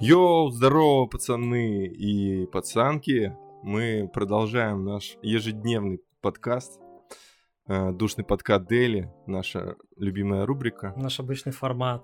Йоу, 0.00 0.50
здорово, 0.50 1.06
пацаны 1.06 1.86
и 1.86 2.46
пацанки. 2.46 3.36
Мы 3.62 4.08
продолжаем 4.12 4.84
наш 4.84 5.16
ежедневный 5.22 6.00
подкаст. 6.22 6.80
Э, 7.66 7.92
Душный 7.92 8.24
подкаст 8.24 8.66
Дели, 8.66 9.12
наша 9.26 9.76
любимая 9.96 10.46
рубрика. 10.46 10.94
Наш 10.96 11.20
обычный 11.20 11.52
формат. 11.52 12.02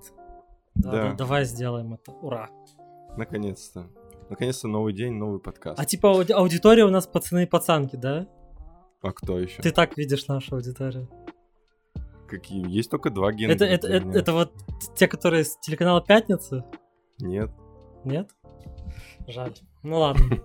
Да, 0.75 0.91
Да. 0.91 1.03
да, 1.11 1.15
давай 1.15 1.45
сделаем 1.47 1.95
это. 1.95 2.13
Ура. 2.13 2.51
Наконец-то. 3.17 3.89
Наконец-то 4.29 4.69
новый 4.69 4.93
день, 4.93 5.15
новый 5.15 5.41
подкаст. 5.41 5.81
А 5.81 5.85
типа 5.87 6.09
ауди- 6.09 6.33
аудитория 6.35 6.85
у 6.85 6.91
нас 6.91 7.07
пацаны 7.07 7.45
и 7.45 7.47
пацанки, 7.47 7.97
да? 7.97 8.29
А 9.01 9.13
кто 9.13 9.39
еще? 9.39 9.63
Ты 9.63 9.71
так 9.71 9.97
видишь 9.97 10.27
нашу 10.29 10.57
аудиторию. 10.57 11.09
Какие? 12.29 12.69
Есть 12.69 12.91
только 12.91 13.09
два 13.09 13.33
гендера. 13.33 13.55
Это, 13.55 13.65
это, 13.65 13.89
это, 13.89 14.19
это 14.19 14.33
вот 14.33 14.53
те, 14.97 15.07
которые 15.09 15.45
с 15.45 15.57
телеканала 15.61 16.03
Пятница? 16.03 16.67
Нет. 17.21 17.51
Нет? 18.07 18.31
Жаль. 19.27 19.53
Ну 19.83 19.99
ладно. 19.99 20.23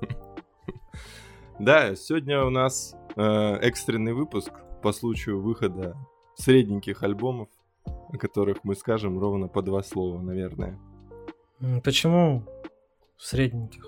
Да, 1.59 1.95
сегодня 1.95 2.43
у 2.43 2.49
нас 2.49 2.95
э, 3.15 3.21
экстренный 3.21 4.13
выпуск 4.13 4.51
по 4.81 4.91
случаю 4.91 5.39
выхода 5.39 5.95
средненьких 6.35 7.03
альбомов, 7.03 7.49
о 7.85 8.17
которых 8.17 8.63
мы 8.63 8.73
скажем 8.75 9.19
ровно 9.19 9.47
по 9.47 9.61
два 9.61 9.83
слова, 9.83 10.19
наверное. 10.19 10.79
Почему 11.83 12.43
средненьких? 13.15 13.85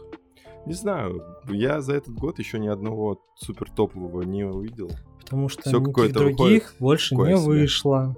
Не 0.68 0.74
знаю, 0.74 1.24
я 1.50 1.82
за 1.82 1.96
этот 1.96 2.14
год 2.14 2.38
еще 2.38 2.60
ни 2.60 2.68
одного 2.68 3.20
супер 3.34 3.72
топового 3.72 4.22
не 4.22 4.44
увидел. 4.44 4.92
Потому 5.22 5.50
что 5.50 5.64
Всё 5.64 5.80
никаких 5.80 6.14
других 6.14 6.38
выходит. 6.40 6.76
больше 6.80 7.16
не 7.16 7.26
себе. 7.26 7.38
вышло. 7.38 8.16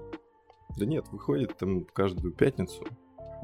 Да 0.78 0.86
нет, 0.86 1.06
выходит 1.14 1.58
там 1.58 1.86
каждую 1.86 2.34
пятницу. 2.34 2.84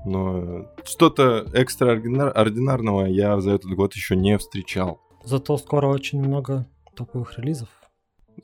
Но 0.06 0.68
что-то 0.84 1.46
экстраординарного 1.54 3.06
я 3.06 3.40
за 3.42 3.52
этот 3.52 3.72
год 3.76 3.94
еще 3.94 4.16
не 4.16 4.38
встречал. 4.38 5.00
Зато 5.24 5.58
скоро 5.58 5.88
очень 5.88 6.20
много 6.20 6.66
топовых 6.96 7.38
релизов. 7.38 7.70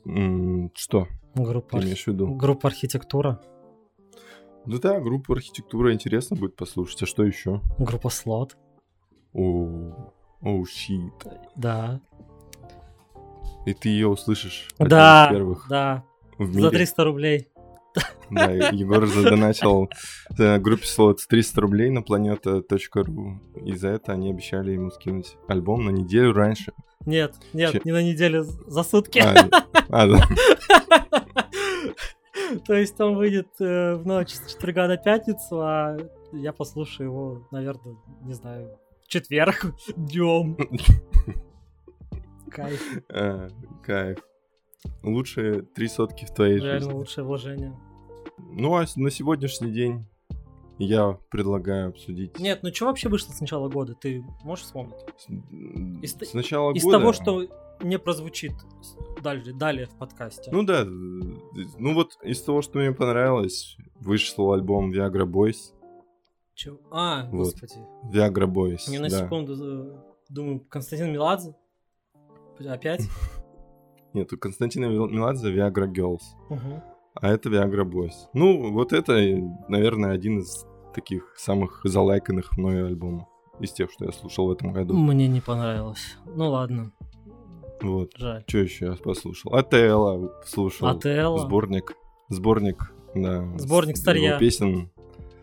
М, 0.06 0.70
Что 0.74 1.08
Группа, 1.34 1.76
имеешь 1.76 2.04
в 2.04 2.06
виду? 2.08 2.28
группа 2.34 2.68
архитектура, 2.68 3.40
Ну 4.66 4.78
да, 4.78 5.00
группу 5.00 5.32
архитектура 5.32 5.92
интересно 5.94 6.36
будет 6.36 6.54
послушать. 6.56 7.02
А 7.02 7.06
что 7.06 7.24
еще? 7.24 7.60
группа 7.78 8.10
слот. 8.10 8.56
О, 9.32 10.12
о, 10.42 10.64
щит. 10.66 11.12
Да. 11.56 12.00
И 13.66 13.74
ты 13.74 13.88
ее 13.88 14.08
услышишь 14.08 14.68
Да, 14.78 15.28
первых 15.30 15.66
да. 15.68 16.04
в 16.38 16.52
За 16.52 16.58
мире. 16.58 16.70
300 16.70 17.04
рублей. 17.04 17.48
Да, 18.30 18.50
Егор 18.50 19.06
задоначил 19.06 19.88
группе 20.36 20.86
слот 20.86 21.20
300 21.26 21.60
рублей 21.60 21.90
на 21.90 22.00
planeta.ru. 22.00 23.38
И 23.64 23.72
за 23.74 23.88
это 23.88 24.12
они 24.12 24.30
обещали 24.30 24.72
ему 24.72 24.90
скинуть 24.90 25.36
альбом 25.48 25.84
на 25.86 25.90
неделю 25.90 26.32
раньше. 26.32 26.72
Нет, 27.06 27.34
нет, 27.54 27.72
Че- 27.72 27.80
не 27.84 27.92
на 27.92 28.02
неделю, 28.02 28.42
за 28.44 28.82
сутки. 28.82 29.18
А, 29.20 29.34
а, 29.88 30.06
да. 30.06 30.18
То 32.66 32.74
есть 32.74 33.00
он 33.00 33.16
выйдет 33.16 33.48
э, 33.60 33.94
в 33.94 34.06
ночь 34.06 34.30
с 34.32 34.52
четверга 34.52 34.88
на 34.88 34.96
пятницу, 34.96 35.60
а 35.60 35.96
я 36.32 36.52
послушаю 36.52 37.08
его, 37.10 37.48
наверное, 37.50 37.96
не 38.22 38.32
знаю, 38.34 38.76
в 39.04 39.08
четверг 39.08 39.66
днем. 39.96 40.56
Кайф, 42.50 42.82
А, 43.10 43.48
Кайф. 43.84 44.18
Лучшие 45.02 45.62
три 45.62 45.88
сотки 45.88 46.24
в 46.24 46.32
твоей 46.32 46.58
реально 46.58 46.80
жизни. 46.80 46.92
лучшее 46.92 47.24
вложение. 47.24 47.74
Ну 48.38 48.74
а 48.76 48.84
на 48.96 49.10
сегодняшний 49.10 49.70
день 49.70 50.06
я 50.78 51.18
предлагаю 51.30 51.88
обсудить. 51.90 52.38
Нет, 52.38 52.60
ну 52.62 52.72
что 52.72 52.86
вообще 52.86 53.08
вышло 53.08 53.32
с 53.32 53.40
начала 53.40 53.68
года? 53.68 53.94
Ты 53.94 54.24
можешь 54.44 54.64
вспомнить? 54.64 54.96
Из 56.02 56.14
с 56.14 56.34
начала 56.34 56.72
Из 56.72 56.82
года. 56.82 56.98
того, 56.98 57.12
что 57.12 57.46
не 57.82 57.98
прозвучит 57.98 58.52
с- 58.82 58.96
далее, 59.22 59.54
далее 59.54 59.86
в 59.86 59.96
подкасте. 59.98 60.50
Ну 60.52 60.62
да, 60.64 60.82
э, 60.82 60.84
ну 60.84 61.94
вот 61.94 62.18
из 62.22 62.40
того, 62.42 62.62
что 62.62 62.78
мне 62.78 62.92
понравилось, 62.92 63.76
вышел 64.00 64.52
альбом 64.52 64.92
Viagra 64.92 65.24
Boys. 65.26 65.74
Чё? 66.54 66.78
А, 66.90 67.24
Вот. 67.26 67.46
господи. 67.46 67.74
Viagra 68.12 68.46
Boys. 68.46 68.82
Я 68.88 69.00
на 69.00 69.08
да. 69.08 69.24
секунду 69.24 69.54
э, 69.60 70.00
думаю, 70.28 70.60
Константин 70.68 71.12
Меладзе? 71.12 71.54
Опять? 72.66 73.02
Нет, 74.12 74.32
у 74.32 74.38
Константина 74.38 74.86
Меладзе 74.86 75.54
Viagra 75.54 75.86
Girls. 75.92 76.22
Мгм. 76.50 76.82
А 77.20 77.28
это 77.30 77.48
Viagra 77.48 77.84
Boys. 77.84 78.12
Ну, 78.32 78.72
вот 78.72 78.92
это, 78.92 79.12
э, 79.14 79.40
наверное, 79.68 80.12
один 80.12 80.38
из 80.40 80.66
таких 80.94 81.34
самых 81.36 81.80
залайканных 81.84 82.56
мною 82.56 82.86
альбомов. 82.86 83.26
Из 83.60 83.72
тех, 83.72 83.90
что 83.90 84.04
я 84.04 84.12
слушал 84.12 84.46
в 84.48 84.52
этом 84.52 84.72
году. 84.72 84.94
Мне 84.94 85.26
не 85.26 85.40
понравилось. 85.40 86.16
Ну 86.26 86.48
ладно, 86.50 86.92
Вот. 87.82 88.12
жаль. 88.16 88.44
Что 88.46 88.58
еще 88.58 88.86
я 88.86 88.92
послушал? 88.92 89.52
АТЛ 89.54 90.28
слушал. 90.46 90.88
АТЛ. 90.88 91.38
Сборник. 91.38 91.94
Сборник, 92.28 92.92
да. 93.16 93.44
Сборник 93.58 93.96
старья. 93.96 94.30
его 94.30 94.38
песен. 94.38 94.90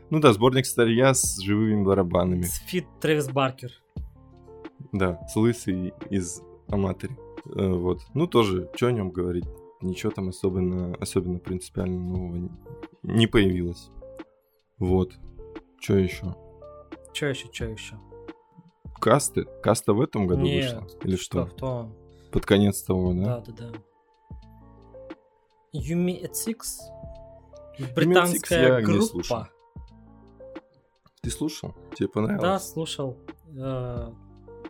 Ну 0.09 0.19
да, 0.21 0.31
сборник 0.31 0.65
старья 0.65 1.13
с 1.13 1.39
живыми 1.41 1.83
барабанами. 1.83 2.43
С 2.43 2.55
Фит 2.67 2.85
Трэвис 3.01 3.27
Баркер. 3.29 3.71
Да, 4.93 5.19
с 5.27 5.35
лысый 5.35 5.93
из 6.09 6.41
Аматори. 6.69 7.17
Э, 7.53 7.67
Вот. 7.69 7.99
Ну 8.13 8.27
тоже, 8.27 8.69
что 8.75 8.87
о 8.87 8.91
нем 8.93 9.09
говорить? 9.09 9.45
Ничего 9.81 10.11
там 10.11 10.29
особенно, 10.29 10.95
особенно 10.99 11.39
принципиально 11.39 11.99
нового 11.99 12.35
не- 12.37 12.49
не 13.03 13.27
появилось. 13.27 13.89
Вот. 14.79 15.13
Что 15.79 15.97
еще? 15.97 16.35
Че 17.13 17.27
еще, 17.29 17.47
че 17.49 17.71
еще? 17.71 17.99
Касты? 18.99 19.45
Каста 19.61 19.93
в 19.93 20.01
этом 20.01 20.25
году 20.27 20.41
Нет, 20.41 20.73
вышла? 20.81 20.99
Или 21.03 21.15
что? 21.17 21.45
в 21.45 21.53
том? 21.53 21.95
Под 22.31 22.45
конец 22.45 22.81
того, 22.83 23.13
Да, 23.13 23.39
да? 23.41 23.53
да, 23.53 23.71
да. 23.71 23.79
Юми 25.73 26.13
at 26.23 26.31
Six. 26.31 26.57
Six 27.77 27.93
Британская 27.93 28.67
я 28.69 28.79
не 28.79 28.85
группа. 28.85 29.05
слушал. 29.05 29.43
Ты 31.21 31.29
слушал? 31.29 31.75
Тебе 31.95 32.07
Да, 32.07 32.13
понравилось? 32.13 32.69
слушал. 32.71 33.17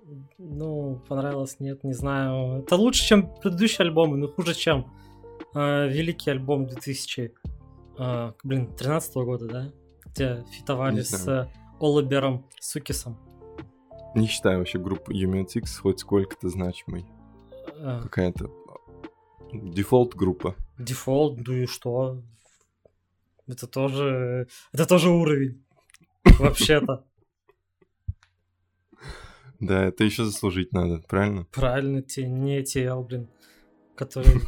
Э, 0.06 0.16
Ну, 0.38 1.02
понравилось, 1.08 1.60
нет, 1.60 1.84
не 1.84 1.94
знаю. 1.94 2.60
Это 2.60 2.76
лучше, 2.76 3.04
чем 3.06 3.34
предыдущие 3.42 3.86
альбомы, 3.88 4.18
но 4.18 4.28
хуже, 4.28 4.54
чем 4.54 4.94
э, 5.54 5.88
великий 5.90 6.32
альбом 6.32 6.68
2000, 6.68 7.34
э, 7.98 8.32
блин, 8.44 8.76
13 8.76 9.16
года, 9.16 9.48
да? 9.48 9.72
Где 10.06 10.44
фитовали 10.52 11.02
с 11.02 11.28
э, 11.28 11.48
Олабером 11.80 12.46
Сукисом. 12.60 13.18
Не 14.16 14.28
считаю 14.28 14.60
вообще 14.60 14.80
группу 14.80 15.12
X 15.12 15.78
хоть 15.80 16.00
сколько-то 16.00 16.50
значимой. 16.50 17.06
Э, 17.78 18.00
Какая-то 18.04 18.50
дефолт 19.52 20.16
группа. 20.16 20.56
Дефолт, 20.78 21.46
ну 21.46 21.54
и 21.54 21.66
что? 21.66 22.22
Это 23.48 23.68
тоже, 23.68 24.48
это 24.74 24.86
тоже 24.88 25.10
уровень. 25.10 25.64
Вообще-то. 26.40 27.06
Да, 29.60 29.86
это 29.86 30.04
еще 30.04 30.26
заслужить 30.26 30.74
надо, 30.74 31.02
правильно? 31.08 31.46
Правильно, 31.54 32.02
те, 32.02 32.28
не 32.28 32.62
TL, 32.62 33.04
блин, 33.04 33.28
которые 33.96 34.42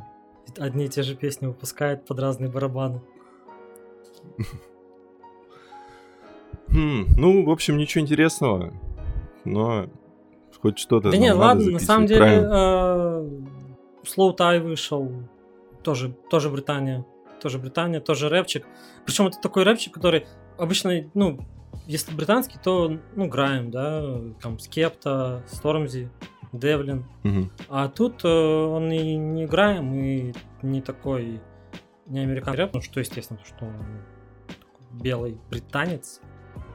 одни 0.58 0.86
и 0.86 0.88
те 0.88 1.02
же 1.02 1.14
песни 1.14 1.46
выпускают 1.46 2.06
под 2.06 2.18
разные 2.18 2.50
барабаны. 2.50 3.00
Хм, 6.68 7.06
ну, 7.16 7.44
в 7.44 7.50
общем, 7.50 7.76
ничего 7.76 8.02
интересного, 8.02 8.72
но 9.44 9.88
хоть 10.64 10.78
что-то. 10.78 11.10
Да 11.10 11.16
не, 11.18 11.30
ладно, 11.30 11.72
на 11.72 11.78
самом 11.78 12.06
деле 12.06 12.20
правильно? 12.20 12.48
э, 12.50 13.28
Slow 14.04 14.34
Tie 14.34 14.60
вышел, 14.60 15.12
тоже, 15.82 16.16
тоже 16.30 16.48
Британия, 16.48 17.04
тоже 17.38 17.58
Британия, 17.58 18.00
тоже 18.00 18.30
рэпчик. 18.30 18.66
Причем 19.04 19.26
это 19.26 19.38
такой 19.42 19.64
рэпчик, 19.64 19.92
который 19.92 20.26
обычно, 20.56 21.10
ну, 21.12 21.44
если 21.86 22.14
британский, 22.14 22.58
то, 22.62 22.98
ну, 23.14 23.28
Грайм, 23.28 23.70
да, 23.70 24.20
там 24.40 24.58
Скепта, 24.58 25.42
Стормзи, 25.46 26.10
Девлин. 26.52 27.04
Мгм. 27.22 27.50
А 27.68 27.88
тут 27.88 28.24
э, 28.24 28.28
он 28.28 28.90
и 28.90 29.16
не 29.16 29.46
Грайм, 29.46 29.94
и 29.94 30.32
не 30.62 30.80
такой, 30.80 31.40
не 32.06 32.20
американский 32.20 32.70
ну, 32.72 32.80
что 32.80 33.00
естественно, 33.00 33.40
что 33.44 33.66
он 33.66 33.74
такой 34.46 35.02
белый 35.02 35.38
британец. 35.50 36.20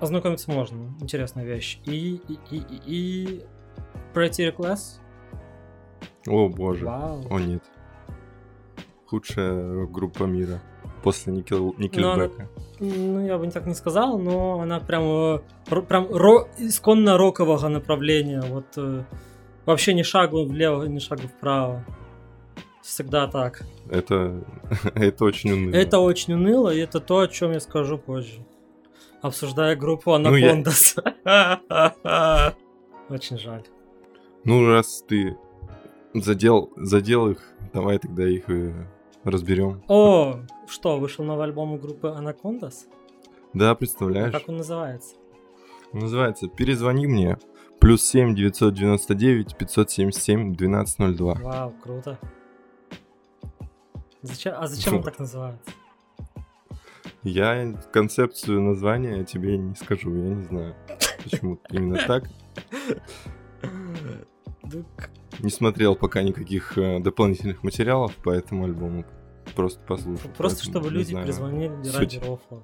Ознакомиться 0.01 0.51
можно, 0.51 0.93
интересная 0.99 1.45
вещь. 1.45 1.79
И, 1.85 2.21
и, 2.27 2.39
и, 2.51 2.57
и, 2.57 2.81
и 2.85 3.43
Pretty 4.13 4.49
Reckless. 4.49 4.99
О, 6.27 6.49
боже. 6.49 6.85
Вау. 6.85 7.25
О, 7.29 7.39
нет. 7.39 7.63
Худшая 9.05 9.87
группа 9.87 10.25
мира 10.25 10.61
после 11.03 11.33
Никел... 11.33 11.73
Ну, 11.77 11.83
Никельбека. 11.83 12.49
Ну, 12.79 13.25
я 13.25 13.37
бы 13.37 13.49
так 13.51 13.65
не 13.65 13.73
сказал, 13.73 14.17
но 14.19 14.61
она 14.61 14.79
прям, 14.79 15.03
э, 15.03 15.39
прям 15.87 16.05
ро- 16.05 16.47
исконно 16.57 17.17
рокового 17.17 17.67
направления. 17.67 18.41
Вот 18.41 18.65
э, 18.77 19.03
вообще 19.65 19.93
ни 19.93 20.01
шагу 20.03 20.45
влево, 20.45 20.83
ни 20.83 20.99
шагу 20.99 21.23
вправо. 21.27 21.83
Всегда 22.81 23.27
так. 23.27 23.61
Это, 23.91 24.43
это 24.95 25.25
очень 25.25 25.51
уныло. 25.51 25.75
Это 25.75 25.99
очень 25.99 26.33
уныло, 26.33 26.69
и 26.73 26.79
это 26.79 26.99
то, 26.99 27.19
о 27.19 27.27
чем 27.27 27.51
я 27.51 27.59
скажу 27.59 27.97
позже. 27.97 28.45
обсуждая 29.21 29.75
группу 29.75 30.17
Ну, 30.17 30.35
я- 30.35 30.51
Анакондас. 30.53 30.95
Очень 33.09 33.37
жаль. 33.39 33.63
Ну, 34.45 34.65
раз 34.67 35.03
ты 35.07 35.35
задел, 36.13 36.71
задел 36.77 37.29
их, 37.29 37.39
давай 37.73 37.97
тогда 37.99 38.27
их 38.27 38.49
и 38.49 38.71
разберем. 39.31 39.81
О, 39.87 40.39
что, 40.67 40.99
вышел 40.99 41.23
новый 41.25 41.45
альбом 41.45 41.73
у 41.73 41.77
группы 41.77 42.09
Анакондас? 42.09 42.87
Да, 43.53 43.71
А 43.71 43.75
представляешь? 43.75 44.31
как 44.33 44.47
он 44.49 44.57
называется? 44.57 45.15
Называется 45.93 46.47
«Перезвони 46.47 47.07
мне». 47.07 47.37
Плюс 47.79 48.03
7 48.03 48.35
999 48.35 49.55
577 49.57 50.51
1202. 50.53 51.33
Вау, 51.35 51.73
круто. 51.81 52.19
Зачем, 54.21 54.53
а 54.57 54.67
зачем 54.67 54.97
он 54.97 55.03
так 55.03 55.17
называется? 55.17 55.71
Я 57.23 57.73
концепцию 57.93 58.61
названия 58.61 59.23
тебе 59.23 59.57
не 59.57 59.75
скажу, 59.75 60.13
я 60.13 60.29
не 60.35 60.43
знаю, 60.43 60.75
почему 61.23 61.57
именно 61.71 61.97
так. 62.05 62.25
Ну, 64.71 64.85
Не 65.39 65.49
смотрел 65.49 65.95
пока 65.95 66.21
никаких 66.21 66.77
э, 66.77 66.99
дополнительных 66.99 67.63
материалов 67.63 68.15
по 68.17 68.29
этому 68.29 68.65
альбому. 68.65 69.03
Просто 69.55 69.79
послушал. 69.85 70.29
Просто 70.37 70.63
чтобы 70.63 70.89
люди 70.89 71.11
знаю. 71.11 71.25
перезвонили 71.25 71.83
суть. 71.83 71.95
ради 71.95 72.17
рофла. 72.17 72.63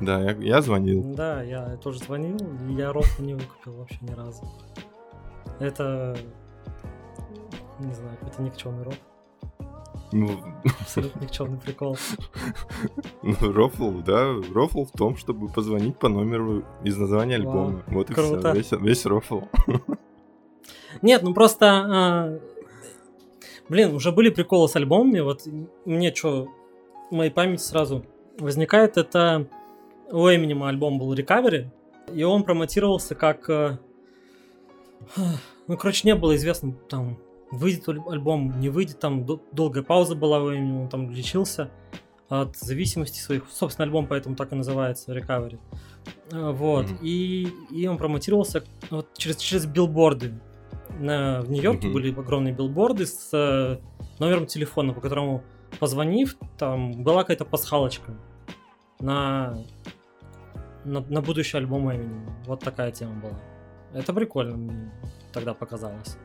Да, 0.00 0.20
я, 0.20 0.32
я 0.32 0.62
звонил. 0.62 1.02
Да, 1.14 1.42
я 1.42 1.76
тоже 1.76 2.00
звонил, 2.00 2.36
и 2.68 2.74
я 2.74 2.92
рофл 2.92 3.22
не 3.22 3.34
выкупил 3.34 3.72
вообще 3.74 3.98
ни 4.02 4.12
разу. 4.12 4.42
Это... 5.60 6.16
Не 7.78 7.92
знаю, 7.92 8.16
какой-то 8.18 8.42
никчемный 8.42 8.84
рофл. 8.84 8.98
Ну, 10.12 10.30
Абсолютно 10.80 11.20
никчемный 11.20 11.58
прикол. 11.58 11.96
ну, 13.22 13.52
рофл, 13.52 13.90
да, 14.02 14.34
рофл 14.52 14.84
в 14.84 14.92
том, 14.92 15.16
чтобы 15.16 15.48
позвонить 15.48 15.98
по 15.98 16.08
номеру 16.08 16.64
из 16.84 16.96
названия 16.96 17.38
Вау, 17.40 17.48
альбома. 17.48 17.82
Вот 17.88 18.10
и 18.10 18.14
круто. 18.14 18.52
все, 18.52 18.52
весь, 18.52 18.72
весь 18.80 19.06
рофл. 19.06 19.42
Нет, 21.02 21.22
ну 21.22 21.34
просто... 21.34 22.40
Блин, 23.68 23.94
уже 23.94 24.12
были 24.12 24.28
приколы 24.30 24.68
с 24.68 24.76
альбомами, 24.76 25.20
вот 25.20 25.42
мне 25.84 26.14
что, 26.14 26.48
в 27.10 27.14
моей 27.14 27.30
памяти 27.30 27.62
сразу 27.62 28.04
возникает, 28.38 28.96
это 28.98 29.46
у 30.10 30.28
Эминема 30.28 30.68
альбом 30.68 30.98
был 30.98 31.14
Recovery, 31.14 31.68
и 32.12 32.22
он 32.24 32.42
промотировался 32.44 33.14
как... 33.14 33.48
э, 33.48 33.78
Ну, 35.66 35.76
короче, 35.78 36.06
не 36.06 36.14
было 36.14 36.36
известно, 36.36 36.72
там, 36.88 37.18
выйдет 37.50 37.88
аль- 37.88 38.02
альбом, 38.08 38.60
не 38.60 38.68
выйдет, 38.68 38.98
там 39.00 39.24
дол- 39.24 39.42
долгая 39.52 39.82
пауза 39.82 40.14
была 40.14 40.40
у 40.42 40.52
Эминема, 40.52 40.82
он 40.82 40.88
там 40.88 41.10
лечился 41.10 41.70
от 42.28 42.56
зависимости 42.56 43.18
своих. 43.18 43.44
Собственно, 43.50 43.84
альбом 43.84 44.06
поэтому 44.06 44.34
так 44.36 44.52
и 44.52 44.56
называется, 44.56 45.16
Recovery. 45.16 45.58
Э, 46.32 46.50
Вот, 46.52 46.86
Мгм. 46.86 46.98
и, 47.02 47.48
и 47.70 47.86
он 47.86 47.96
промотировался 47.96 48.62
вот 48.90 49.06
через, 49.16 49.36
через 49.36 49.64
билборды. 49.66 50.34
На, 50.98 51.40
в 51.42 51.50
Нью-Йорке 51.50 51.86
Мгм. 51.88 51.94
были 51.94 52.12
огромные 52.12 52.54
билборды 52.54 53.06
с 53.06 53.30
э, 53.32 53.78
номером 54.18 54.46
телефона, 54.46 54.92
по 54.92 55.00
которому 55.00 55.42
позвонив, 55.80 56.36
там 56.58 57.02
была 57.02 57.22
какая-то 57.22 57.44
пасхалочка 57.44 58.12
на, 59.00 59.58
на, 60.84 61.00
на 61.00 61.20
будущий 61.20 61.56
альбом 61.56 61.88
Eminem. 61.88 62.30
Вот 62.46 62.60
такая 62.60 62.92
тема 62.92 63.14
была. 63.20 63.40
Это 63.92 64.12
прикольно 64.12 64.56
мне 64.56 64.92
тогда 65.32 65.54
показалось. 65.54 66.16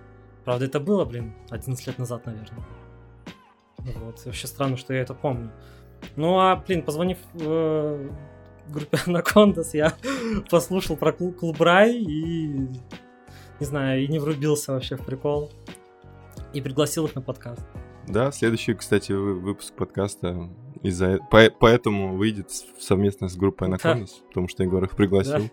Правда, 0.46 0.66
это 0.66 0.80
было, 0.80 1.06
блин, 1.06 1.34
11 1.50 1.88
лет 1.88 1.98
назад, 1.98 2.26
наверное. 2.26 2.64
Вот, 3.78 4.24
вообще 4.26 4.48
странно, 4.48 4.78
что 4.78 4.94
я 4.94 5.02
это 5.02 5.14
помню. 5.14 5.52
Ну 6.16 6.40
а, 6.40 6.56
блин, 6.56 6.84
позвонив 6.84 7.18
э, 7.34 8.10
группе 8.68 8.98
Анакондас, 9.08 9.74
я 9.74 9.94
послушал 10.50 10.96
про 10.96 11.12
клуб, 11.12 11.38
клуб 11.38 11.60
Рай 11.62 11.94
и, 11.94 12.68
не 13.60 13.66
знаю, 13.66 14.04
и 14.04 14.08
не 14.08 14.20
врубился 14.20 14.74
вообще 14.74 14.96
в 14.96 15.06
прикол. 15.06 15.52
И 16.54 16.62
пригласил 16.62 17.06
их 17.06 17.16
на 17.16 17.22
подкаст. 17.22 17.62
Да, 18.08 18.32
следующий, 18.32 18.74
кстати, 18.74 19.12
вы- 19.12 19.36
выпуск 19.36 19.74
подкаста 19.76 20.50
из-за 20.82 21.20
по- 21.30 21.52
поэтому 21.60 22.16
выйдет 22.18 22.50
совместно 22.80 23.28
с 23.30 23.36
группой 23.36 23.68
Анакондас, 23.68 24.22
потому 24.30 24.48
что 24.48 24.64
Егор 24.64 24.84
их 24.84 24.96
пригласил. 24.96 25.50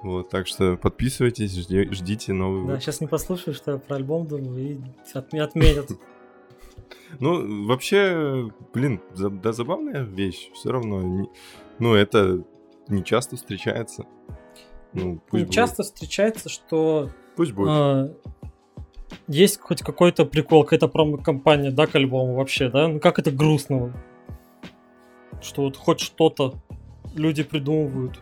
Вот, 0.00 0.30
так 0.30 0.46
что 0.46 0.76
подписывайтесь, 0.76 1.56
жди- 1.56 1.92
ждите 1.92 2.32
новый 2.32 2.60
Да, 2.60 2.66
выпуск. 2.68 2.84
сейчас 2.84 3.00
не 3.00 3.08
послушаю, 3.08 3.54
что 3.54 3.72
я 3.72 3.78
про 3.78 3.96
альбом 3.96 4.28
думаю, 4.28 4.58
и 4.76 4.78
отме- 5.14 5.40
отметят. 5.40 5.90
Ну, 7.20 7.66
вообще, 7.66 8.50
блин, 8.72 9.00
да, 9.16 9.52
забавная 9.52 10.02
вещь. 10.04 10.50
Все 10.54 10.70
равно, 10.70 11.28
ну, 11.78 11.94
это 11.94 12.44
не 12.88 13.02
часто 13.02 13.36
встречается. 13.36 14.04
Ну, 14.92 15.20
пусть 15.28 15.44
будет. 15.44 15.54
часто 15.54 15.82
встречается, 15.82 16.48
что 16.48 17.10
Пусть 17.36 17.52
будет. 17.52 17.68
а, 17.70 18.14
есть 19.26 19.60
хоть 19.60 19.82
какой-то 19.82 20.24
прикол, 20.24 20.64
какая-то 20.64 20.88
промо-компания, 20.88 21.70
да, 21.70 21.86
к 21.86 21.94
альбому 21.94 22.34
вообще, 22.34 22.68
да? 22.68 22.88
Ну 22.88 23.00
как 23.00 23.18
это 23.18 23.30
грустно. 23.30 23.92
Что 25.40 25.62
вот 25.62 25.76
хоть 25.76 26.00
что-то 26.00 26.54
люди 27.14 27.42
придумывают. 27.42 28.18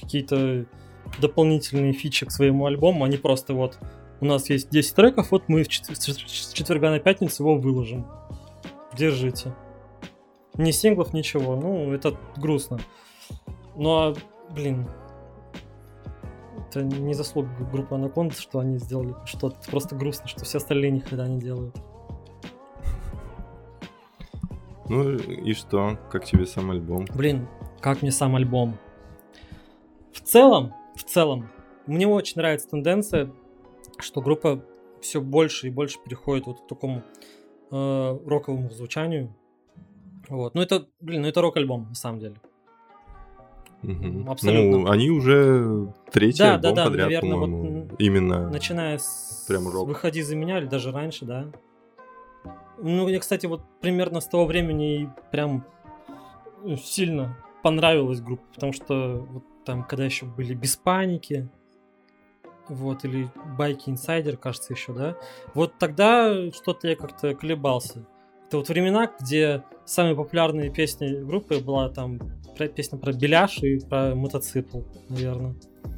Какие-то 0.00 0.66
дополнительные 1.20 1.92
фичи 1.92 2.26
к 2.26 2.30
своему 2.30 2.66
альбому, 2.66 3.04
они 3.04 3.16
просто 3.16 3.54
вот 3.54 3.78
у 4.20 4.24
нас 4.26 4.50
есть 4.50 4.70
10 4.70 4.94
треков, 4.94 5.30
вот 5.30 5.48
мы 5.48 5.64
с 5.64 5.68
четверга 5.68 6.90
на 6.90 6.98
пятницу 6.98 7.42
его 7.42 7.56
выложим. 7.56 8.06
Держите. 8.96 9.54
Ни 10.54 10.72
синглов, 10.72 11.12
ничего. 11.12 11.56
Ну, 11.56 11.92
это 11.92 12.16
грустно. 12.36 12.80
Ну, 13.76 13.90
а, 13.90 14.14
блин, 14.50 14.86
это 16.70 16.84
не 16.84 17.14
заслуга 17.14 17.50
группы 17.72 17.94
Анаконда, 17.94 18.34
что 18.34 18.60
они 18.60 18.78
сделали 18.78 19.14
что-то. 19.24 19.56
Просто 19.70 19.96
грустно, 19.96 20.28
что 20.28 20.44
все 20.44 20.58
остальные 20.58 20.92
никогда 20.92 21.26
не 21.26 21.40
делают. 21.40 21.76
Ну 24.88 25.12
и 25.12 25.52
что? 25.52 25.98
Как 26.10 26.24
тебе 26.24 26.46
сам 26.46 26.70
альбом? 26.70 27.06
Блин, 27.14 27.48
как 27.80 28.02
мне 28.02 28.10
сам 28.10 28.36
альбом. 28.36 28.78
В 30.12 30.20
целом, 30.20 30.72
в 30.96 31.04
целом, 31.04 31.48
мне 31.86 32.06
очень 32.06 32.34
нравится 32.36 32.68
тенденция, 32.68 33.32
что 33.98 34.20
группа 34.20 34.64
все 35.00 35.20
больше 35.20 35.68
и 35.68 35.70
больше 35.70 35.98
переходит 36.04 36.46
вот 36.46 36.60
к 36.60 36.66
такому 36.66 37.02
э, 37.70 38.18
роковому 38.26 38.70
звучанию. 38.70 39.34
Вот. 40.28 40.54
Ну 40.54 40.62
это, 40.62 40.86
блин, 41.00 41.22
ну 41.22 41.28
это 41.28 41.40
рок-альбом, 41.40 41.88
на 41.88 41.94
самом 41.94 42.20
деле. 42.20 42.36
Мгм. 43.82 44.30
Абсолютно. 44.30 44.78
Ну, 44.78 44.90
они 44.90 45.10
уже 45.10 45.92
третий 46.12 46.38
Да, 46.38 46.54
альбом 46.54 46.74
да, 46.74 46.84
да, 46.84 46.90
подряд, 46.90 47.08
наверное, 47.08 47.36
вот, 47.36 47.98
Именно. 47.98 48.50
Начиная 48.50 48.98
с 48.98 49.44
Прям 49.48 49.68
рок. 49.68 49.88
«Выходи 49.88 50.22
за 50.22 50.36
меня» 50.36 50.58
или 50.58 50.66
даже 50.66 50.92
раньше, 50.92 51.24
да. 51.24 51.46
Ну, 52.78 53.06
мне, 53.06 53.18
кстати, 53.18 53.46
вот 53.46 53.62
примерно 53.80 54.20
с 54.20 54.26
того 54.26 54.46
времени 54.46 55.10
прям 55.30 55.64
ну, 56.62 56.76
сильно 56.76 57.36
понравилась 57.62 58.20
группа, 58.20 58.44
потому 58.54 58.72
что 58.72 59.26
вот 59.30 59.44
там, 59.64 59.84
когда 59.84 60.04
еще 60.04 60.26
были 60.26 60.54
«Без 60.54 60.76
паники», 60.76 61.48
вот, 62.68 63.04
или 63.04 63.28
«Байки 63.58 63.90
Инсайдер», 63.90 64.36
кажется, 64.36 64.72
еще, 64.72 64.92
да, 64.92 65.16
вот 65.54 65.78
тогда 65.78 66.50
что-то 66.52 66.88
я 66.88 66.96
как-то 66.96 67.34
колебался. 67.34 68.06
Это 68.46 68.58
вот 68.58 68.68
времена, 68.68 69.10
где 69.20 69.64
самые 69.84 70.16
популярные 70.16 70.70
песни 70.70 71.22
группы 71.22 71.58
была 71.58 71.88
там 71.88 72.18
про- 72.60 72.68
песня 72.68 72.98
про 72.98 73.12
Беляш 73.12 73.58
и 73.62 73.78
про 73.78 74.14
мотоцикл, 74.14 74.80
наверное. 75.08 75.54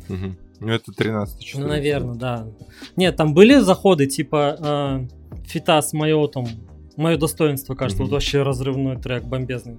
Мгм. 0.09 0.37
Ну, 0.61 0.69
это 0.69 0.93
13 0.93 1.41
число. 1.43 1.63
Ну, 1.63 1.69
наверное, 1.69 2.15
да. 2.15 2.47
Нет, 2.97 3.17
там 3.17 3.35
были 3.35 3.59
заходы 3.59 4.07
типа 4.07 4.57
э, 4.59 5.43
фита 5.45 5.81
с 5.83 5.93
Майотом. 5.93 6.47
Мое 6.97 7.17
достоинство, 7.17 7.75
кажется, 7.75 8.03
Мгм. 8.03 8.11
вот 8.11 8.15
вообще 8.15 8.43
разрывной 8.43 8.97
трек, 8.97 9.25
бомбезный. 9.25 9.79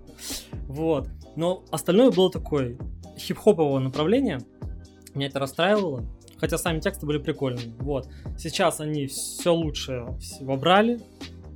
Вот. 0.67 1.07
Но 1.37 1.63
остальное 1.71 2.11
было 2.11 2.29
такое 2.29 2.77
хип-хопового 3.17 3.79
направления. 3.79 4.41
Меня 5.15 5.27
это 5.27 5.39
расстраивало. 5.39 6.03
Хотя 6.37 6.57
сами 6.57 6.79
тексты 6.81 7.05
были 7.05 7.19
прикольные. 7.19 7.73
Вот. 7.79 8.09
Сейчас 8.37 8.81
они 8.81 9.07
все 9.07 9.53
лучшее 9.53 10.17
вобрали. 10.41 10.99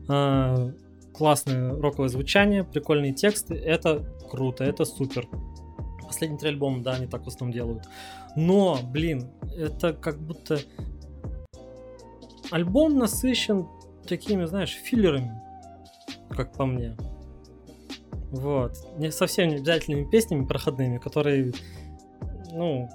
Э, 0.07 0.72
классное 1.13 1.72
роковое 1.81 2.07
звучание, 2.10 2.63
прикольные 2.63 3.12
тексты. 3.13 3.55
Это 3.55 4.03
круто, 4.27 4.63
это 4.63 4.86
супер. 4.86 5.27
Последние 6.05 6.39
три 6.39 6.50
альбома, 6.50 6.81
да, 6.81 6.93
они 6.93 7.07
так 7.07 7.25
в 7.25 7.27
основном 7.27 7.53
делают. 7.53 7.84
Но, 8.36 8.79
блин, 8.84 9.29
это 9.57 9.93
как 9.93 10.19
будто 10.19 10.60
альбом 12.51 12.98
насыщен 12.98 13.67
такими, 14.07 14.46
знаешь, 14.46 14.72
филлерами, 14.72 15.41
как 16.29 16.53
по 16.53 16.65
мне. 16.65 16.96
Вот. 18.31 18.74
Не 18.98 19.12
совсем 19.12 19.50
не 19.50 19.55
обязательными 19.55 20.10
песнями 20.10 20.46
проходными, 20.46 20.98
которые, 20.98 21.53
ну, 22.51 22.89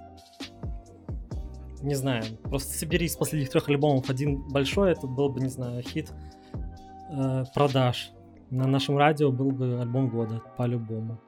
не 1.83 1.95
знаю, 1.95 2.25
просто 2.45 2.73
собери 2.73 3.07
из 3.07 3.17
последних 3.17 3.51
трех 3.51 3.69
альбомов 3.69 4.09
один 4.09 4.43
большой, 4.49 4.93
это 4.93 5.07
был 5.07 5.29
бы, 5.29 5.41
не 5.41 5.49
знаю, 5.49 5.83
хит 5.83 6.11
э, 7.11 7.45
продаж. 7.55 8.13
На 8.53 8.67
нашем 8.67 8.99
радио 8.99 9.33
был 9.33 9.51
бы 9.51 9.81
альбом 9.81 10.11
года, 10.11 10.43
по-любому. 10.59 11.19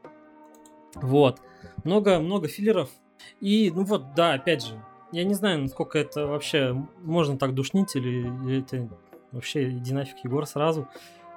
Вот. 0.94 1.40
Много, 1.82 2.20
много 2.20 2.48
филлеров. 2.48 2.90
И, 3.40 3.72
ну 3.74 3.84
вот, 3.84 4.14
да, 4.14 4.34
опять 4.34 4.62
же, 4.62 4.74
я 5.10 5.24
не 5.24 5.32
знаю, 5.32 5.62
насколько 5.62 5.98
это 5.98 6.26
вообще 6.26 6.76
можно 7.02 7.38
так 7.38 7.54
душнить, 7.54 7.96
или, 7.96 8.26
или 8.44 8.60
это 8.60 8.90
вообще 9.32 9.70
иди 9.70 9.94
нафиг, 9.94 10.18
Егор, 10.22 10.44
сразу, 10.44 10.86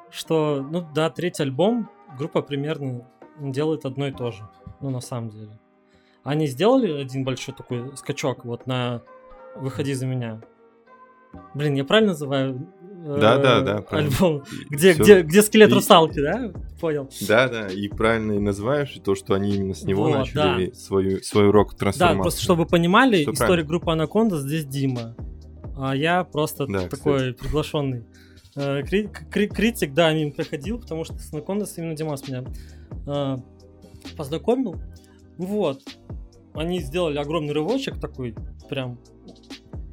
что, 0.09 0.61
ну 0.61 0.85
да, 0.93 1.09
третий 1.09 1.43
альбом, 1.43 1.89
группа 2.17 2.41
примерно 2.41 3.07
делает 3.39 3.85
одно 3.85 4.07
и 4.07 4.11
то 4.11 4.31
же, 4.31 4.43
ну 4.81 4.89
на 4.89 4.99
самом 4.99 5.29
деле. 5.29 5.57
Они 6.21 6.47
сделали 6.47 7.01
один 7.01 7.23
большой 7.23 7.55
такой 7.55 7.95
скачок 7.95 8.43
вот 8.43 8.67
на 8.67 9.03
«Выходи 9.55 9.93
за 9.93 10.05
меня». 10.05 10.41
Блин, 11.53 11.75
я 11.75 11.85
правильно 11.85 12.11
называю? 12.11 12.67
Да, 13.05 13.37
да, 13.37 13.61
да. 13.61 13.83
Альбом, 13.91 14.43
где, 14.69 14.93
где, 14.93 15.21
где 15.21 15.41
скелет 15.41 15.71
русалки, 15.71 16.19
да? 16.19 16.51
Понял. 16.81 17.09
Да, 17.27 17.47
да, 17.47 17.67
и 17.67 17.87
правильно 17.87 18.33
и 18.33 18.39
называешь, 18.39 18.95
и 18.95 18.99
то, 18.99 19.15
что 19.15 19.33
они 19.33 19.55
именно 19.55 19.73
с 19.73 19.83
него 19.83 20.05
вот, 20.05 20.17
начали 20.17 20.67
да. 20.67 20.75
свою, 20.75 21.21
свой 21.21 21.47
урок 21.47 21.75
трансформации. 21.75 22.17
Да, 22.17 22.21
просто 22.21 22.41
чтобы 22.41 22.63
вы 22.63 22.69
понимали, 22.69 23.21
Все 23.21 23.31
история 23.31 23.47
правильно. 23.47 23.67
группы 23.67 23.91
Анаконда 23.91 24.39
здесь 24.39 24.65
Дима, 24.65 25.15
а 25.77 25.95
я 25.95 26.23
просто 26.23 26.65
да, 26.67 26.87
такой 26.87 27.33
кстати. 27.33 27.37
приглашенный 27.37 28.03
э, 28.55 28.83
кри- 28.83 29.09
кри- 29.31 29.47
критик, 29.47 29.93
да, 29.93 30.11
мимо 30.13 30.31
проходил, 30.31 30.79
потому 30.79 31.05
что 31.05 31.17
с 31.17 31.31
Анакондас 31.33 31.77
именно 31.77 31.95
Димас 31.95 32.27
меня 32.27 32.43
э, 33.05 33.37
познакомил. 34.17 34.75
Вот. 35.37 35.81
Они 36.53 36.79
сделали 36.79 37.17
огромный 37.19 37.53
рывочек 37.53 37.99
такой, 37.99 38.35
прям 38.69 38.99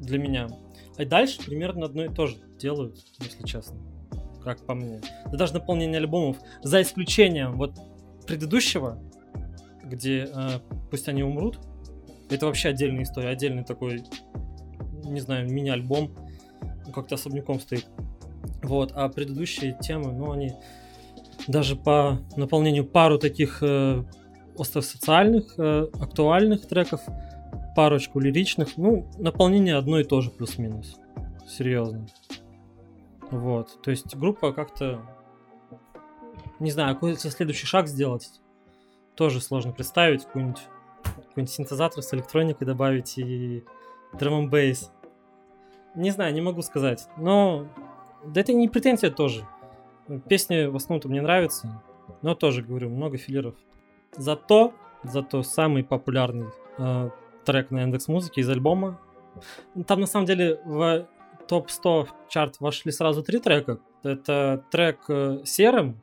для 0.01 0.19
меня. 0.19 0.49
А 0.97 1.05
дальше 1.05 1.45
примерно 1.45 1.87
одно 1.87 2.05
и 2.05 2.09
то 2.09 2.27
же 2.27 2.37
делают, 2.59 2.99
если 3.19 3.45
честно. 3.45 3.77
Как 4.43 4.65
по 4.67 4.75
мне. 4.75 5.01
Да 5.27 5.39
даже 5.39 5.55
наполнение 5.55 5.99
альбомов. 5.99 6.37
За 6.63 6.83
исключением 6.83 7.57
вот 7.57 7.79
предыдущего, 8.27 8.99
где 9.83 10.29
э, 10.33 10.61
«Пусть 10.91 11.09
они 11.09 11.23
умрут». 11.23 11.59
Это 12.31 12.47
вообще 12.47 12.71
отдельная 12.71 13.05
история, 13.05 13.29
отдельный 13.29 13.65
такой, 13.65 14.03
не 15.05 15.21
знаю, 15.21 15.51
мини-альбом. 15.51 16.15
Как-то 16.93 17.17
особняком 17.17 17.61
стоит. 17.61 17.87
Вот, 18.63 18.93
а 18.95 19.09
предыдущие 19.09 19.77
темы, 19.81 20.13
ну, 20.13 20.33
они 20.33 20.53
даже 21.47 21.77
по 21.77 22.21
наполнению 22.37 22.87
пару 22.87 23.19
таких 23.19 23.59
э, 23.63 24.05
остросоциальных, 24.59 25.55
э, 25.59 25.89
актуальных 25.95 26.67
треков, 26.67 27.03
парочку 27.75 28.21
лиричных, 28.21 28.77
ну, 28.77 29.07
наполнение 29.19 29.77
одно 29.77 29.99
и 29.99 30.05
то 30.05 30.21
же 30.21 30.31
плюс-минус. 30.31 30.97
Серьезно. 31.47 32.07
Вот, 33.31 33.83
то 33.83 33.91
есть 33.91 34.15
группа 34.17 34.53
как-то... 34.53 35.01
Не 36.61 36.71
знаю, 36.71 36.95
какой 36.95 37.17
следующий 37.17 37.67
шаг 37.67 37.89
сделать, 37.89 38.31
тоже 39.17 39.41
сложно 39.41 39.73
представить. 39.73 40.25
Какой-нибудь 40.25 40.63
какой 41.29 41.47
синтезатор 41.47 42.03
с 42.03 42.15
электроникой 42.15 42.67
добавить 42.67 43.19
и 43.19 43.65
драм 44.13 44.49
бейс. 44.49 44.93
Не 45.95 46.11
знаю, 46.11 46.33
не 46.33 46.41
могу 46.41 46.63
сказать. 46.63 47.09
Но 47.17 47.67
да 48.25 48.41
это 48.41 48.53
не 48.53 48.69
претензия 48.69 49.11
тоже. 49.11 49.47
Песни 50.29 50.67
в 50.67 50.77
основном-то 50.77 51.09
мне 51.09 51.23
нравятся, 51.23 51.83
но 52.23 52.35
тоже, 52.35 52.63
говорю, 52.63 52.91
много 52.91 53.17
филлеров. 53.17 53.55
Зато, 54.17 54.73
зато 55.03 55.43
самый 55.43 55.83
популярный 55.83 56.49
э, 56.79 57.11
трек 57.45 57.71
на 57.71 57.83
индекс 57.83 58.09
музыки 58.09 58.41
из 58.41 58.49
альбома. 58.49 59.01
Там 59.87 60.01
на 60.01 60.07
самом 60.07 60.27
деле 60.27 60.61
в 60.65 61.07
топ-100 61.49 62.09
чарт 62.29 62.61
вошли 62.61 62.93
сразу 62.93 63.23
три 63.23 63.39
трека. 63.39 63.79
Это 64.03 64.65
трек 64.71 65.01
э, 65.09 65.41
Серым, 65.45 66.01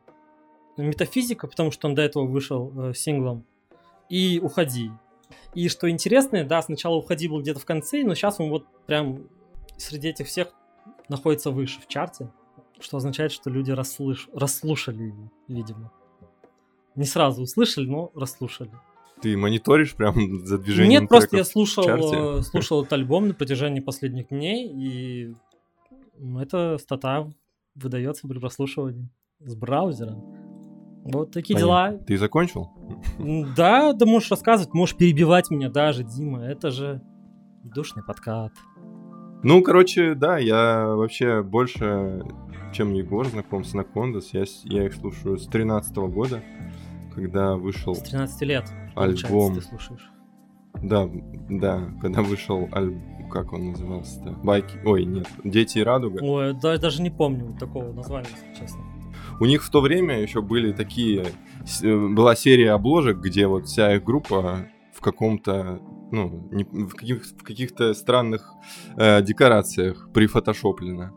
Метафизика, 0.77 1.47
потому 1.47 1.71
что 1.71 1.87
он 1.87 1.95
до 1.95 2.01
этого 2.01 2.25
вышел 2.25 2.71
э, 2.75 2.93
синглом, 2.93 3.45
и 4.09 4.39
Уходи. 4.41 4.91
И 5.53 5.67
что 5.69 5.89
интересно, 5.89 6.43
да, 6.43 6.61
сначала 6.61 6.95
Уходи 6.95 7.27
был 7.27 7.41
где-то 7.41 7.59
в 7.59 7.65
конце, 7.65 8.03
но 8.03 8.15
сейчас 8.15 8.39
он 8.39 8.49
вот 8.49 8.65
прям 8.85 9.27
среди 9.77 10.09
этих 10.09 10.27
всех 10.27 10.53
находится 11.09 11.51
выше 11.51 11.81
в 11.81 11.87
чарте, 11.87 12.29
что 12.79 12.97
означает, 12.97 13.31
что 13.31 13.49
люди 13.49 13.71
расслыш... 13.71 14.29
расслушали 14.33 15.03
его, 15.03 15.31
видимо. 15.47 15.91
Не 16.95 17.05
сразу 17.05 17.43
услышали, 17.43 17.85
но 17.85 18.11
расслушали. 18.15 18.71
Ты 19.21 19.37
мониторишь 19.37 19.95
прям 19.95 20.39
за 20.45 20.57
движением 20.57 21.01
Нет, 21.01 21.09
просто 21.09 21.37
я 21.37 21.43
слушал, 21.43 21.85
э, 21.87 22.41
слушал 22.41 22.81
этот 22.81 22.93
альбом 22.93 23.27
на 23.27 23.33
протяжении 23.33 23.79
последних 23.79 24.29
дней, 24.29 24.69
и 24.73 25.35
эта 26.39 26.77
стата 26.77 27.31
выдается 27.75 28.27
при 28.27 28.39
прослушивании 28.39 29.09
с 29.39 29.55
браузера. 29.55 30.15
Вот 31.03 31.31
такие 31.31 31.55
Понятно. 31.55 31.97
дела. 31.97 32.05
Ты 32.05 32.17
закончил? 32.17 32.69
Да, 33.55 33.93
да 33.93 34.05
можешь 34.05 34.29
рассказывать, 34.29 34.73
можешь 34.73 34.95
перебивать 34.95 35.49
меня 35.49 35.69
даже, 35.69 36.03
Дима. 36.03 36.43
Это 36.43 36.69
же 36.69 37.01
душный 37.63 38.03
подкат. 38.03 38.51
Ну, 39.43 39.63
короче, 39.63 40.13
да, 40.13 40.37
я 40.37 40.85
вообще 40.95 41.41
больше, 41.41 42.23
чем 42.73 42.93
Егор, 42.93 43.25
знаком 43.25 43.63
с 43.63 43.73
Накондас. 43.73 44.33
Я, 44.33 44.43
я 44.65 44.85
их 44.85 44.93
слушаю 44.93 45.39
с 45.39 45.47
13 45.47 45.95
года, 45.97 46.43
когда 47.15 47.55
вышел... 47.55 47.95
С 47.95 48.01
13 48.01 48.41
лет, 48.43 48.65
альбом. 48.95 49.55
ты 49.55 49.61
слушаешь. 49.61 50.11
Да, 50.81 51.09
да, 51.49 51.93
когда 52.01 52.21
вышел 52.21 52.69
альбом, 52.71 53.29
как 53.31 53.53
он 53.53 53.71
назывался-то? 53.71 54.31
Байки, 54.43 54.77
ой, 54.85 55.05
нет, 55.05 55.27
Дети 55.43 55.79
и 55.79 55.83
Радуга. 55.83 56.19
Ой, 56.21 56.53
да, 56.61 56.77
даже 56.77 57.01
не 57.01 57.09
помню 57.09 57.55
такого 57.57 57.91
названия, 57.91 58.29
честно. 58.57 58.81
У 59.39 59.45
них 59.45 59.63
в 59.63 59.69
то 59.69 59.81
время 59.81 60.21
еще 60.21 60.41
были 60.41 60.71
такие, 60.71 61.25
э, 61.81 62.07
была 62.09 62.35
серия 62.35 62.73
обложек, 62.73 63.17
где 63.17 63.47
вот 63.47 63.65
вся 63.65 63.95
их 63.95 64.03
группа 64.03 64.67
в 64.93 65.01
каком-то 65.01 65.81
ну, 66.11 66.47
не, 66.51 66.63
в, 66.65 66.93
каких, 66.93 67.23
в 67.25 67.43
каких-то 67.43 67.93
странных 67.93 68.53
э, 68.97 69.21
декорациях 69.23 70.09
прифотошоплено. 70.13 71.11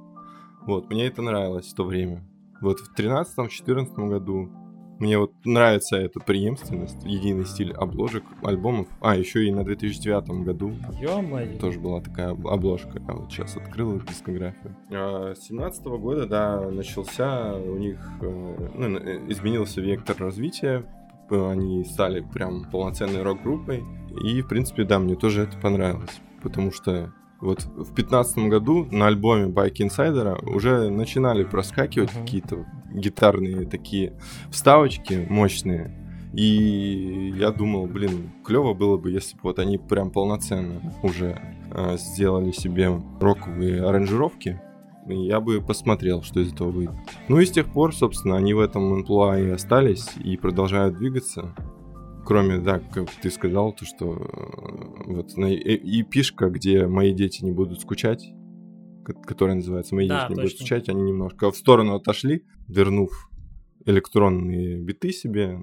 Вот, 0.67 0.89
мне 0.89 1.07
это 1.07 1.21
нравилось 1.21 1.67
в 1.67 1.75
то 1.75 1.85
время. 1.85 2.25
Вот 2.61 2.79
в 2.81 2.99
13-14 2.99 4.09
году 4.09 4.51
мне 4.99 5.19
вот 5.19 5.33
нравится 5.45 5.97
эта 5.97 6.21
преемственность, 6.21 7.05
единый 7.05 7.47
стиль 7.47 7.73
обложек 7.73 8.25
альбомов. 8.43 8.89
А, 9.01 9.17
еще 9.17 9.45
и 9.47 9.53
на 9.53 9.65
2009 9.65 10.45
году 10.45 10.73
Ё-моё. 11.01 11.59
тоже 11.59 11.81
была 11.81 12.01
такая 12.01 12.31
обложка. 12.31 13.01
Я 13.07 13.15
вот 13.15 13.31
сейчас 13.31 13.57
открыл 13.57 13.97
их 13.97 14.07
дискографию. 14.07 14.77
А, 14.91 15.35
с 15.35 15.47
17 15.47 15.85
года, 15.99 16.27
да, 16.27 16.61
начался 16.71 17.55
у 17.55 17.77
них, 17.77 17.99
э, 18.21 18.71
ну, 18.75 18.99
э, 18.99 19.21
изменился 19.29 19.81
вектор 19.81 20.17
развития 20.19 20.85
они 21.31 21.85
стали 21.85 22.21
прям 22.21 22.65
полноценной 22.71 23.23
рок-группой. 23.23 23.83
И, 24.23 24.43
в 24.43 24.47
принципе, 24.49 24.85
да, 24.85 24.99
мне 24.99 25.17
тоже 25.17 25.43
это 25.43 25.59
понравилось. 25.59 26.21
Потому 26.43 26.71
что 26.71 27.13
вот 27.45 27.65
в 27.65 27.95
пятнадцатом 27.95 28.49
году 28.49 28.87
на 28.91 29.07
альбоме 29.07 29.47
Bike 29.47 29.77
Insider 29.77 30.45
уже 30.45 30.89
начинали 30.91 31.45
проскакивать 31.45 32.11
uh-huh. 32.11 32.23
какие-то 32.23 32.67
гитарные 32.93 33.67
такие 33.67 34.15
вставочки 34.51 35.27
мощные. 35.29 36.01
И 36.33 37.33
я 37.37 37.53
думал, 37.53 37.87
блин, 37.87 38.33
клево 38.45 38.75
было 38.75 38.97
бы, 38.97 39.11
если 39.11 39.35
бы 39.35 39.43
вот 39.45 39.61
они 39.61 39.79
прям 39.79 40.11
полноценно 40.11 40.81
уже 41.03 41.41
э, 41.71 41.97
сделали 41.97 42.51
себе 42.51 43.01
роковые 43.21 43.85
аранжировки 43.87 44.61
я 45.07 45.41
бы 45.41 45.61
посмотрел, 45.61 46.23
что 46.23 46.41
из 46.41 46.53
этого 46.53 46.71
выйдет. 46.71 46.95
Ну 47.29 47.39
и 47.39 47.45
с 47.45 47.51
тех 47.51 47.71
пор, 47.73 47.95
собственно, 47.95 48.37
они 48.37 48.55
в 48.55 48.61
этом 48.61 48.93
амплуа 48.93 49.39
и 49.39 49.51
остались 49.51 50.09
и 50.17 50.37
продолжают 50.37 50.97
двигаться. 50.97 51.55
Кроме, 52.25 52.59
да, 52.59 52.79
как 52.79 53.11
ты 53.11 53.31
сказал, 53.31 53.73
то, 53.73 53.85
что 53.85 54.15
э, 54.15 55.13
вот 55.13 55.37
на 55.37 55.53
и 55.53 56.03
пишка, 56.03 56.49
где 56.49 56.87
мои 56.87 57.13
дети 57.13 57.45
не 57.45 57.53
будут 57.53 57.81
скучать, 57.81 58.33
которая 59.05 59.57
называется 59.57 59.95
«Мои 59.95 60.09
да, 60.09 60.23
дети 60.23 60.31
не 60.31 60.35
точно. 60.37 60.43
будут 60.43 60.59
скучать», 60.59 60.89
они 60.89 61.03
немножко 61.03 61.51
в 61.51 61.57
сторону 61.57 61.95
отошли, 61.95 62.45
вернув 62.69 63.31
электронные 63.85 64.81
биты 64.81 65.13
себе. 65.13 65.61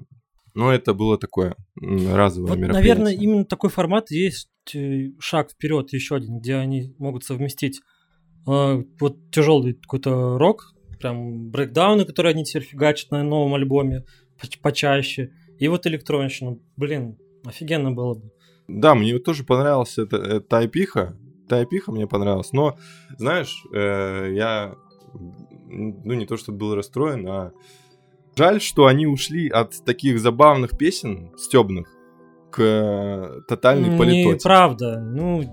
Но 0.54 0.70
это 0.72 0.94
было 0.94 1.18
такое 1.18 1.56
разовое 1.80 2.50
вот, 2.50 2.58
мероприятие. 2.58 2.94
Наверное, 2.94 3.12
именно 3.14 3.44
такой 3.44 3.70
формат 3.70 4.10
есть 4.10 4.50
э, 4.74 5.10
шаг 5.18 5.50
вперед 5.50 5.92
еще 5.92 6.16
один, 6.16 6.38
где 6.38 6.56
они 6.56 6.94
могут 6.98 7.24
совместить 7.24 7.80
а, 8.46 8.82
вот 9.00 9.30
тяжелый 9.30 9.74
какой-то 9.74 10.38
рок, 10.38 10.74
прям 10.98 11.50
брейкдауны, 11.50 12.04
которые 12.04 12.32
они 12.32 12.44
теперь 12.44 12.62
фигачат 12.62 13.10
на 13.10 13.22
новом 13.22 13.54
альбоме 13.54 14.04
почаще. 14.60 15.32
И 15.62 15.68
вот 15.68 15.86
электронщину. 15.86 16.58
Блин, 16.76 17.16
офигенно 17.46 17.92
было 17.92 18.14
бы. 18.14 18.32
Да, 18.66 18.96
мне 18.96 19.16
тоже 19.20 19.44
понравилась 19.44 19.96
эта, 19.96 20.16
эта 20.16 20.40
тайпиха. 20.40 21.16
Тайпиха 21.48 21.92
мне 21.92 22.08
понравилась. 22.08 22.52
Но, 22.52 22.76
знаешь, 23.16 23.62
э, 23.72 24.32
я, 24.34 24.74
ну, 25.14 26.14
не 26.14 26.26
то 26.26 26.36
чтобы 26.36 26.58
был 26.58 26.74
расстроен, 26.74 27.28
а 27.28 27.52
жаль, 28.34 28.60
что 28.60 28.86
они 28.86 29.06
ушли 29.06 29.48
от 29.48 29.84
таких 29.84 30.18
забавных 30.18 30.76
песен, 30.76 31.30
стебных, 31.38 31.86
к 32.50 32.60
э, 32.60 33.42
тотальной 33.46 33.96
политоте. 33.96 34.34
Неправда. 34.34 34.98
Ну, 34.98 35.44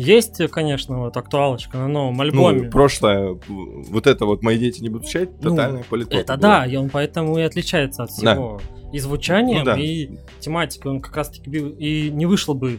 Есть, 0.00 0.38
конечно, 0.50 0.98
вот 1.00 1.16
актуалочка 1.16 1.76
на 1.76 1.88
новом 1.88 2.20
альбоме. 2.20 2.62
Ну, 2.62 2.70
прошлое, 2.70 3.38
вот 3.48 4.06
это 4.06 4.24
вот 4.24 4.42
«Мои 4.42 4.58
дети 4.58 4.80
не 4.80 4.88
будут 4.88 5.06
чать», 5.08 5.28
Ну, 5.42 5.50
тотальная 5.50 5.84
политота. 5.88 6.16
Это 6.16 6.36
была. 6.36 6.60
да, 6.60 6.66
и 6.66 6.76
он 6.76 6.88
поэтому 6.88 7.38
и 7.38 7.42
отличается 7.42 8.04
от 8.04 8.10
Да. 8.22 8.34
всего. 8.34 8.60
И 8.92 8.98
звучанием, 8.98 9.58
Ну 9.60 9.64
да. 9.66 9.76
и 9.78 10.16
тематикой. 10.40 10.92
Он 10.92 11.00
как 11.00 11.14
раз-таки 11.16 11.50
и 11.50 12.10
не 12.10 12.24
вышел 12.26 12.54
бы 12.54 12.78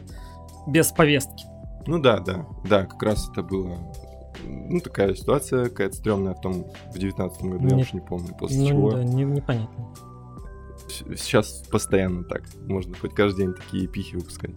без 0.68 0.88
повестки. 0.92 1.46
Ну 1.86 2.00
да, 2.00 2.20
да, 2.20 2.48
да, 2.68 2.86
как 2.86 3.02
раз 3.04 3.30
это 3.32 3.44
было 3.44 3.78
ну, 4.44 4.80
такая 4.80 5.14
ситуация 5.14 5.66
какая-то 5.66 5.96
стрёмная 5.98 6.34
в 6.34 6.42
том, 6.42 6.66
в 6.94 6.98
девятнадцатом 6.98 7.52
году, 7.52 7.68
я 7.68 7.76
Нет. 7.76 7.86
уж 7.88 7.94
не 7.94 8.00
помню, 8.02 8.30
после 8.40 8.58
Ну, 8.60 8.68
чего. 8.68 8.92
да, 8.94 9.04
не- 9.04 9.24
непонятно. 9.24 9.88
Сейчас 10.90 11.64
постоянно 11.70 12.24
так. 12.24 12.44
Можно 12.68 12.96
хоть 12.96 13.14
каждый 13.14 13.46
день 13.46 13.54
такие 13.54 13.88
пихи 13.88 14.16
выпускать. 14.16 14.52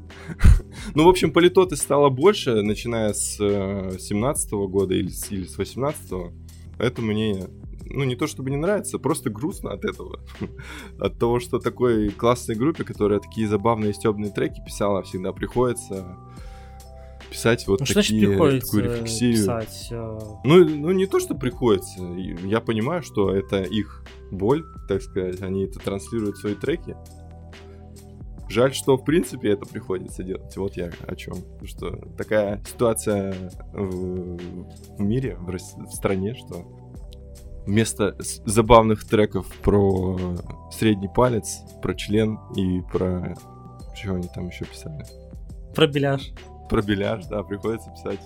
ну, 0.95 1.04
в 1.04 1.09
общем, 1.09 1.33
политоты 1.33 1.76
стало 1.76 2.09
больше, 2.09 2.62
начиная 2.62 3.12
с 3.12 3.38
э, 3.40 3.99
17 3.99 4.52
года 4.52 4.95
или 4.95 5.11
или 5.31 5.45
с 5.47 5.59
18 5.59 6.12
Это 6.78 7.02
мне, 7.02 7.47
ну, 7.87 8.04
не 8.04 8.16
то 8.16 8.26
чтобы 8.26 8.50
не 8.50 8.57
нравится, 8.57 8.99
просто 8.99 9.31
грустно 9.31 9.73
от 9.73 9.85
этого. 9.85 10.21
от 10.99 11.19
того, 11.19 11.40
что 11.40 11.59
такой 11.59 12.11
классной 12.11 12.57
группе, 12.57 12.85
которая 12.85 13.21
такие 13.21 13.49
забавные 13.49 13.95
стебные 13.95 14.33
треки 14.33 14.62
писала, 14.64 15.02
всегда 15.02 15.33
приходится 15.33 16.16
писать 17.35 17.67
вот 17.67 17.81
Ну, 17.81 17.87
такие, 17.87 18.29
такую 18.29 18.85
рефлексию. 18.85 19.33
писать? 19.33 19.88
э, 19.91 20.19
Ну, 20.45 20.64
ну, 20.64 20.93
не 20.93 21.07
то, 21.07 21.19
что 21.19 21.35
приходится. 21.35 22.00
Я 22.45 22.61
понимаю, 22.61 23.03
что 23.03 23.35
это 23.35 23.62
их 23.62 24.05
боль, 24.31 24.64
так 24.88 25.03
сказать. 25.03 25.43
Они 25.43 25.64
это 25.64 25.81
транслируют 25.81 26.37
в 26.37 26.41
свои 26.41 26.55
треки. 26.55 26.97
Жаль, 28.49 28.73
что, 28.73 28.97
в 28.97 29.05
принципе, 29.05 29.50
это 29.50 29.67
приходится 29.67 30.23
делать. 30.23 30.57
Вот 30.57 30.76
я 30.76 30.91
о 31.09 31.17
чем. 31.17 31.35
Что 31.64 31.91
такая 32.17 32.62
ситуация 32.64 33.35
в, 33.73 34.37
в 34.97 35.00
мире, 35.00 35.37
в, 35.41 35.50
в 35.50 35.91
стране, 35.93 36.35
что 36.35 36.64
вместо 37.67 38.17
забавных 38.45 39.05
треков 39.05 39.47
про 39.62 40.17
средний 40.71 41.09
палец, 41.09 41.62
про 41.83 41.95
член 41.95 42.38
и 42.55 42.81
про... 42.93 43.35
Что 43.97 44.14
они 44.14 44.29
там 44.33 44.49
еще 44.49 44.67
писали? 44.67 45.05
Про 45.75 45.88
беляш. 45.88 46.33
Про 46.68 46.83
беляш, 46.83 47.26
да, 47.26 47.42
приходится 47.42 47.90
писать. 47.90 48.21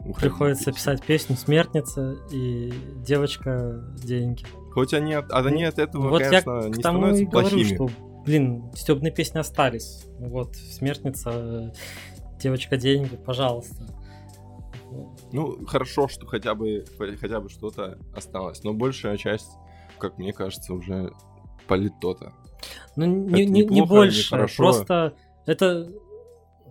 уходные 0.00 0.14
Приходится 0.14 0.72
писать 0.72 1.02
песню 1.02 1.36
«Смертница» 1.36 2.16
и 2.30 2.72
«Девочка 3.04 3.84
деньги». 3.96 4.44
Хоть 4.72 4.92
они 4.92 5.14
от, 5.14 5.32
а 5.32 5.38
они 5.38 5.64
от 5.64 5.78
этого, 5.78 6.10
вот 6.10 6.22
конечно, 6.22 6.60
я 6.62 6.68
не 6.68 6.74
к 6.74 6.82
тому 6.82 7.06
и 7.06 7.14
становятся 7.14 7.24
говорю, 7.24 7.48
плохими. 7.48 7.74
что, 7.74 7.88
блин, 8.24 8.70
стебные 8.74 9.12
песни 9.12 9.38
остались. 9.38 10.04
Вот, 10.18 10.54
«Смертница», 10.56 11.72
«Девочка 12.40 12.76
деньги», 12.76 13.16
пожалуйста. 13.16 13.86
Ну, 15.32 15.66
хорошо, 15.66 16.08
что 16.08 16.26
хотя 16.26 16.54
бы, 16.54 16.84
хотя 17.20 17.40
бы 17.40 17.48
что-то 17.48 17.98
осталось. 18.14 18.62
Но 18.64 18.72
большая 18.72 19.16
часть, 19.16 19.50
как 19.98 20.18
мне 20.18 20.32
кажется, 20.32 20.74
уже 20.74 21.12
политота. 21.66 22.32
Ну, 22.94 23.06
не, 23.06 23.42
Это 23.42 23.52
не, 23.52 23.60
не 23.60 23.60
неплохо, 23.60 23.80
не 23.80 23.86
больше, 23.86 24.28
хорошо. 24.30 24.56
просто 24.56 25.14
это, 25.46 25.90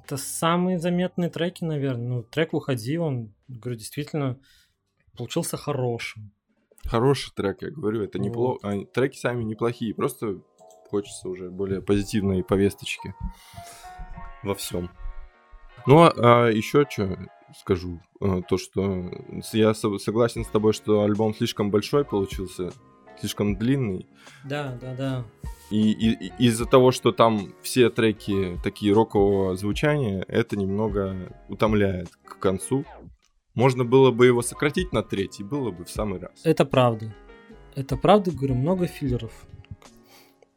это 0.05 0.17
самые 0.17 0.77
заметные 0.77 1.29
треки, 1.29 1.63
наверное. 1.63 2.07
Ну, 2.07 2.23
трек 2.23 2.53
«Уходи», 2.53 2.97
он, 2.97 3.33
говорю, 3.47 3.77
действительно 3.77 4.39
получился 5.17 5.57
хорошим. 5.57 6.31
Хороший 6.83 7.33
трек, 7.33 7.63
я 7.63 7.71
говорю, 7.71 8.03
это 8.03 8.19
Вот. 8.19 8.25
неплохо. 8.25 8.59
а, 8.69 8.85
Треки 8.85 9.17
сами 9.17 9.43
неплохие, 9.43 9.95
просто 9.95 10.41
хочется 10.91 11.27
уже 11.29 11.49
более 11.49 11.81
позитивной 11.81 12.43
повесточки 12.43 13.15
во 14.43 14.53
всем. 14.53 14.91
Ну, 15.87 16.03
а, 16.03 16.49
еще 16.49 16.85
что 16.87 17.17
скажу, 17.59 17.99
а, 18.21 18.41
то, 18.43 18.57
что 18.59 19.11
я 19.53 19.73
со- 19.73 19.97
согласен 19.97 20.45
с 20.45 20.49
тобой, 20.49 20.73
что 20.73 21.01
альбом 21.01 21.33
слишком 21.33 21.71
большой 21.71 22.05
получился, 22.05 22.71
слишком 23.19 23.55
длинный. 23.57 24.07
Да, 24.43 24.77
да, 24.81 24.93
да. 24.95 25.25
И, 25.71 25.91
и- 25.91 26.27
и 26.27 26.45
из-за 26.47 26.65
того, 26.65 26.91
что 26.91 27.11
там 27.11 27.53
все 27.63 27.89
треки 27.89 28.59
такие 28.63 28.93
рокового 28.93 29.55
звучания, 29.55 30.23
это 30.27 30.55
немного 30.57 31.33
утомляет 31.49 32.09
к 32.23 32.37
концу. 32.39 32.85
Можно 33.55 33.83
было 33.85 34.11
бы 34.11 34.25
его 34.25 34.41
сократить 34.41 34.91
на 34.93 35.01
третий, 35.01 35.43
было 35.43 35.71
бы 35.71 35.85
в 35.85 35.89
самый 35.89 36.19
раз. 36.19 36.41
Это 36.43 36.65
правда. 36.65 37.13
Это 37.75 37.97
правда, 37.97 38.31
говорю, 38.31 38.55
много 38.55 38.85
филлеров. 38.87 39.31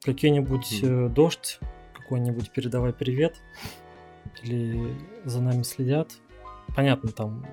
Какие-нибудь 0.03 0.81
э, 0.83 1.09
дождь, 1.09 1.59
какой-нибудь 1.95 2.51
передавай 2.53 2.93
привет. 2.93 3.41
Или 4.43 4.95
за 5.25 5.41
нами 5.43 5.63
следят. 5.63 6.13
Понятно, 6.77 7.11
там 7.11 7.47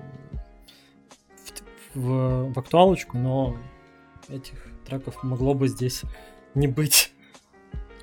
в, 1.94 1.98
в- 1.98 2.52
в 2.52 2.58
актуалочку, 2.58 3.16
но 3.18 3.56
этих 4.28 4.66
треков 4.86 5.22
могло 5.22 5.54
бы 5.54 5.68
здесь 5.68 6.02
не 6.54 6.68
быть. 6.68 7.12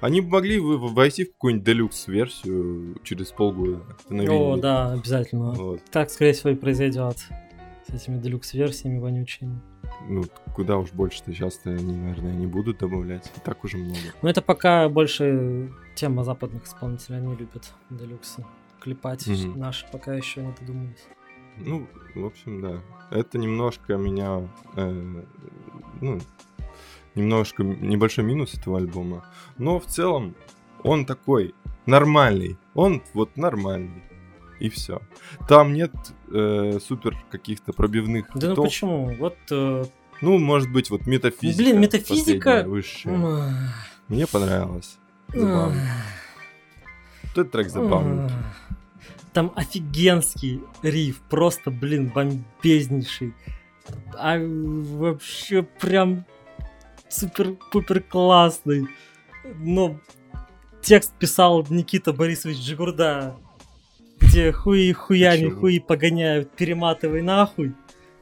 Они 0.02 0.20
бы 0.20 0.30
могли 0.30 0.60
вы- 0.60 0.78
войти 0.78 1.24
в 1.24 1.32
какую-нибудь 1.32 1.66
делюкс-версию 1.66 2.98
через 3.04 3.32
полгода. 3.32 3.82
О, 4.10 4.58
да, 4.58 4.92
обязательно. 4.92 5.54
Вот. 5.54 5.82
Так, 5.92 6.10
скорее 6.10 6.34
всего, 6.34 6.50
и 6.50 6.56
произойдет 6.56 7.18
с 7.88 7.94
этими 7.94 8.20
делюкс-версиями 8.20 9.00
вонючими. 9.00 9.62
Ну, 10.10 10.26
куда 10.54 10.78
уж 10.78 10.92
больше-то 10.92 11.32
сейчас-то 11.32 11.70
они, 11.70 11.96
наверное, 11.96 12.34
не 12.34 12.48
будут 12.48 12.80
добавлять. 12.80 13.32
И 13.38 13.40
так 13.40 13.64
уже 13.64 13.78
много. 13.78 14.00
Но 14.22 14.30
это 14.30 14.42
пока 14.42 14.90
больше 14.90 15.72
тема 15.96 16.24
западных 16.26 16.66
исполнителей. 16.66 17.20
Они 17.20 17.36
любят 17.36 17.74
делюксы 17.90 18.46
клепать. 18.82 19.26
Мгм. 19.28 19.58
Наши 19.58 19.86
пока 19.90 20.14
еще 20.14 20.42
не 20.42 20.54
додумались. 20.60 21.06
Ну, 21.58 21.88
в 22.16 22.26
общем, 22.26 22.62
да. 22.62 22.82
Это 23.12 23.38
немножко 23.38 23.96
меня... 23.96 24.50
э, 24.76 25.24
ну, 26.02 26.20
немножко 27.16 27.64
небольшой 27.64 28.24
минус 28.26 28.54
этого 28.54 28.78
альбома. 28.78 29.26
Но 29.58 29.80
в 29.80 29.86
целом 29.86 30.36
он 30.84 31.06
такой 31.06 31.54
нормальный. 31.86 32.58
Он 32.74 33.02
вот 33.14 33.38
нормальный. 33.38 34.04
И 34.60 34.70
все. 34.70 35.02
Там 35.48 35.74
нет 35.74 35.92
э, 36.32 36.80
супер 36.86 37.18
каких-то 37.30 37.74
пробивных 37.74 38.28
Да 38.36 38.48
ну 38.48 38.54
хитов. 38.54 38.66
почему? 38.66 39.16
Вот... 39.16 39.38
э, 39.52 39.86
Ну, 40.22 40.38
может 40.38 40.72
быть, 40.72 40.90
вот 40.90 41.06
метафизика. 41.06 41.58
Блин, 41.64 41.82
метафизика- 41.82 42.64
высшая. 42.68 43.54
Мне 44.08 44.26
понравилось. 44.28 44.98
Забавно. 45.34 45.82
Вот 47.24 47.32
этот 47.38 47.52
трек 47.52 47.70
забавный. 47.70 48.30
Там 49.34 49.52
офигенский 49.56 50.62
риф, 50.84 51.20
просто, 51.30 51.72
блин, 51.72 52.12
бомбезнейший. 52.14 53.34
А 54.18 54.38
вообще 54.40 55.64
прям 55.64 56.26
супер-пупер 57.14 58.02
классный. 58.02 58.88
Но 59.60 60.00
текст 60.82 61.14
писал 61.20 61.66
Никита 61.70 62.14
Борисович 62.14 62.58
Джигурда, 62.58 63.36
где 64.20 64.52
хуи 64.52 64.92
хуями 64.92 65.50
хуи 65.50 65.80
погоняют, 65.80 66.52
перематывай 66.52 67.22
нахуй. 67.22 67.74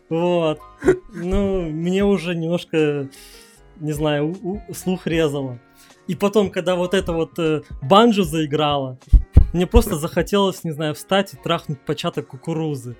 Вот. 0.10 0.60
Ну, 1.14 1.70
мне 1.70 2.04
уже 2.04 2.36
немножко, 2.36 3.08
не 3.80 3.94
знаю, 3.94 4.36
у- 4.44 4.62
у- 4.68 4.74
слух 4.74 5.08
резало. 5.08 5.60
И 6.08 6.16
потом, 6.16 6.50
когда 6.50 6.76
вот 6.76 6.94
это 6.94 7.14
вот 7.14 7.38
э, 7.40 7.62
банджо 7.82 8.24
заиграла, 8.24 8.98
мне 9.54 9.68
просто 9.68 9.96
захотелось, 9.96 10.64
не 10.64 10.72
знаю, 10.72 10.96
встать 10.96 11.34
и 11.34 11.38
трахнуть 11.38 11.80
початок 11.80 12.28
кукурузы. 12.28 12.98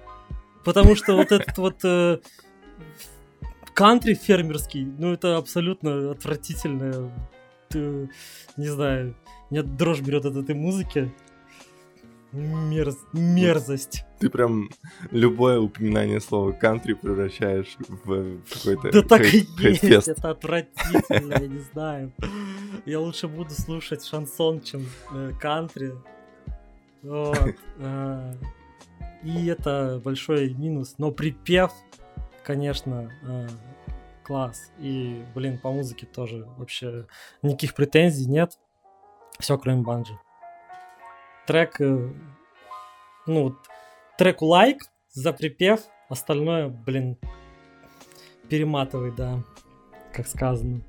Потому 0.64 0.96
что 0.96 1.16
вот 1.16 1.32
этот 1.32 1.58
вот 1.58 1.84
э, 1.84 2.20
кантри 3.74 4.14
фермерский, 4.14 4.86
ну 4.86 5.14
это 5.14 5.38
абсолютно 5.38 6.12
отвратительно. 6.12 7.12
Ты, 7.70 8.10
не 8.58 8.68
знаю, 8.68 9.16
меня 9.50 9.64
дрожь 9.64 10.02
берет 10.02 10.26
от 10.26 10.36
этой 10.36 10.56
музыки. 10.56 11.12
Мерз... 12.32 12.98
Мерзость. 13.12 14.06
Ты 14.20 14.30
прям 14.30 14.70
любое 15.12 15.60
упоминание 15.60 16.22
слова 16.22 16.54
кантри 16.54 16.94
превращаешь 16.94 17.76
в 17.90 18.06
в 18.06 18.54
какой-то 18.54 18.92
Да 18.92 19.02
так 19.08 19.22
и 19.26 19.42
хейт- 19.42 19.84
есть, 19.84 20.08
это 20.08 20.30
отвратительно, 20.30 21.34
я 21.34 21.48
не 21.48 21.60
знаю. 21.74 22.14
Я 22.86 23.02
лучше 23.02 23.28
буду 23.28 23.52
слушать 23.52 24.06
шансон, 24.06 24.62
чем 24.62 24.86
э, 25.14 25.32
кантри. 25.42 25.94
Вот. 27.04 27.56
а, 27.80 28.34
И 29.24 29.48
это 29.48 30.02
большой 30.04 30.54
минус. 30.54 30.96
Но 30.98 31.12
припев, 31.12 31.72
конечно, 32.44 33.12
а, 33.24 33.48
класс. 34.24 34.72
И, 34.80 35.24
блин, 35.36 35.58
по 35.58 35.72
музыке 35.72 36.06
тоже 36.06 36.48
вообще 36.58 37.08
никаких 37.42 37.74
претензий 37.74 38.28
нет. 38.28 38.58
Все, 39.40 39.58
кроме 39.58 39.82
банджи. 39.82 40.14
Трек, 41.48 41.82
э, 41.82 42.14
ну, 43.26 43.56
треку 44.18 44.46
лайк 44.46 44.84
за 45.10 45.34
припев, 45.34 45.82
остальное, 46.10 46.70
блин, 46.70 47.18
перематывай, 48.50 49.12
да, 49.12 49.44
как 50.14 50.28
сказано. 50.28 50.82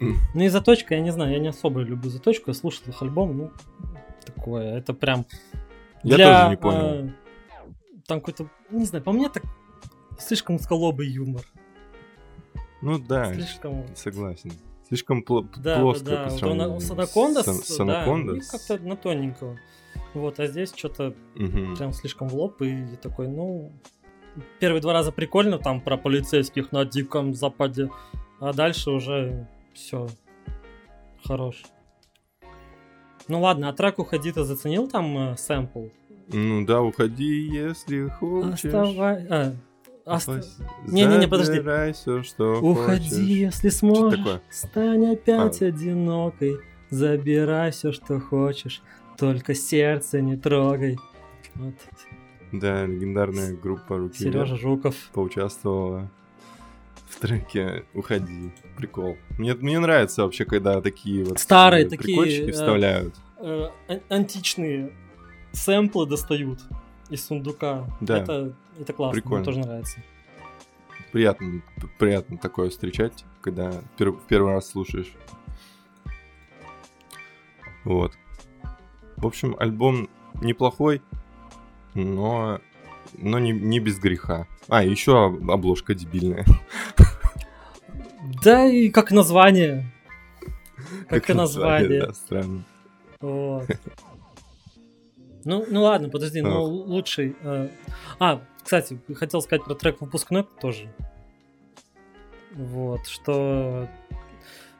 Ну 0.00 0.42
и 0.42 0.48
заточка, 0.48 0.94
я 0.94 1.00
не 1.00 1.10
знаю, 1.10 1.32
я 1.32 1.38
не 1.38 1.48
особо 1.48 1.80
люблю 1.80 2.08
заточку, 2.08 2.50
я 2.50 2.54
слушал 2.54 2.84
их 2.88 3.02
альбом, 3.02 3.36
ну, 3.36 3.50
такое, 4.24 4.78
это 4.78 4.94
прям 4.94 5.26
Я 6.02 6.16
для, 6.16 6.26
тоже 6.26 6.50
не 6.50 6.56
понял. 6.56 6.80
э, 6.80 7.10
там 8.06 8.20
какой-то, 8.20 8.48
не 8.70 8.84
знаю, 8.84 9.04
по 9.04 9.12
мне 9.12 9.28
так 9.28 9.42
слишком 10.20 10.58
сколобый 10.58 11.08
юмор. 11.08 11.42
Ну 12.82 12.98
да, 12.98 13.32
Слишком... 13.34 13.84
согласен. 13.94 14.52
Слишком 14.88 15.22
пл- 15.22 15.46
Да, 15.58 15.80
плоско 15.80 16.04
да, 16.04 16.10
да. 16.10 16.24
по 16.24 16.30
Вот 16.30 16.38
сравнению 16.38 16.80
с 16.80 16.90
Анакондас, 16.90 17.46
с, 17.46 17.74
с 17.74 17.76
да, 17.76 17.82
Анакондас. 17.84 18.36
и 18.48 18.50
как-то 18.50 18.78
на 18.88 18.96
тоненького. 18.96 19.58
Вот, 20.14 20.40
а 20.40 20.46
здесь 20.46 20.72
что-то 20.74 21.14
Мгм. 21.34 21.76
прям 21.76 21.92
слишком 21.92 22.28
в 22.28 22.34
лоб, 22.34 22.60
и 22.62 22.96
такой, 23.02 23.28
ну... 23.28 23.72
Первые 24.60 24.80
два 24.80 24.92
раза 24.92 25.12
прикольно, 25.12 25.58
там 25.58 25.80
про 25.80 25.96
полицейских 25.96 26.72
на 26.72 26.84
Диком 26.84 27.34
Западе, 27.34 27.90
а 28.38 28.52
дальше 28.52 28.90
уже 28.90 29.46
все 29.74 30.08
хорош. 31.24 31.62
Ну 33.28 33.40
ладно, 33.40 33.68
а 33.68 33.72
трек 33.72 33.98
«Уходи» 33.98 34.32
ты 34.32 34.44
заценил 34.44 34.88
там 34.88 35.32
э, 35.32 35.36
сэмпл? 35.36 35.86
Ну 36.32 36.64
да, 36.64 36.80
уходи, 36.80 37.48
если 37.48 38.08
хочешь. 38.08 38.64
Оставай... 38.64 39.26
а, 39.28 39.52
оста- 40.16 40.32
Опас- 40.32 40.58
Не-не-не, 40.86 41.28
подожди. 41.28 41.60
Всё, 41.92 42.22
что 42.22 42.60
Уходи, 42.60 43.08
хочешь. 43.08 43.12
если 43.26 43.68
сможешь. 43.68 44.40
Стань 44.50 45.12
опять 45.12 45.62
А. 45.62 45.66
одинокой. 45.66 46.58
Забирай 46.90 47.70
все, 47.70 47.92
что 47.92 48.18
хочешь. 48.20 48.82
Только 49.18 49.54
сердце 49.54 50.20
не 50.20 50.36
трогай. 50.36 50.98
Вот. 51.54 51.74
Да, 52.52 52.84
легендарная 52.86 53.54
группа 53.54 53.96
Руки 53.96 54.18
Сережа 54.24 54.56
Жуков. 54.56 54.94
поучаствовала 55.12 56.10
в 57.08 57.20
треке 57.20 57.84
«Уходи». 57.94 58.52
Прикол. 58.76 59.16
Мне, 59.38 59.54
мне 59.54 59.78
нравится 59.78 60.22
вообще, 60.24 60.44
когда 60.44 60.80
такие 60.80 61.24
вот 61.24 61.38
Старые 61.38 61.84
э, 61.86 61.88
такие, 61.88 62.48
э, 62.48 62.52
вставляют. 62.52 63.14
Э, 63.38 63.68
ан- 63.88 64.00
античные 64.08 64.92
сэмплы 65.52 66.06
достают 66.06 66.60
из 67.08 67.24
сундука. 67.26 67.86
Да. 68.00 68.18
Это, 68.18 68.52
это 68.80 68.92
классно, 68.92 69.20
Прикольно. 69.20 69.36
мне 69.36 69.44
тоже 69.44 69.58
нравится. 69.60 70.00
Приятно, 71.12 71.62
приятно 71.98 72.38
такое 72.38 72.70
встречать, 72.70 73.24
когда 73.40 73.82
пер- 73.98 74.12
в 74.12 74.26
первый 74.26 74.54
раз 74.54 74.68
слушаешь. 74.68 75.12
Вот. 77.84 78.12
В 79.16 79.26
общем, 79.26 79.56
альбом 79.58 80.08
неплохой, 80.40 81.02
но, 81.94 82.60
но 83.18 83.38
не, 83.38 83.52
не 83.52 83.80
без 83.80 83.98
греха. 83.98 84.46
А, 84.68 84.84
еще 84.84 85.26
об- 85.26 85.50
обложка 85.50 85.94
дебильная. 85.94 86.44
Да 88.44 88.66
и 88.66 88.88
как 88.90 89.10
название. 89.10 89.90
Как, 91.08 91.28
и 91.28 91.32
название. 91.34 92.06
Да, 92.06 92.12
странно. 92.14 92.64
Вот. 93.20 93.66
Ну, 95.44 95.64
ну 95.68 95.82
ладно, 95.82 96.08
подожди, 96.08 96.40
ну 96.42 96.62
лучший. 96.62 97.34
э, 97.42 97.68
А, 98.18 98.42
кстати, 98.62 99.00
хотел 99.14 99.42
сказать 99.42 99.64
про 99.64 99.74
трек 99.74 100.00
выпускной 100.00 100.46
тоже. 100.60 100.92
Вот, 102.52 103.06
что. 103.06 103.88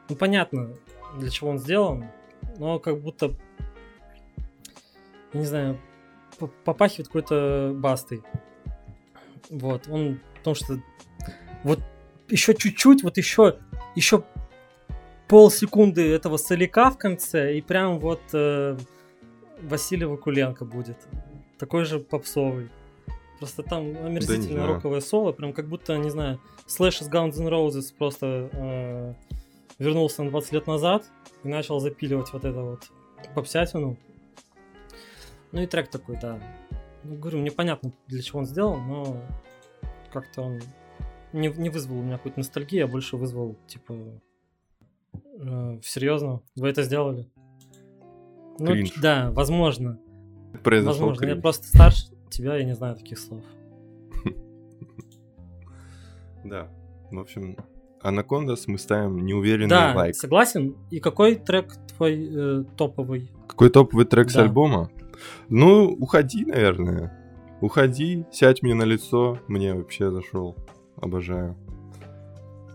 Ну, 0.08 0.16
понятно, 0.16 0.74
для 1.18 1.30
чего 1.30 1.50
он 1.50 1.58
сделан, 1.58 2.06
но 2.58 2.78
как 2.78 3.00
будто. 3.00 3.34
Не 5.32 5.44
знаю, 5.44 5.78
попахивает 6.64 7.06
какой-то 7.06 7.72
бастой. 7.74 8.22
Вот, 9.48 9.88
он. 9.88 10.20
Потому 10.38 10.54
что. 10.54 10.82
Вот 11.62 11.80
еще 12.28 12.54
чуть-чуть, 12.54 13.02
вот 13.02 13.16
еще. 13.16 13.58
Еще 13.96 14.24
полсекунды 15.30 16.12
этого 16.12 16.36
соляка 16.38 16.90
в 16.90 16.98
конце, 16.98 17.56
и 17.56 17.60
прям 17.60 18.00
вот 18.00 18.20
э, 18.32 18.76
Василий 19.62 20.04
Вакуленко 20.04 20.64
будет. 20.64 20.96
Такой 21.56 21.84
же 21.84 22.00
попсовый. 22.00 22.68
Просто 23.40 23.62
там 23.62 23.96
омерзительное 23.96 24.64
знаю. 24.64 24.74
роковое 24.74 25.00
соло, 25.00 25.32
прям 25.32 25.54
как 25.54 25.66
будто, 25.66 25.96
не 25.96 26.10
знаю, 26.10 26.38
Слэш 26.66 27.00
из 27.00 27.08
Guns 27.08 27.40
N' 27.40 27.48
Roses 27.48 27.92
просто 27.96 28.50
э, 28.52 29.14
вернулся 29.78 30.22
на 30.22 30.30
20 30.30 30.52
лет 30.52 30.66
назад 30.66 31.06
и 31.42 31.48
начал 31.48 31.80
запиливать 31.80 32.30
вот 32.34 32.44
это 32.44 32.60
вот 32.60 32.90
попсятину. 33.34 33.96
Ну 35.52 35.62
и 35.62 35.66
трек 35.66 35.88
такой, 35.88 36.18
да. 36.20 36.38
Ну, 37.02 37.16
говорю, 37.16 37.38
непонятно, 37.38 37.92
для 38.08 38.20
чего 38.20 38.40
он 38.40 38.44
сделан, 38.44 38.86
но 38.86 39.22
как-то 40.12 40.42
он 40.42 40.60
не, 41.32 41.48
не 41.48 41.70
вызвал 41.70 42.00
у 42.00 42.02
меня 42.02 42.18
какую-то 42.18 42.40
ностальгию, 42.40 42.84
а 42.84 42.88
больше 42.88 43.16
вызвал, 43.16 43.56
типа, 43.66 43.96
э, 45.14 45.80
серьезно, 45.82 46.42
вы 46.56 46.68
это 46.68 46.82
сделали? 46.82 47.26
Ну, 48.58 48.66
Кринж. 48.66 48.92
да, 49.00 49.30
возможно. 49.30 49.98
Произошел 50.62 50.92
возможно. 50.92 51.24
Я 51.24 51.30
кринж. 51.30 51.42
просто 51.42 51.66
старше 51.68 52.19
тебя, 52.30 52.56
я 52.56 52.64
не 52.64 52.74
знаю 52.74 52.96
таких 52.96 53.18
слов. 53.18 53.44
Да. 56.44 56.68
В 57.10 57.18
общем, 57.18 57.56
Анакондас 58.02 58.66
мы 58.66 58.78
ставим 58.78 59.24
неуверенный 59.26 59.68
да, 59.68 59.92
лайк. 59.94 60.14
согласен. 60.16 60.76
И 60.90 61.00
какой 61.00 61.34
трек 61.36 61.74
твой 61.96 62.28
э, 62.30 62.64
топовый? 62.76 63.30
Какой 63.46 63.68
топовый 63.68 64.06
трек 64.06 64.30
с 64.30 64.34
Да. 64.34 64.42
альбома? 64.42 64.90
Ну, 65.48 65.88
уходи, 65.98 66.44
наверное. 66.46 67.16
Уходи, 67.60 68.24
сядь 68.32 68.62
мне 68.62 68.74
на 68.74 68.84
лицо. 68.84 69.38
Мне 69.48 69.74
вообще 69.74 70.10
зашел. 70.10 70.56
Обожаю. 70.96 71.56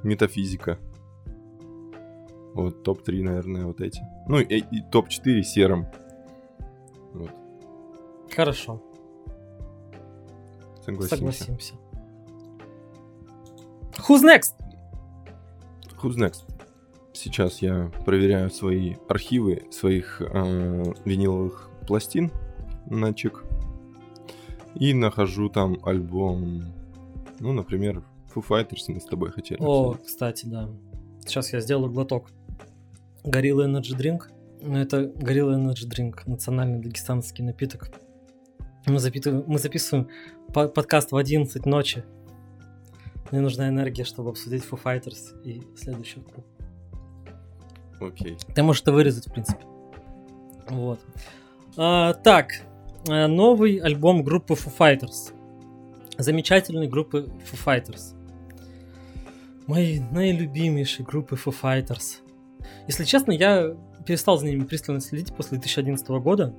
Метафизика. 0.03 0.77
Вот, 2.53 2.83
топ-3, 2.83 3.23
наверное, 3.23 3.65
вот 3.65 3.81
эти. 3.81 4.01
Ну, 4.27 4.39
и, 4.39 4.57
и 4.59 4.81
топ-4 4.91 5.41
серым. 5.41 5.87
Вот, 7.13 7.31
Хорошо, 8.33 8.81
согласимся. 10.85 11.15
согласимся. 11.15 11.73
Who's 14.07 14.23
next? 14.23 14.53
Who's 16.01 16.17
next? 16.17 16.43
Сейчас 17.13 17.61
я 17.61 17.91
проверяю 18.05 18.51
свои 18.51 18.95
архивы 19.07 19.63
своих 19.71 20.21
э, 20.21 20.93
виниловых 21.05 21.69
пластин 21.87 22.31
на 22.89 23.13
чек. 23.13 23.45
И 24.75 24.93
нахожу 24.93 25.49
там 25.49 25.77
альбом. 25.83 26.73
Ну, 27.39 27.53
например, 27.53 28.03
Foo 28.33 28.45
Fighters 28.47 28.83
мы 28.89 28.99
с 28.99 29.05
тобой 29.05 29.31
хотели. 29.31 29.59
О, 29.61 29.91
обсудить. 29.91 30.07
кстати, 30.07 30.45
да. 30.45 30.69
Сейчас 31.25 31.53
я 31.53 31.61
сделаю 31.61 31.91
глоток. 31.91 32.29
Горилла 33.23 33.67
Energy 33.67 33.97
Drink. 33.97 34.23
Ну, 34.61 34.77
это 34.77 35.05
Горилла 35.05 35.53
Energy 35.53 35.89
Drink, 35.89 36.19
национальный 36.25 36.79
дагестанский 36.79 37.43
напиток. 37.43 37.89
Мы, 38.85 38.99
запитываем, 38.99 39.43
мы 39.47 39.57
записываем 39.57 40.09
подкаст 40.55 41.11
в 41.11 41.17
11 41.17 41.65
ночи. 41.65 42.05
Мне 43.29 43.41
нужна 43.41 43.67
энергия, 43.67 44.05
чтобы 44.05 44.29
обсудить 44.29 44.63
Foo 44.63 44.79
Fighters 44.81 45.41
и 45.43 45.61
следующую 45.75 46.23
группу. 46.23 46.43
Окей. 47.99 48.37
Ты 48.53 48.63
можешь 48.63 48.81
это 48.81 48.93
вырезать, 48.93 49.27
в 49.27 49.33
принципе. 49.33 49.65
Вот. 50.69 50.99
А, 51.75 52.13
так, 52.13 52.51
а, 53.09 53.27
новый 53.27 53.77
альбом 53.77 54.23
группы 54.23 54.53
Foo 54.53 54.71
Fighters. 54.77 55.33
Замечательной 56.17 56.87
группы 56.87 57.29
Foo 57.51 57.59
Fighters. 57.65 58.15
Мои 59.67 59.99
наилюбимейшие 59.99 61.05
группы 61.05 61.35
Foo 61.35 61.53
Fighters. 61.61 62.19
Если 62.87 63.03
честно, 63.03 63.31
я 63.33 63.75
перестал 64.05 64.37
за 64.37 64.45
ними 64.45 64.63
пристально 64.63 65.01
следить 65.01 65.35
после 65.35 65.57
2011 65.57 66.07
года. 66.21 66.55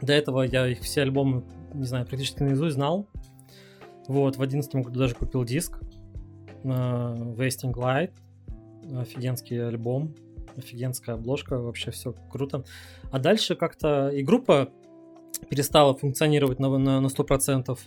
До 0.00 0.12
этого 0.12 0.42
я 0.42 0.68
их 0.68 0.80
все 0.80 1.02
альбомы, 1.02 1.42
не 1.74 1.84
знаю, 1.84 2.06
практически 2.06 2.42
наизусть 2.42 2.74
знал. 2.74 3.06
Вот, 4.06 4.34
в 4.34 4.38
2011 4.38 4.74
году 4.86 4.98
даже 4.98 5.14
купил 5.14 5.44
диск. 5.44 5.78
э, 6.64 6.68
Wasting 6.68 7.74
Light. 7.74 8.12
Офигенский 8.96 9.66
альбом. 9.66 10.14
Офигенская 10.56 11.14
обложка, 11.14 11.58
вообще 11.58 11.90
все 11.90 12.14
круто. 12.30 12.64
А 13.10 13.18
дальше 13.18 13.54
как-то 13.54 14.08
и 14.08 14.22
группа 14.22 14.70
перестала 15.48 15.96
функционировать 15.96 16.58
на, 16.58 16.76
на, 16.76 17.00
на 17.00 17.06
100%, 17.06 17.78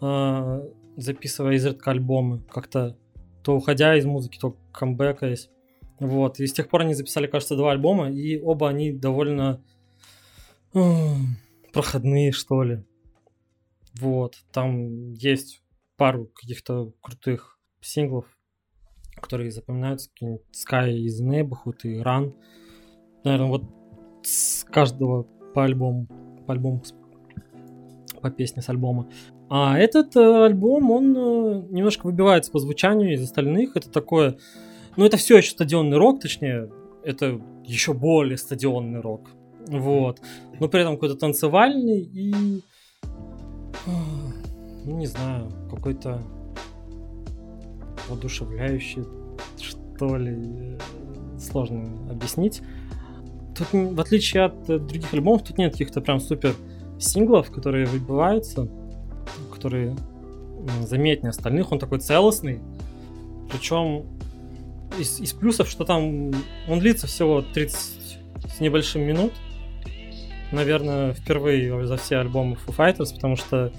э, 0.00 0.68
записывая 0.96 1.54
изредка 1.54 1.90
альбомы. 1.90 2.42
Как-то 2.50 2.96
то 3.42 3.54
уходя 3.54 3.94
из 3.96 4.06
музыки, 4.06 4.38
то 4.40 4.56
камбэкаясь. 4.72 5.50
Вот. 6.00 6.40
И 6.40 6.46
с 6.46 6.52
тех 6.52 6.68
пор 6.68 6.80
они 6.82 6.94
записали, 6.94 7.26
кажется, 7.26 7.56
два 7.56 7.72
альбома, 7.72 8.10
и 8.10 8.40
оба 8.40 8.68
они 8.68 8.92
довольно 8.92 9.60
проходные, 11.72 12.32
что 12.32 12.62
ли. 12.62 12.82
Вот. 13.98 14.36
Там 14.52 15.12
есть 15.12 15.62
пару 15.96 16.26
каких-то 16.26 16.92
крутых 17.00 17.58
синглов, 17.80 18.26
которые 19.20 19.50
запоминаются, 19.50 20.10
какие-нибудь 20.10 20.44
Sky 20.52 20.92
из 20.92 21.22
Neighborhood 21.22 21.80
и 21.84 22.00
Run. 22.00 22.34
Наверное, 23.22 23.48
вот 23.48 23.64
с 24.22 24.64
каждого 24.64 25.24
по 25.54 25.64
альбому, 25.64 26.06
по 26.46 26.52
альбому, 26.52 26.82
по 28.20 28.30
песне 28.30 28.62
с 28.62 28.68
альбома. 28.68 29.08
А 29.48 29.78
этот 29.78 30.16
э, 30.16 30.44
альбом, 30.44 30.90
он 30.90 31.16
э, 31.16 31.66
немножко 31.70 32.06
выбивается 32.06 32.50
по 32.50 32.58
звучанию 32.58 33.12
из 33.12 33.22
остальных. 33.22 33.76
Это 33.76 33.90
такое, 33.90 34.38
ну 34.96 35.04
это 35.04 35.16
все 35.16 35.36
еще 35.36 35.50
стадионный 35.50 35.98
рок, 35.98 36.20
точнее, 36.20 36.70
это 37.04 37.40
еще 37.64 37.92
более 37.92 38.38
стадионный 38.38 39.00
рок. 39.00 39.30
Вот. 39.66 40.20
Но 40.58 40.68
при 40.68 40.80
этом 40.80 40.94
какой-то 40.94 41.16
танцевальный 41.16 42.00
и... 42.00 42.62
ну 43.86 44.96
не 44.98 45.06
знаю, 45.06 45.50
какой-то 45.70 46.22
воодушевляющий, 48.08 49.04
что 49.60 50.16
ли, 50.16 50.36
э, 50.36 50.78
сложно 51.38 51.88
объяснить. 52.10 52.62
Тут, 53.56 53.68
в 53.72 54.00
отличие 54.00 54.44
от 54.44 54.68
э, 54.68 54.78
других 54.78 55.12
альбомов, 55.14 55.42
тут 55.44 55.58
нет 55.58 55.72
каких-то 55.72 56.00
прям 56.00 56.20
супер 56.20 56.54
синглов, 56.98 57.50
которые 57.50 57.86
выбиваются, 57.86 58.68
которые 59.52 59.96
заметнее 60.82 61.30
остальных. 61.30 61.72
Он 61.72 61.78
такой 61.78 62.00
целостный. 62.00 62.60
Причем 63.50 64.04
из, 64.98 65.20
из 65.20 65.32
плюсов, 65.32 65.68
что 65.68 65.84
там 65.84 66.32
он 66.68 66.78
длится 66.78 67.06
всего 67.06 67.42
30 67.42 68.18
с 68.56 68.60
небольшим 68.60 69.02
минут. 69.02 69.32
Наверное, 70.54 71.12
впервые 71.14 71.84
за 71.84 71.96
все 71.96 72.18
альбомы 72.18 72.56
Foo 72.64 72.76
Fighters, 72.76 73.12
потому 73.12 73.36
что 73.36 73.72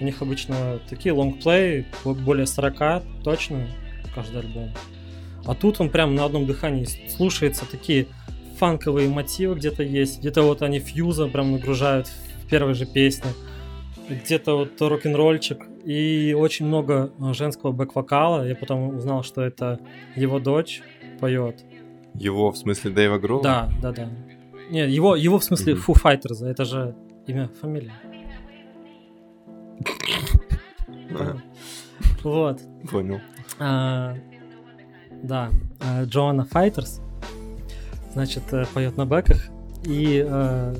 у 0.00 0.04
них 0.04 0.20
обычно 0.22 0.80
такие 0.90 1.12
лонгплей, 1.12 1.86
более 2.04 2.46
40 2.46 3.02
точно 3.22 3.68
каждый 4.14 4.40
альбом. 4.40 4.70
А 5.46 5.54
тут 5.54 5.80
он 5.80 5.88
прям 5.90 6.14
на 6.16 6.24
одном 6.24 6.46
дыхании 6.46 6.86
слушается, 7.08 7.64
такие 7.70 8.08
фанковые 8.58 9.08
мотивы 9.08 9.54
где-то 9.54 9.82
есть, 9.82 10.18
где-то 10.18 10.42
вот 10.42 10.62
они 10.62 10.80
фьюза 10.80 11.28
прям 11.28 11.52
нагружают 11.52 12.08
в 12.08 12.48
первой 12.48 12.74
же 12.74 12.86
песне, 12.86 13.30
где-то 14.08 14.56
вот 14.56 14.80
рок-н-ролльчик, 14.80 15.64
и 15.84 16.34
очень 16.36 16.66
много 16.66 17.12
э, 17.20 17.32
женского 17.32 17.70
бэк-вокала. 17.70 18.48
Я 18.48 18.56
потом 18.56 18.96
узнал, 18.96 19.22
что 19.22 19.42
это 19.42 19.78
его 20.16 20.40
дочь 20.40 20.82
поет. 21.20 21.64
Его, 22.14 22.50
в 22.50 22.56
смысле, 22.56 22.90
Дэйва 22.90 23.18
Гролла? 23.18 23.42
Да, 23.42 23.70
да, 23.80 23.92
да. 23.92 24.08
Нет, 24.70 24.90
его, 24.90 25.16
его 25.16 25.38
в 25.38 25.44
смысле 25.44 25.74
mm-hmm. 25.74 26.02
Fighters, 26.02 26.44
это 26.44 26.64
же 26.64 26.96
имя, 27.26 27.48
фамилия. 27.60 27.92
Вот. 32.22 32.60
Понял. 32.90 33.20
А, 33.58 34.16
да, 35.22 35.50
а, 35.80 36.04
Джоанна 36.04 36.44
Файтерс, 36.44 37.00
значит, 38.12 38.42
э, 38.52 38.64
поет 38.74 38.96
на 38.96 39.06
бэках. 39.06 39.48
И, 39.84 40.26
э, 40.28 40.74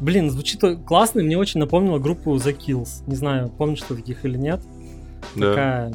блин, 0.00 0.30
звучит 0.30 0.62
классно, 0.86 1.22
мне 1.22 1.36
очень 1.36 1.60
напомнило 1.60 1.98
группу 1.98 2.34
The 2.36 2.56
Kills. 2.56 3.02
Не 3.06 3.16
знаю, 3.16 3.50
помнишь 3.50 3.82
ты 3.82 3.96
таких 3.96 4.24
или 4.24 4.38
нет. 4.38 4.60
Да. 5.34 5.48
Такая 5.50 5.92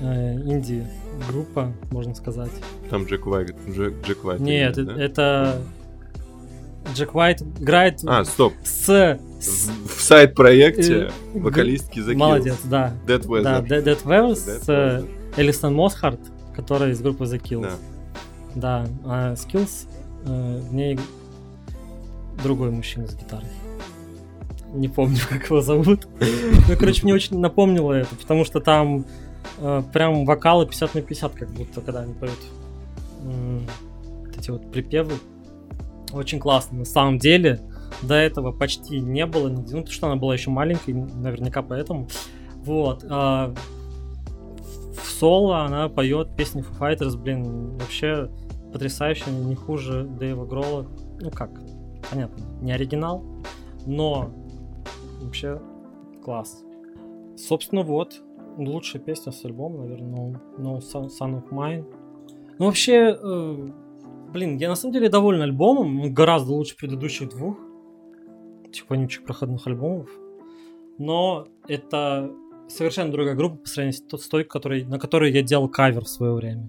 э, 0.00 0.34
инди-группа, 0.34 1.72
можно 1.90 2.14
сказать. 2.14 2.50
Там 2.90 3.04
Джек 3.04 3.26
Уайт. 3.26 3.54
Джек, 3.68 3.94
Джек 4.04 4.24
Уайт 4.24 4.40
Нет, 4.40 4.84
да? 4.84 5.00
это 5.00 5.62
Джек 6.92 7.14
Уайт 7.14 7.42
играет 7.60 8.00
а, 8.06 8.24
стоп. 8.24 8.52
с... 8.62 9.18
В, 9.40 9.88
в 9.88 10.00
сайт-проекте 10.00 11.10
э, 11.34 11.38
вокалистки 11.38 11.98
The 11.98 12.14
Молодец, 12.14 12.56
да. 12.64 12.94
Dead 13.06 13.26
Weather. 13.26 13.42
Да, 13.42 13.60
Dead, 13.60 13.84
Dead 13.84 14.02
Weather 14.04 14.34
с 14.34 14.68
Weather. 14.68 15.08
Элисон 15.36 15.74
Мосхарт, 15.74 16.20
которая 16.56 16.92
из 16.92 17.02
группы 17.02 17.24
The 17.24 17.40
Kills. 17.42 17.62
Да. 17.62 17.74
Да, 18.54 18.86
а 19.04 19.34
Skills 19.34 19.88
э, 20.26 20.60
в 20.60 20.74
ней 20.74 20.98
другой 22.42 22.70
мужчина 22.70 23.06
с 23.06 23.14
гитарой. 23.14 23.48
Не 24.72 24.88
помню, 24.88 25.18
как 25.28 25.44
его 25.44 25.60
зовут. 25.60 26.06
Ну, 26.20 26.76
короче, 26.78 27.02
мне 27.02 27.14
очень 27.14 27.38
напомнило 27.38 27.92
это, 27.92 28.14
потому 28.14 28.44
что 28.44 28.60
там 28.60 29.04
э, 29.58 29.82
прям 29.92 30.24
вокалы 30.24 30.66
50 30.66 30.94
на 30.94 31.02
50, 31.02 31.34
как 31.34 31.50
будто, 31.50 31.80
когда 31.80 32.00
они 32.00 32.14
поют 32.14 32.38
э, 33.24 33.60
эти 34.38 34.50
вот 34.50 34.70
припевы 34.70 35.14
очень 36.14 36.38
классно. 36.38 36.78
На 36.78 36.84
самом 36.84 37.18
деле, 37.18 37.60
до 38.02 38.14
этого 38.14 38.52
почти 38.52 39.00
не 39.00 39.26
было 39.26 39.48
нигде. 39.48 39.74
Ну, 39.76 39.82
потому 39.82 39.92
что 39.92 40.06
она 40.06 40.16
была 40.16 40.34
еще 40.34 40.50
маленькой, 40.50 40.94
наверняка 40.94 41.62
поэтому. 41.62 42.08
Вот. 42.64 43.04
А 43.08 43.54
в 44.94 45.10
соло 45.10 45.64
она 45.64 45.88
поет 45.88 46.34
песни 46.36 46.62
Foo 46.62 46.78
Fighters, 46.78 47.16
блин, 47.16 47.76
вообще 47.78 48.30
потрясающе, 48.72 49.30
не 49.30 49.54
хуже 49.54 50.04
Дэйва 50.04 50.44
Гролла. 50.46 50.86
Ну 51.20 51.30
как, 51.30 51.50
понятно, 52.10 52.44
не 52.60 52.72
оригинал, 52.72 53.24
но 53.86 54.30
вообще 55.20 55.60
класс. 56.24 56.62
Собственно, 57.36 57.82
вот, 57.82 58.20
лучшая 58.56 59.02
песня 59.02 59.32
с 59.32 59.44
альбома, 59.44 59.80
наверное, 59.80 60.40
No, 60.58 60.80
no 60.80 60.80
Son 60.80 61.34
of 61.34 61.50
Mine. 61.50 61.84
Ну, 62.58 62.66
вообще, 62.66 63.16
э, 63.20 63.70
Блин, 64.34 64.56
я 64.56 64.68
на 64.68 64.74
самом 64.74 64.92
деле 64.92 65.08
доволен 65.08 65.42
альбомом. 65.42 66.00
Он 66.00 66.12
гораздо 66.12 66.50
лучше 66.52 66.76
предыдущих 66.76 67.28
двух 67.28 67.56
этих 68.66 68.90
вонючих 68.90 69.22
проходных 69.22 69.64
альбомов. 69.68 70.10
Но 70.98 71.46
это 71.68 72.32
совершенно 72.68 73.12
другая 73.12 73.36
группа 73.36 73.58
по 73.58 73.68
сравнению 73.68 74.18
с 74.18 74.28
той, 74.28 74.42
который, 74.42 74.84
на 74.86 74.98
которой 74.98 75.30
я 75.30 75.42
делал 75.42 75.68
кавер 75.68 76.02
в 76.02 76.08
свое 76.08 76.34
время. 76.34 76.68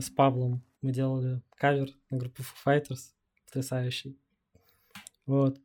С 0.00 0.08
Павлом 0.08 0.62
мы 0.80 0.90
делали 0.90 1.42
кавер 1.56 1.90
на 2.08 2.16
группу 2.16 2.40
Foo 2.40 2.64
Fighters. 2.64 3.12
Потрясающий. 3.44 4.18
Вот. 5.26 5.58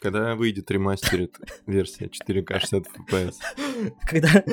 Когда 0.00 0.34
выйдет 0.34 0.70
ремастерит 0.70 1.36
версия 1.66 2.06
4К 2.06 2.58
60 2.58 2.86
FPS? 2.86 3.34
Когда, 4.00 4.44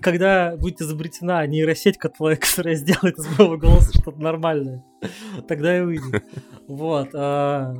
когда 0.00 0.56
будет 0.56 0.80
изобретена 0.80 1.44
нейросеть, 1.46 1.98
которая, 1.98 2.38
сделает 2.76 3.18
из 3.18 3.26
моего 3.38 3.56
голоса 3.56 3.92
что-то 3.98 4.20
нормальное, 4.20 4.84
тогда 5.48 5.76
и 5.76 5.80
выйдет. 5.82 6.24
Вот. 6.68 7.08
А... 7.14 7.74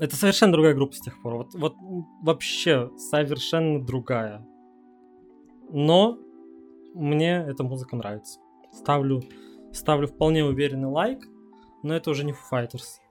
Это 0.00 0.16
совершенно 0.16 0.52
другая 0.52 0.74
группа 0.74 0.94
с 0.94 1.00
тех 1.00 1.20
пор. 1.20 1.34
Вот, 1.36 1.54
вот 1.54 1.76
вообще 2.22 2.90
совершенно 2.96 3.84
другая. 3.84 4.44
Но 5.70 6.18
мне 6.94 7.36
эта 7.36 7.62
музыка 7.62 7.96
нравится. 7.96 8.40
Ставлю, 8.72 9.22
ставлю 9.72 10.08
вполне 10.08 10.44
уверенный 10.44 10.88
лайк, 10.88 11.20
но 11.82 11.94
это 11.94 12.10
уже 12.10 12.24
не 12.24 12.32
Foo 12.32 12.38
Fighters. 12.50 13.01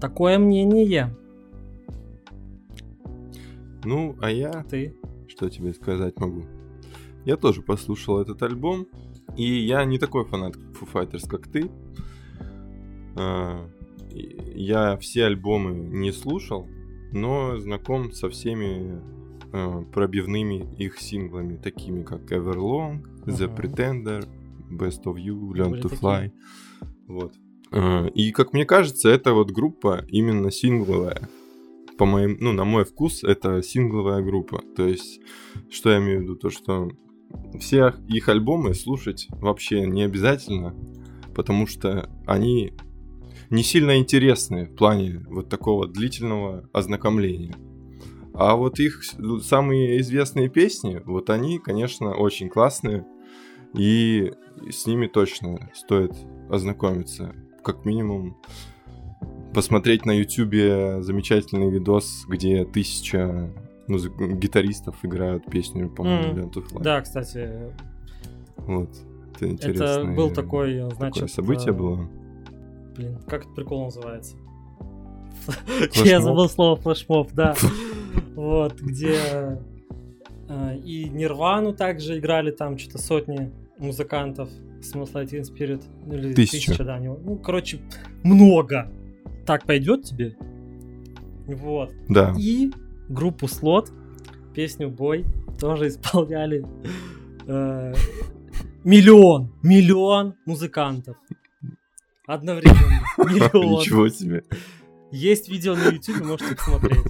Такое 0.00 0.38
мнение. 0.38 1.14
Ну, 3.84 4.16
а 4.20 4.30
я... 4.30 4.64
Ты? 4.64 4.94
Что 5.28 5.48
тебе 5.48 5.72
сказать 5.72 6.18
могу? 6.18 6.44
Я 7.24 7.36
тоже 7.36 7.62
послушал 7.62 8.20
этот 8.20 8.42
альбом, 8.42 8.86
и 9.36 9.44
я 9.44 9.84
не 9.84 9.98
такой 9.98 10.24
фанат 10.24 10.56
Foo 10.56 10.88
Fighters, 10.92 11.28
как 11.28 11.48
ты. 11.48 11.70
А, 13.16 13.68
я 14.10 14.96
все 14.98 15.26
альбомы 15.26 15.72
не 15.74 16.12
слушал, 16.12 16.66
но 17.12 17.58
знаком 17.58 18.12
со 18.12 18.28
всеми 18.30 19.00
а, 19.52 19.82
пробивными 19.92 20.74
их 20.76 20.98
синглами, 20.98 21.56
такими 21.56 22.02
как 22.02 22.30
Everlong, 22.32 23.04
The 23.26 23.54
Pretender, 23.54 24.26
Best 24.70 25.04
of 25.04 25.16
You, 25.16 25.52
Learn 25.52 25.80
to 25.82 25.90
Fly. 25.90 26.32
Вот. 27.06 27.34
А, 27.70 28.06
и, 28.06 28.32
как 28.32 28.52
мне 28.52 28.64
кажется, 28.64 29.08
эта 29.08 29.32
вот 29.32 29.50
группа 29.50 30.04
именно 30.08 30.50
сингловая. 30.50 31.28
По 31.96 32.04
моим, 32.04 32.36
ну, 32.40 32.52
на 32.52 32.64
мой 32.64 32.84
вкус, 32.84 33.24
это 33.24 33.62
сингловая 33.62 34.22
группа. 34.22 34.62
То 34.76 34.86
есть, 34.86 35.20
что 35.70 35.90
я 35.90 35.98
имею 35.98 36.20
в 36.20 36.22
виду? 36.22 36.36
То, 36.36 36.50
что 36.50 36.90
все 37.58 37.94
их 38.08 38.28
альбомы 38.28 38.74
слушать 38.74 39.26
вообще 39.30 39.86
не 39.86 40.02
обязательно, 40.02 40.74
потому 41.34 41.66
что 41.66 42.08
они 42.26 42.72
не 43.50 43.62
сильно 43.62 43.98
интересны 43.98 44.66
в 44.66 44.74
плане 44.74 45.24
вот 45.28 45.48
такого 45.48 45.86
длительного 45.88 46.68
ознакомления. 46.72 47.54
А 48.34 48.54
вот 48.54 48.78
их 48.78 49.02
самые 49.42 50.00
известные 50.00 50.48
песни, 50.48 51.02
вот 51.04 51.28
они, 51.30 51.58
конечно, 51.58 52.14
очень 52.14 52.48
классные, 52.48 53.04
и 53.74 54.32
с 54.70 54.86
ними 54.86 55.08
точно 55.08 55.70
стоит 55.74 56.12
ознакомиться 56.48 57.34
как 57.68 57.84
минимум 57.84 58.34
посмотреть 59.52 60.06
на 60.06 60.12
ютубе 60.12 61.02
замечательный 61.02 61.68
видос, 61.68 62.24
где 62.26 62.64
тысяча 62.64 63.50
музык... 63.86 64.14
гитаристов 64.18 64.96
играют 65.02 65.44
песню, 65.50 65.90
по-моему, 65.90 66.48
mm. 66.48 66.82
Да, 66.82 67.02
кстати. 67.02 67.50
Вот. 68.56 68.88
Это. 69.38 69.68
Это 69.68 70.04
был 70.04 70.30
такой, 70.30 70.80
значит... 70.96 71.14
Такое 71.14 71.28
событие 71.28 71.70
а... 71.70 71.74
было. 71.74 72.08
Блин, 72.96 73.18
как 73.26 73.42
этот 73.42 73.54
прикол 73.54 73.84
называется? 73.84 74.34
Я 76.04 76.22
забыл 76.22 76.48
слово 76.48 76.76
флешмоб, 76.76 77.32
да. 77.32 77.54
Вот, 78.34 78.80
где 78.80 79.60
а, 80.48 80.74
и 80.74 81.04
Нирвану 81.10 81.74
также 81.74 82.18
играли 82.18 82.50
там 82.50 82.78
что-то 82.78 82.96
сотни 82.96 83.52
музыкантов. 83.76 84.48
Small 84.80 85.10
Light 85.12 85.30
Spirit. 85.42 85.82
Ну, 86.06 86.14
или 86.14 86.34
тысяча. 86.34 86.72
тысяча, 86.72 86.84
да. 86.84 86.98
Ну, 86.98 87.36
короче, 87.36 87.80
много. 88.22 88.90
Так 89.46 89.64
пойдет 89.64 90.04
тебе? 90.04 90.36
Вот. 91.46 91.92
Да. 92.08 92.34
И 92.38 92.70
группу 93.08 93.48
Слот, 93.48 93.90
песню 94.54 94.90
Бой 94.90 95.24
тоже 95.58 95.88
исполняли 95.88 96.64
э, 97.46 97.94
миллион, 98.84 99.52
миллион 99.62 100.34
музыкантов. 100.44 101.16
Одновременно. 102.26 103.00
Миллион. 103.18 103.80
Ничего 103.80 104.08
себе. 104.08 104.44
Есть 105.10 105.48
видео 105.48 105.74
на 105.74 105.88
YouTube, 105.88 106.24
можете 106.24 106.54
посмотреть. 106.54 107.06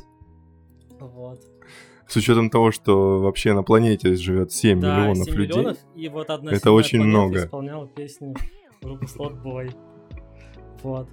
С 2.09 2.17
учетом 2.17 2.49
того, 2.51 2.73
что 2.73 3.21
вообще 3.21 3.53
на 3.53 3.63
планете 3.63 4.15
живет 4.15 4.51
7 4.51 4.81
Да, 4.81 4.99
миллионов 4.99 5.27
7 5.27 5.35
людей. 5.35 5.59
миллионов, 5.59 5.79
и 5.95 6.09
вот 6.09 6.31
одна 6.31 6.53
Это 6.53 6.73
очень 6.73 7.03
много. 7.03 7.45
исполняла 7.45 7.87
песни 7.87 8.35
группы 8.83 9.05
Slot 9.05 9.43
Boy. 9.43 9.75
Вот. 10.83 11.09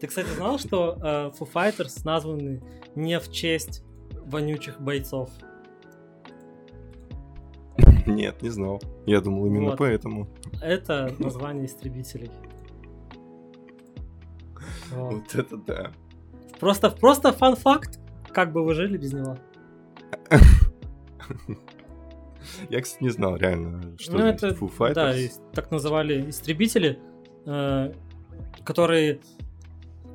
Ты, 0.00 0.06
кстати, 0.06 0.28
знал, 0.36 0.58
что 0.58 0.96
э, 1.02 1.30
Foo 1.38 1.46
Fighters 1.52 2.00
названы 2.04 2.62
не 2.94 3.18
в 3.20 3.30
честь 3.30 3.84
вонючих 4.24 4.80
бойцов? 4.80 5.28
Нет, 8.06 8.40
не 8.40 8.48
знал. 8.50 8.80
Я 9.06 9.20
думал 9.20 9.46
именно 9.46 9.70
Вот. 9.70 9.78
поэтому. 9.78 10.26
Это 10.62 11.14
название 11.18 11.66
истребителей. 11.66 12.30
Вот. 14.90 15.12
Вот 15.12 15.34
это 15.34 15.56
да. 15.58 15.90
Просто, 16.60 16.90
просто 16.90 17.32
фан-факт, 17.32 18.00
как 18.32 18.52
бы 18.52 18.64
вы 18.64 18.72
жили 18.74 18.96
без 18.96 19.12
него. 19.12 19.36
Я, 22.70 22.80
кстати, 22.80 23.02
не 23.02 23.10
знал 23.10 23.36
реально, 23.36 23.96
что 23.98 24.18
ну, 24.18 24.24
это, 24.24 24.48
Foo 24.48 24.70
Fighters. 24.76 24.94
да, 24.94 25.14
так 25.52 25.70
называли 25.70 26.30
истребители, 26.30 26.98
э, 27.46 27.92
которые 28.64 29.20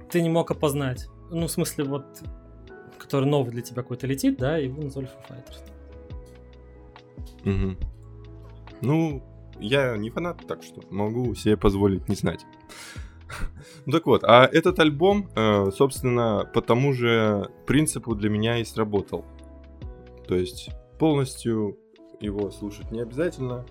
ты 0.10 0.21
не 0.21 0.29
мог 0.29 0.51
опознать. 0.51 1.08
Ну, 1.29 1.47
в 1.47 1.51
смысле, 1.51 1.86
вот, 1.86 2.06
который 2.97 3.29
новый 3.29 3.51
для 3.51 3.62
тебя 3.62 3.82
какой-то 3.82 4.08
летит, 4.08 4.38
да, 4.38 4.60
и 4.60 4.65
его 4.65 4.82
назвали 4.82 5.08
Foo 5.08 5.29
Fighters. 5.29 5.63
Мгм. 7.43 7.77
Ну, 8.82 9.23
я 9.60 9.97
не 9.97 10.10
фанат, 10.10 10.45
так 10.47 10.63
что 10.63 10.82
могу 10.89 11.36
себе 11.36 11.58
позволить 11.58 12.10
не 12.10 12.15
знать. 12.15 12.45
Ну 13.86 13.91
так 13.91 14.06
вот, 14.06 14.23
а 14.23 14.45
этот 14.45 14.79
альбом, 14.79 15.27
э, 15.36 15.71
собственно, 15.75 16.47
по 16.53 16.62
тому 16.62 16.93
же 16.93 17.49
принципу 17.65 18.13
для 18.13 18.29
меня 18.29 18.60
и 18.60 18.63
сработал. 18.63 19.25
То 20.27 20.36
есть 20.36 20.69
полностью 20.99 21.77
его 22.19 22.51
слушать 22.51 22.91
не 22.91 23.01
обязательно, 23.01 23.65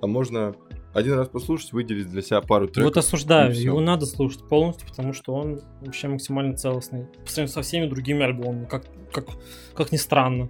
а 0.00 0.06
можно 0.06 0.54
один 0.94 1.14
раз 1.14 1.28
послушать, 1.28 1.72
выделить 1.72 2.08
для 2.08 2.22
себя 2.22 2.40
пару 2.40 2.66
треков. 2.66 2.84
вот 2.84 2.96
осуждаю, 2.96 3.54
его 3.54 3.80
надо 3.80 4.06
слушать 4.06 4.46
полностью, 4.48 4.88
потому 4.88 5.12
что 5.12 5.34
он 5.34 5.60
вообще 5.80 6.08
максимально 6.08 6.56
целостный. 6.56 7.06
По 7.24 7.30
сравнению 7.30 7.54
со 7.54 7.62
всеми 7.62 7.86
другими 7.86 8.24
альбомами, 8.24 8.66
как, 8.66 8.84
как, 9.12 9.26
как 9.74 9.92
ни 9.92 9.96
странно. 9.96 10.48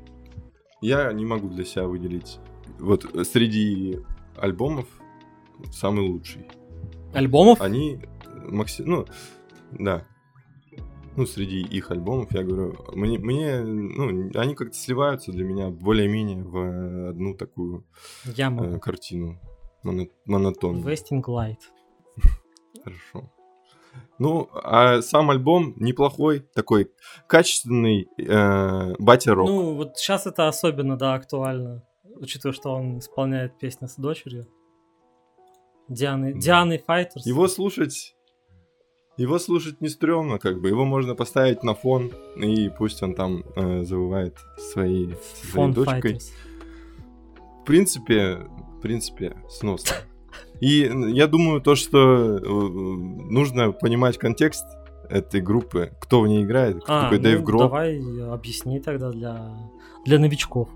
Я 0.80 1.12
не 1.12 1.24
могу 1.24 1.48
для 1.48 1.64
себя 1.64 1.87
выделить. 1.87 2.38
Вот 2.78 3.04
среди 3.26 3.98
альбомов 4.37 4.87
самый 5.72 6.06
лучший. 6.06 6.46
Альбомов? 7.12 7.61
они 7.61 8.00
макси... 8.46 8.82
ну, 8.82 9.06
да. 9.72 10.04
Ну, 11.18 11.26
среди 11.26 11.62
их 11.62 11.90
альбомов, 11.90 12.33
я 12.33 12.44
говорю, 12.44 12.76
мне, 12.92 13.18
мне 13.18 13.61
ну, 13.61 14.31
они 14.38 14.54
как-то 14.54 14.76
сливаются 14.76 15.33
для 15.33 15.44
меня 15.44 15.68
более-менее 15.68 16.44
в 16.44 17.09
одну 17.09 17.35
такую 17.35 17.85
Я 18.37 18.57
э, 18.57 18.78
картину 18.78 19.40
моно- 19.83 20.07
монотонную. 20.26 20.87
Vesting 20.87 21.24
Light. 21.24 21.59
Хорошо. 22.85 23.33
Ну, 24.20 24.48
а 24.52 25.02
сам 25.02 25.31
альбом 25.31 25.74
неплохой, 25.74 26.46
такой 26.54 26.92
качественный 27.26 28.09
э, 28.16 28.94
батя-рок. 29.00 29.48
Ну, 29.48 29.74
вот 29.74 29.98
сейчас 29.98 30.24
это 30.24 30.46
особенно, 30.46 30.96
да, 30.96 31.14
актуально, 31.14 31.85
учитывая, 32.04 32.52
что 32.54 32.70
он 32.72 33.00
исполняет 33.00 33.59
песню 33.59 33.88
с 33.88 33.96
дочерью. 33.96 34.46
Дианы, 35.88 36.35
Да. 36.35 36.38
Дианы 36.38 36.78
Файтерс. 36.78 37.26
Его 37.26 37.48
слушать... 37.48 38.14
Его 39.18 39.40
слушать 39.40 39.81
не 39.81 39.88
стрёмно, 39.88 40.38
как 40.38 40.61
бы. 40.61 40.68
Его 40.68 40.85
можно 40.85 41.16
поставить 41.16 41.64
на 41.64 41.74
фон, 41.74 42.12
и 42.37 42.70
пусть 42.70 43.02
он 43.02 43.14
там 43.14 43.42
э, 43.57 43.83
завывает 43.83 44.37
своей, 44.72 45.16
своей 45.52 45.72
дочкой. 45.72 46.20
В 47.62 47.64
принципе, 47.66 48.37
в 48.78 48.81
принципе, 48.81 49.37
сносно. 49.50 49.96
И 50.61 50.90
я 51.09 51.26
думаю, 51.26 51.61
то, 51.61 51.74
что 51.74 51.98
э, 51.98 52.40
нужно 52.40 53.72
понимать 53.72 54.18
контекст 54.18 54.64
этой 55.11 55.40
группы, 55.40 55.92
кто 56.00 56.20
в 56.20 56.28
ней 56.28 56.44
играет, 56.44 56.83
кто 56.83 56.92
А, 56.92 57.02
такой 57.04 57.18
ну, 57.18 57.24
Дэйв 57.24 57.42
Гролл. 57.42 57.61
давай 57.62 57.98
объясни 58.31 58.78
тогда 58.78 59.11
для, 59.11 59.50
для 60.04 60.18
новичков. 60.18 60.68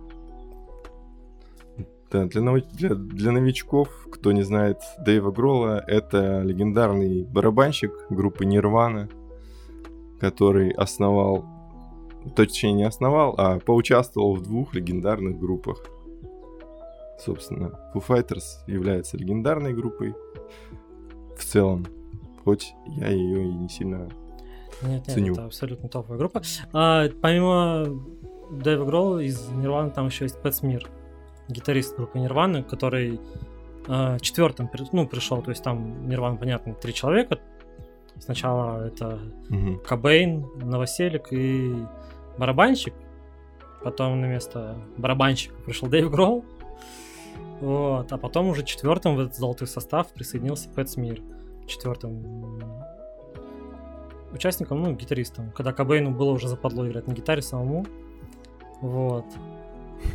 Да, 2.13 2.27
для, 2.27 2.43
нови- 2.43 2.67
для, 2.75 2.95
для 2.95 3.33
новичков, 3.33 3.89
кто 4.13 4.33
не 4.33 4.43
знает 4.43 4.83
Дэйва 4.99 5.31
Гролла, 5.31 5.83
это 5.87 6.43
легендарный 6.43 7.25
барабанщик 7.25 7.91
группы 8.11 8.45
Нирвана, 8.45 9.09
который 10.21 10.73
основал, 10.73 11.47
точнее 12.37 12.75
не 12.75 12.85
основал, 12.85 13.35
а 13.39 13.59
поучаствовал 13.61 14.35
в 14.35 14.43
двух 14.43 14.75
легендарных 14.75 15.39
группах. 15.39 15.87
Собственно, 17.19 17.81
Foo 17.95 18.05
Fighters 18.07 18.43
является 18.67 19.17
легендарной 19.17 19.73
группой 19.73 20.15
в 21.39 21.45
целом, 21.45 21.87
хоть 22.45 22.75
я 22.89 23.09
ее 23.09 23.49
и 23.49 23.53
не 23.55 23.71
сильно... 23.71 24.11
Нет, 24.83 25.07
нет, 25.07 25.15
Ценю. 25.15 25.33
это 25.33 25.47
абсолютно 25.47 25.89
топовая 25.89 26.19
группа. 26.19 26.43
А, 26.75 27.09
помимо 27.23 27.87
Дэйва 28.51 28.85
Гролла 28.85 29.19
из 29.21 29.49
Нирваны 29.49 29.91
там 29.91 30.09
еще 30.09 30.25
есть 30.25 30.43
Пэт 30.43 30.57
Смир, 30.57 30.91
гитарист 31.53 31.97
группы 31.97 32.19
Нирваны, 32.19 32.63
который 32.63 33.21
а, 33.89 34.19
четвертым 34.19 34.71
ну, 34.93 35.07
пришел. 35.07 35.43
То 35.43 35.51
есть 35.51 35.63
там 35.63 36.09
Нирвана, 36.09 36.37
понятно, 36.37 36.75
три 36.75 36.95
человека. 36.95 37.39
Сначала 38.19 38.87
это 38.87 39.19
Мгм. 39.49 39.81
Кобейн, 39.81 40.47
Новоселик 40.57 41.33
и 41.33 41.75
барабанщик. 42.39 42.95
Потом 43.83 44.21
на 44.21 44.27
место 44.27 44.79
барабанщика 44.97 45.55
пришел 45.65 45.89
Дэйв 45.89 46.11
Гролл. 46.11 46.45
Вот. 47.61 48.13
А 48.13 48.19
потом 48.19 48.49
уже 48.49 48.65
четвертым 48.65 49.17
в 49.17 49.21
этот 49.21 49.37
золотой 49.37 49.67
состав 49.67 50.09
присоединился 50.13 50.69
Пэт 50.71 50.91
Смир. 50.91 51.21
Четвертым 51.67 52.63
участником, 54.33 54.83
ну, 54.83 54.93
гитаристом. 54.95 55.51
Когда 55.51 55.73
Кобейну 55.73 56.11
было 56.11 56.31
уже 56.31 56.49
западло 56.49 56.89
играть 56.89 57.07
на 57.07 57.13
гитаре 57.13 57.43
самому. 57.43 57.87
Вот. 58.81 59.27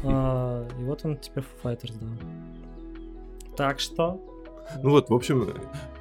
А, 0.03 0.67
и 0.79 0.83
вот 0.83 1.03
он 1.05 1.17
теперь 1.17 1.43
Foo 1.43 1.75
Fighters, 1.75 1.93
да. 1.99 3.55
Так 3.55 3.79
что... 3.79 4.21
Ну 4.83 4.89
вот, 4.89 5.09
в 5.09 5.13
общем, 5.13 5.47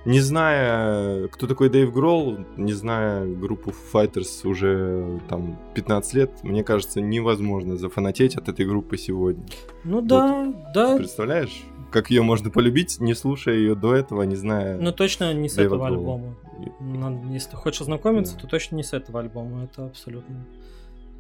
не 0.05 0.19
зная, 0.19 1.29
кто 1.29 1.47
такой 1.47 1.69
Дэйв 1.69 1.93
Гролл, 1.93 2.39
не 2.57 2.73
зная 2.73 3.25
группу 3.25 3.71
Foo 3.71 4.11
Fighters 4.13 4.47
уже 4.49 5.21
там 5.29 5.57
15 5.75 6.15
лет, 6.15 6.31
мне 6.43 6.65
кажется, 6.65 7.01
невозможно 7.01 7.77
зафанатеть 7.77 8.35
от 8.37 8.49
этой 8.49 8.67
группы 8.67 8.97
сегодня. 8.99 9.45
Ну 9.85 10.01
да, 10.01 10.53
да. 10.75 10.97
Представляешь, 10.97 11.63
как 11.93 12.11
ее 12.11 12.23
можно 12.23 12.51
полюбить, 12.51 12.99
не 13.01 13.15
слушая 13.15 13.55
ее 13.55 13.77
до 13.77 13.95
этого, 13.95 14.23
не 14.25 14.35
зная... 14.35 14.77
Ну 14.79 14.91
точно 14.91 15.33
не 15.33 15.49
с 15.49 15.55
Дэйва 15.55 15.77
этого 15.77 15.87
Гролла. 15.87 15.99
альбома. 16.17 16.35
Надо- 16.81 17.33
если 17.33 17.55
хочешь 17.55 17.83
ознакомиться, 17.83 18.35
Да. 18.35 18.41
то 18.43 18.47
точно 18.49 18.75
не 18.77 18.83
с 18.83 18.93
этого 18.93 19.21
альбома. 19.21 19.63
Это 19.65 19.87
абсолютно 19.87 20.45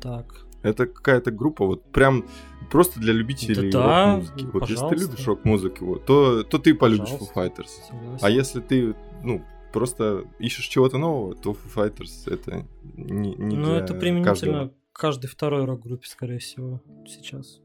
так. 0.00 0.45
Это 0.62 0.87
какая-то 0.87 1.31
группа, 1.31 1.64
вот 1.64 1.85
прям 1.92 2.27
просто 2.71 3.01
для 3.01 3.12
любителей 3.12 3.71
Да, 3.71 4.16
рок-музыки. 4.16 4.47
Вот 4.53 4.69
если 4.69 4.88
ты 4.88 4.95
любишь 4.97 5.27
рок-музыку, 5.27 5.85
вот, 5.87 6.07
то, 6.07 6.42
то 6.42 6.59
ты 6.59 6.75
полюбишь 6.75 7.09
Foo 7.09 7.29
Пожалуйста. 7.33 7.40
Fighters. 7.40 7.69
Согласен. 7.88 8.27
А 8.27 8.31
если 8.31 8.61
ты, 8.61 8.95
ну, 9.23 9.45
просто 9.73 10.25
ищешь 10.38 10.66
чего-то 10.66 10.99
нового, 10.99 11.35
то 11.35 11.53
Foo 11.53 11.75
Fighters 11.75 12.33
это 12.33 12.66
не, 12.83 13.35
не 13.35 13.57
ну 13.57 13.66
для 13.66 13.79
это 13.79 13.95
применительно 13.95 14.25
каждого. 14.25 14.69
к 14.92 14.99
каждой 14.99 15.27
второй 15.29 15.64
рок-группе, 15.64 16.07
скорее 16.09 16.38
всего, 16.38 16.81
сейчас. 17.07 17.61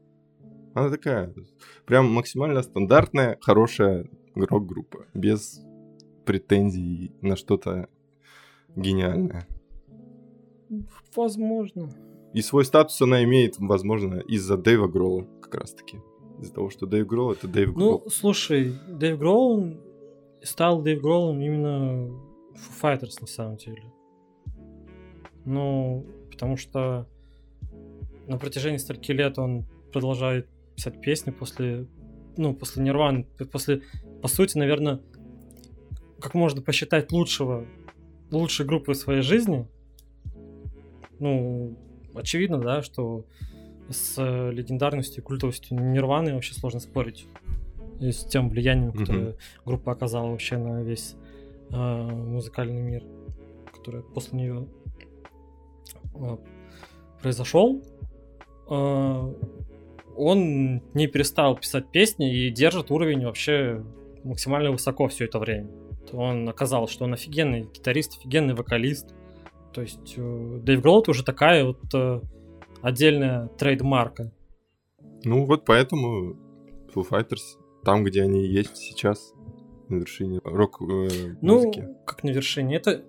Она 0.74 0.90
такая, 0.90 1.34
прям 1.86 2.10
максимально 2.10 2.62
стандартная, 2.62 3.38
хорошая 3.40 4.08
рок-группа, 4.34 5.06
без 5.14 5.60
претензий 6.24 7.12
на 7.20 7.36
что-то 7.36 7.88
гениальное. 8.76 9.46
Возможно. 11.14 11.90
И 12.34 12.40
свой 12.42 12.64
статус 12.64 13.00
она 13.02 13.22
имеет, 13.24 13.58
возможно, 13.58 14.20
из-за 14.20 14.56
Дэйва 14.56 14.88
Гролла 14.88 15.26
как 15.40 15.54
раз-таки. 15.54 16.00
Из-за 16.40 16.54
того, 16.54 16.70
что 16.70 16.86
Дэйв 16.86 17.06
Гролл 17.06 17.32
это 17.32 17.46
Дэйв 17.46 17.74
Гролл. 17.74 18.02
Ну, 18.04 18.10
слушай, 18.10 18.74
Дэйв 18.88 19.18
Гроул 19.18 19.52
он 19.52 19.80
стал 20.42 20.82
Дэйв 20.82 21.00
Гроулом 21.00 21.40
именно 21.40 22.08
Foo 22.54 22.80
Fighters 22.80 23.20
на 23.20 23.26
самом 23.26 23.56
деле. 23.56 23.92
Ну, 25.44 26.06
потому 26.30 26.56
что 26.56 27.06
на 28.26 28.38
протяжении 28.38 28.78
стольких 28.78 29.14
лет 29.14 29.38
он 29.38 29.66
продолжает 29.92 30.48
писать 30.74 31.00
песни 31.00 31.30
после, 31.30 31.86
ну, 32.36 32.54
после 32.54 32.82
Нирваны, 32.82 33.24
после, 33.50 33.82
по 34.22 34.28
сути, 34.28 34.56
наверное, 34.56 35.00
как 36.18 36.34
можно 36.34 36.62
посчитать 36.62 37.12
лучшего, 37.12 37.66
лучшей 38.30 38.64
группы 38.64 38.92
в 38.92 38.96
своей 38.96 39.22
жизни. 39.22 39.68
Ну, 41.18 41.76
очевидно, 42.14 42.58
да, 42.58 42.82
что 42.82 43.24
с 43.88 44.14
э, 44.18 44.50
легендарностью 44.52 45.22
и 45.22 45.26
культовостью 45.26 45.78
Нирваны 45.78 46.34
вообще 46.34 46.54
сложно 46.54 46.80
спорить. 46.80 47.26
И 48.00 48.10
с 48.10 48.24
тем 48.24 48.48
влиянием, 48.48 48.92
которое 48.92 49.36
группа 49.64 49.92
оказала 49.92 50.30
вообще 50.30 50.56
на 50.56 50.82
весь 50.82 51.14
э, 51.70 51.76
музыкальный 51.76 52.80
мир, 52.80 53.04
который 53.72 54.02
после 54.02 54.38
нее 54.38 54.68
произошел. 57.20 57.82
э, 58.68 59.34
он 60.14 60.82
не 60.94 61.06
перестал 61.06 61.56
писать 61.56 61.90
песни 61.90 62.46
и 62.46 62.50
держит 62.50 62.90
уровень 62.90 63.24
вообще 63.24 63.82
максимально 64.24 64.70
высоко 64.70 65.08
все 65.08 65.24
это 65.24 65.38
время. 65.38 65.70
Он 66.12 66.48
оказал, 66.48 66.88
что 66.88 67.04
он 67.04 67.14
офигенный 67.14 67.62
гитарист, 67.62 68.18
офигенный 68.18 68.54
вокалист. 68.54 69.14
То 69.72 69.80
есть 69.82 70.14
э, 70.16 70.60
Дэйв 70.62 70.80
Гролл 70.82 71.04
уже 71.08 71.24
такая 71.24 71.64
вот 71.64 71.80
э, 71.94 72.20
отдельная 72.82 73.48
трейдмарка. 73.58 74.32
Ну 75.24 75.44
вот 75.44 75.64
поэтому 75.64 76.36
Foo 76.94 77.08
Fighters 77.08 77.58
там, 77.84 78.04
где 78.04 78.22
они 78.22 78.46
есть 78.46 78.76
сейчас, 78.76 79.32
на 79.88 79.96
вершине 79.96 80.40
рок-музыки. 80.44 81.40
Ну, 81.40 81.96
как 82.04 82.22
на 82.24 82.30
вершине? 82.30 82.76
Это 82.76 82.90
э, 82.90 83.02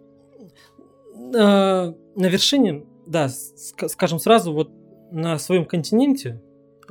на 1.35 1.93
вершине, 2.15 2.85
да, 3.05 3.29
скажем 3.29 4.19
сразу, 4.19 4.53
вот 4.53 4.71
на 5.11 5.37
своем 5.37 5.65
континенте, 5.65 6.41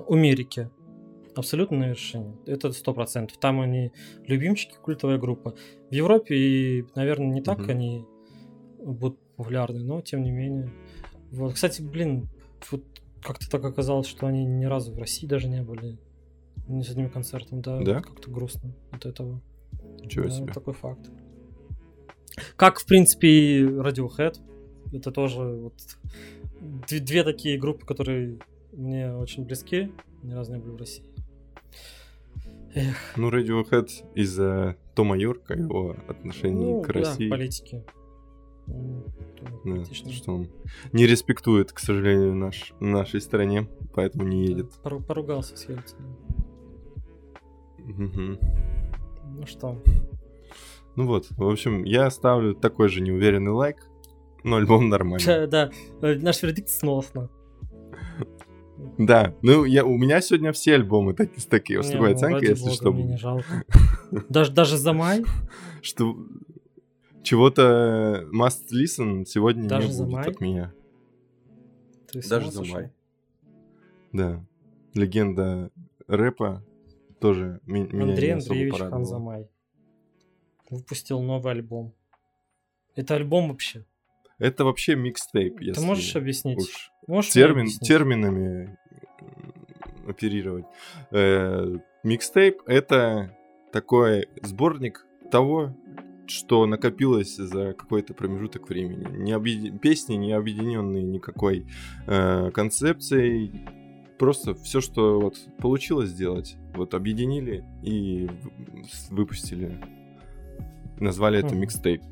Америке, 0.09 0.70
абсолютно 1.35 1.79
на 1.79 1.89
вершине. 1.89 2.37
Это 2.47 2.73
сто 2.73 2.95
процентов. 2.95 3.39
Там 3.39 3.61
они 3.61 3.93
любимчики, 4.27 4.75
культовая 4.81 5.18
группа. 5.18 5.55
В 5.91 5.95
Европе, 5.95 6.35
и, 6.35 6.85
наверное, 6.95 7.29
не 7.29 7.43
так 7.43 7.61
угу. 7.61 7.70
они 7.70 8.07
будут 8.79 9.18
популярны, 9.43 9.80
но 9.80 10.01
тем 10.01 10.22
не 10.22 10.30
менее. 10.30 10.70
Вот, 11.30 11.55
кстати, 11.55 11.82
блин, 11.82 12.28
вот 12.70 12.84
как-то 13.22 13.49
так 13.51 13.64
оказалось, 13.64 14.07
что 14.07 14.26
они 14.26 14.45
ни 14.45 14.64
разу 14.64 14.93
в 14.93 14.99
России 14.99 15.26
даже 15.26 15.49
не 15.49 15.62
были. 15.62 15.99
Ни 16.68 16.82
с 16.82 16.90
одним 16.90 17.11
концертом, 17.11 17.61
да. 17.61 17.80
Да? 17.80 17.95
Вот 17.97 18.07
как-то 18.07 18.30
грустно 18.30 18.72
от 18.90 19.07
этого. 19.07 19.40
Ничего 20.01 20.24
да, 20.24 20.30
себе. 20.30 20.53
Такой 20.53 20.74
факт. 20.74 21.11
Как, 22.57 22.78
в 22.78 22.86
принципе, 22.86 23.28
и 23.28 23.62
Radiohead. 23.64 24.38
Это 24.93 25.11
тоже 25.11 25.40
вот 25.40 25.74
две, 26.88 27.01
две 27.01 27.24
такие 27.24 27.59
группы, 27.59 27.84
которые 27.86 28.38
мне 28.72 29.12
очень 29.12 29.45
близки. 29.45 29.90
Ни 30.22 30.34
разу 30.34 30.53
не 30.53 30.59
были 30.59 30.72
в 30.72 30.76
России. 30.76 31.05
Эх. 32.74 32.97
Ну, 33.16 33.30
Radiohead 33.30 33.88
из-за 34.14 34.76
Тома 34.95 35.16
Йорка, 35.16 35.55
его 35.55 35.97
отношений 36.09 36.64
ну, 36.64 36.82
к 36.82 36.88
России. 36.90 37.28
Да, 37.28 37.36
политики. 37.36 37.84
Да, 38.67 39.85
что 39.93 40.33
он 40.33 40.49
не 40.93 41.07
респектует, 41.07 41.73
к 41.73 41.79
сожалению, 41.79 42.35
наш, 42.35 42.73
нашей 42.81 43.21
стране, 43.21 43.69
поэтому 43.95 44.27
не 44.27 44.47
едет. 44.47 44.73
Пору, 44.83 45.01
поругался 45.01 45.57
с 45.57 45.69
Ельциным. 45.69 46.17
Угу. 47.79 48.39
Ну 49.39 49.47
что? 49.47 49.83
Ну 50.95 51.07
вот, 51.07 51.27
в 51.31 51.49
общем, 51.49 51.85
я 51.85 52.11
ставлю 52.11 52.55
такой 52.55 52.89
же 52.89 53.01
неуверенный 53.01 53.53
лайк, 53.53 53.77
но 54.45 54.57
альбом 54.57 54.89
нормальный. 54.89 55.25
Да, 55.25 55.47
да, 55.47 55.71
э, 56.03 56.15
наш 56.17 56.43
вердикт 56.43 56.69
сносно. 56.69 57.31
Да, 58.99 59.35
ну 59.43 59.65
я, 59.65 59.85
у 59.85 59.97
меня 59.97 60.21
сегодня 60.21 60.53
все 60.53 60.75
альбомы 60.75 61.15
так, 61.15 61.31
с 61.37 61.47
такой, 61.47 61.83
с 61.83 61.89
такой 61.89 62.11
ну, 62.11 62.15
оценкой, 62.15 62.49
если 62.49 62.71
что. 62.71 62.93
Мне 62.93 63.05
не 63.05 63.17
жалко. 63.17 63.65
Даже, 64.29 64.53
даже 64.53 64.77
за 64.77 64.93
май? 64.93 65.25
Что 65.83 66.17
чего-то 67.23 68.29
must 68.33 68.64
listen 68.73 69.25
сегодня 69.25 69.68
даже 69.68 69.89
не 69.89 69.93
за 69.93 70.05
будет 70.05 70.12
май? 70.14 70.29
от 70.31 70.41
меня. 70.41 70.73
Ты 72.11 72.29
Даже 72.29 72.51
за 72.51 72.64
май. 72.64 72.93
Да. 74.12 74.45
Легенда 74.95 75.70
рэпа 76.07 76.62
тоже 77.20 77.61
ми- 77.66 77.89
меня 77.89 78.11
Андрей 78.11 78.29
не 78.33 78.37
особо 78.37 78.53
Андреевич 78.53 78.73
порадовала. 78.75 79.05
Ханзамай 79.05 79.49
выпустил 80.70 81.23
новый 81.23 81.53
альбом. 81.53 81.95
Это 82.95 83.14
альбом 83.14 83.49
вообще. 83.49 83.85
Это 84.39 84.64
вообще 84.64 84.97
микстейп, 84.97 85.61
если 85.61 85.81
Ты 85.81 85.87
можешь 85.87 86.16
объяснить? 86.16 86.59
уж 86.59 86.91
Можешь 87.07 87.33
термин, 87.33 87.61
объяснить? 87.62 87.89
терминами 87.89 88.79
оперировать. 90.07 90.64
Э, 91.11 91.77
Микстейп— 92.03 92.62
это 92.66 93.37
такой 93.73 94.29
сборник 94.43 95.07
того, 95.31 95.75
что 96.27 96.66
накопилось 96.66 97.37
за 97.37 97.73
какой-то 97.73 98.14
промежуток 98.14 98.68
времени. 98.68 99.07
Не 99.16 99.33
объеди- 99.33 99.77
Песни 99.79 100.14
не 100.14 100.33
объединенные 100.33 101.03
никакой 101.03 101.66
э, 102.07 102.51
концепцией. 102.53 103.53
Просто 104.18 104.55
все, 104.55 104.81
что 104.81 105.20
вот 105.20 105.37
получилось 105.59 106.11
сделать, 106.11 106.57
вот 106.75 106.95
объединили 106.95 107.64
и 107.83 108.31
выпустили. 109.11 109.81
Назвали 111.01 111.39
это 111.41 111.49
Мгм. 111.49 111.61
микстейп. 111.61 112.03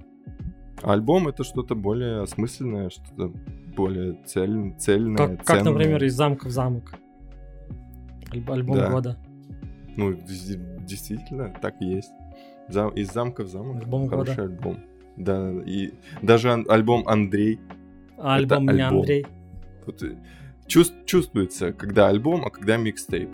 А 0.83 0.93
альбом 0.95 1.29
это 1.29 1.45
что-то 1.45 1.75
более 1.75 2.23
осмысленное, 2.23 2.91
что-то 2.91 3.33
более 3.77 4.15
цель, 4.25 4.75
цельное, 4.79 5.37
Как, 5.37 5.45
как, 5.45 5.63
например, 5.65 6.03
из 6.03 6.15
замка 6.15 6.49
в 6.49 6.51
замок. 6.51 6.95
Альб- 8.33 8.51
альбом 8.53 8.77
Да. 8.77 8.91
года. 8.91 9.19
Ну, 9.97 10.15
действительно, 10.15 11.55
так 11.61 11.81
и 11.81 11.85
есть. 11.87 12.11
Зам- 12.73 12.95
из 12.95 13.13
замка 13.13 13.45
в 13.45 13.49
замок. 13.49 13.83
Альбом 13.83 14.09
Хороший 14.09 14.31
года. 14.37 14.43
альбом. 14.43 14.79
Да, 15.17 15.53
и 15.67 15.93
даже 16.23 16.51
ан- 16.53 16.67
альбом 16.69 17.07
Андрей. 17.09 17.59
А 18.17 18.37
альбом 18.37 18.65
не 18.67 18.83
альбом. 18.83 19.01
Андрей. 19.01 19.27
Вот, 19.87 20.03
э, 20.03 20.17
чувс- 20.67 20.93
чувствуется, 21.07 21.73
когда 21.73 22.09
альбом, 22.09 22.45
а 22.45 22.51
когда 22.51 22.77
микстейп. 22.77 23.31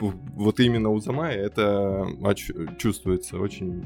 Вот 0.00 0.60
именно 0.60 0.90
у 0.90 0.98
Замая 0.98 1.36
это 1.36 2.06
чувствуется 2.78 3.38
очень 3.38 3.84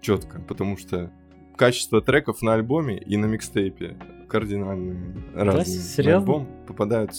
четко, 0.00 0.40
потому 0.40 0.76
что 0.76 1.10
качество 1.56 2.00
треков 2.00 2.42
на 2.42 2.54
альбоме 2.54 2.98
и 2.98 3.16
на 3.16 3.26
микстейпе 3.26 3.96
кардинально 4.28 5.14
разные. 5.34 5.54
На 5.58 5.64
серьезно? 5.64 6.18
альбом 6.20 6.48
попадают 6.66 7.12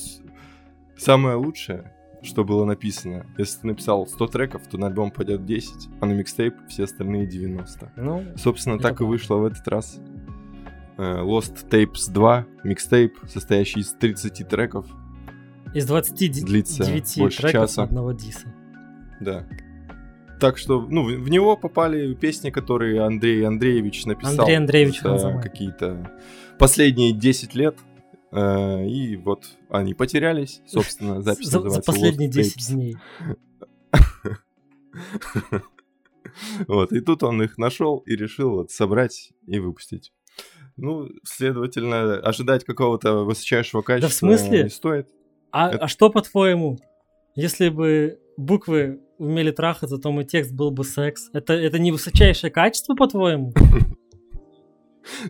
самое 0.98 1.36
лучшее, 1.36 1.94
что 2.24 2.44
было 2.44 2.66
написано. 2.66 3.26
Если 3.38 3.62
ты 3.62 3.68
написал 3.68 4.08
100 4.08 4.28
треков, 4.28 4.62
то 4.68 4.78
на 4.78 4.88
альбом 4.88 5.12
пойдет 5.12 5.46
10, 5.46 5.90
а 6.00 6.06
на 6.06 6.14
микстейп 6.14 6.56
все 6.68 6.86
остальные 6.86 7.28
90. 7.28 7.94
Ну, 7.98 8.24
Собственно, 8.38 8.80
так 8.80 9.02
и 9.02 9.04
вышло 9.04 9.36
в 9.36 9.46
этот 9.46 9.68
раз. 9.68 10.00
Э, 10.98 11.22
Lost 11.22 11.70
Tapes 11.70 12.12
2, 12.12 12.46
микстейп, 12.64 13.18
состоящий 13.28 13.82
из 13.82 13.94
30 13.94 14.48
треков. 14.48 14.86
из 15.74 15.86
29 15.86 16.46
Длится 16.46 16.86
больше 17.18 17.42
треков 17.42 17.70
часа. 17.70 17.84
одного 17.84 18.12
диса. 18.12 18.54
Да. 19.20 19.46
Так 20.40 20.58
что, 20.58 20.82
ну, 20.82 21.04
в, 21.04 21.30
него 21.30 21.56
попали 21.56 22.14
песни, 22.16 22.50
которые 22.50 23.02
Андрей 23.02 23.48
Андреевич 23.48 24.06
написал. 24.06 24.42
Андрей 24.42 24.58
Андреевич 24.58 25.02
за 25.02 25.40
какие-то 25.42 26.12
последние 26.60 27.14
10 27.14 27.56
лет. 27.56 27.78
Э, 28.36 28.86
и 28.88 29.16
вот 29.16 29.46
они 29.70 29.94
потерялись. 29.94 30.62
Собственно, 30.66 31.22
запись 31.22 31.48
За, 31.48 31.70
за 31.70 31.82
последние 31.82 32.30
Lost 32.30 32.34
10 32.34 32.58
Tapes. 32.58 32.74
дней. 32.74 32.98
Вот, 36.68 36.92
и 36.92 37.00
тут 37.00 37.22
он 37.22 37.44
их 37.44 37.58
нашел 37.60 37.98
и 38.08 38.16
решил 38.16 38.52
вот 38.52 38.72
собрать 38.72 39.34
и 39.46 39.60
выпустить. 39.60 40.12
Ну, 40.78 41.10
следовательно, 41.24 42.16
ожидать 42.18 42.64
какого-то 42.64 43.24
высочайшего 43.24 43.82
качества 43.84 44.28
смысле? 44.28 44.64
не 44.64 44.70
стоит. 44.70 45.08
А, 45.52 45.70
Это- 45.70 45.86
а 45.86 45.88
что 45.88 46.10
по-твоему? 46.10 46.80
Если 47.36 47.70
бы 47.70 48.20
буквы 48.38 49.02
умели 49.20 49.52
трахаться, 49.52 49.98
то 50.00 50.12
мой 50.12 50.24
текст 50.26 50.52
был 50.54 50.72
бы 50.72 50.84
секс. 50.84 51.30
Это, 51.34 51.54
это 51.54 51.78
не 51.78 51.92
высочайшее 51.92 52.50
качество, 52.50 52.96
по-твоему? 52.96 53.54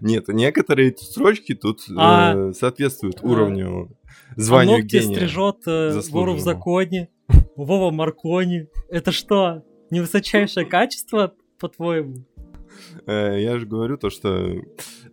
Нет, 0.02 0.28
некоторые 0.28 0.96
строчки 0.98 1.54
тут 1.56 1.82
А- 1.96 2.50
э, 2.50 2.54
соответствуют 2.54 3.20
а- 3.22 3.28
уровню, 3.28 3.90
А 4.36 4.40
званию 4.40 4.80
ногти 4.80 4.98
гения. 4.98 5.16
стрижет 5.16 5.58
э, 5.68 6.00
вору 6.12 6.34
в 6.34 6.40
законе, 6.40 7.10
Вова 7.56 7.92
Маркони. 7.92 8.68
Это 8.90 9.12
что, 9.12 9.64
не 9.90 10.02
высочайшее 10.02 10.66
качество, 10.66 11.34
по-твоему? 11.60 12.26
Э, 13.06 13.40
я 13.40 13.60
же 13.60 13.66
говорю 13.66 13.98
то, 13.98 14.10
что 14.10 14.62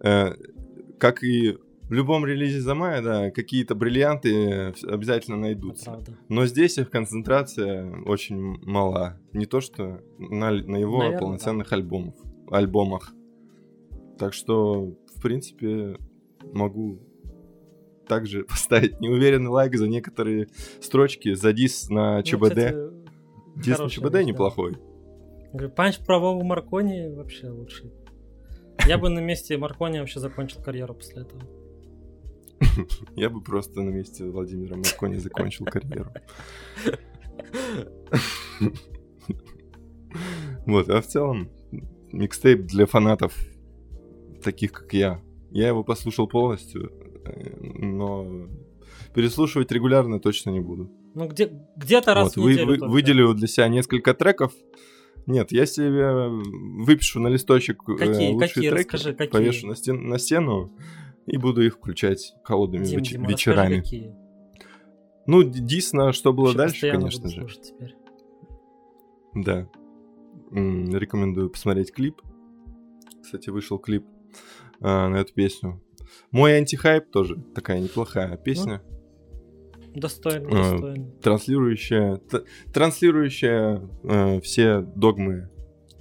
э, 0.02 0.34
как 0.98 1.22
и 1.22 1.58
в 1.82 1.92
любом 1.92 2.24
релизе 2.24 2.60
за 2.60 2.74
мая, 2.74 3.02
да, 3.02 3.30
какие-то 3.30 3.74
бриллианты 3.74 4.32
э, 4.32 4.72
обязательно 4.88 5.36
найдутся. 5.36 5.98
Но 6.28 6.46
здесь 6.46 6.78
их 6.78 6.88
концентрация 6.90 8.02
очень 8.06 8.36
мала. 8.64 9.18
Не 9.32 9.46
то, 9.46 9.60
что 9.60 10.00
на, 10.18 10.50
на 10.52 10.76
его 10.76 10.98
Наверно, 10.98 11.18
полноценных 11.18 11.72
альбомов, 11.72 12.14
альбомах. 12.50 13.12
Так 14.20 14.34
что, 14.34 14.92
в 15.16 15.22
принципе, 15.22 15.96
могу 16.52 17.00
также 18.06 18.44
поставить 18.48 19.00
неуверенный 19.00 19.48
лайк 19.48 19.74
за 19.76 19.88
некоторые 19.88 20.48
строчки, 20.82 21.32
за 21.32 21.54
дис 21.54 21.88
на 21.88 22.18
Ну, 22.18 22.22
ЧБД. 22.22 22.48
кстати, 22.50 22.76
дис 23.56 23.78
на 23.78 23.88
ЧБД 23.88 24.02
вещь, 24.04 24.12
да. 24.12 24.22
неплохой. 24.24 24.76
Говорю, 25.54 25.70
Панч 25.70 25.98
про 26.00 26.18
Вову 26.18 26.44
Маркони 26.44 27.08
вообще 27.08 27.48
лучший. 27.48 27.90
Я 28.86 28.98
бы 28.98 29.08
на 29.08 29.20
месте 29.20 29.56
Маркони 29.56 29.98
вообще 30.00 30.20
закончил 30.20 30.62
карьеру 30.62 30.92
после 30.94 31.22
этого. 31.22 31.42
Я 33.16 33.30
бы 33.30 33.40
просто 33.42 33.80
на 33.80 33.88
месте 33.88 34.26
Владимира 34.26 34.76
Маркони 34.76 35.16
закончил 35.16 35.64
карьеру. 35.64 36.12
Вот, 40.66 40.90
а 40.90 41.00
в 41.00 41.06
целом 41.06 41.48
микстейп 42.12 42.66
для 42.66 42.86
фанатов 42.86 43.34
таких, 44.42 44.72
как 44.72 44.92
я. 44.94 45.20
Я 45.50 45.68
его 45.68 45.82
послушал 45.84 46.28
полностью, 46.28 46.92
но 47.78 48.48
переслушивать 49.14 49.72
регулярно 49.72 50.20
точно 50.20 50.50
не 50.50 50.60
буду. 50.60 50.90
Ну, 51.14 51.26
где, 51.28 51.50
где-то 51.76 52.14
раз 52.14 52.36
Вот, 52.36 52.42
в 52.42 52.44
вы- 52.44 52.52
неделю 52.52 52.66
вы- 52.68 52.78
только. 52.78 52.92
выделю 52.92 53.34
для 53.34 53.48
себя 53.48 53.68
несколько 53.68 54.14
треков. 54.14 54.52
Нет, 55.26 55.52
я 55.52 55.66
себе 55.66 56.28
выпишу 56.28 57.20
на 57.20 57.28
листочек 57.28 57.82
э, 57.88 57.96
Какие, 57.96 58.32
лучшие 58.32 58.48
какие, 58.48 58.70
треки, 58.70 58.86
расскажи, 58.94 59.14
какие? 59.14 59.32
повешу 59.32 59.66
на, 59.66 59.74
стен- 59.76 60.08
на 60.08 60.18
стену 60.18 60.72
и 61.26 61.36
буду 61.36 61.62
их 61.62 61.74
включать 61.76 62.34
холодными 62.44 62.84
Дим, 62.84 62.98
веч- 63.00 63.10
Дима, 63.10 63.28
вечерами. 63.28 63.76
какие. 63.80 64.14
Ну, 65.26 65.42
Дисна, 65.42 66.12
что 66.12 66.32
было 66.32 66.46
Вообще 66.46 66.58
дальше, 66.58 66.90
конечно 66.92 67.28
же. 67.28 67.46
теперь. 67.60 67.94
Да. 69.34 69.68
М, 70.52 70.94
Рекомендую 70.96 71.50
посмотреть 71.50 71.92
клип. 71.92 72.20
Кстати, 73.22 73.50
вышел 73.50 73.78
клип 73.78 74.04
а, 74.80 75.08
на 75.08 75.16
эту 75.16 75.32
песню. 75.34 75.80
Мой 76.30 76.56
антихайп 76.56 77.10
тоже 77.10 77.36
такая 77.54 77.80
неплохая 77.80 78.36
песня, 78.36 78.82
Достойно, 79.94 80.48
А, 80.52 80.70
достойно. 80.72 81.10
транслирующая, 81.20 82.16
т- 82.18 82.44
транслирующая 82.72 83.82
э, 84.04 84.40
все 84.40 84.80
догмы 84.80 85.50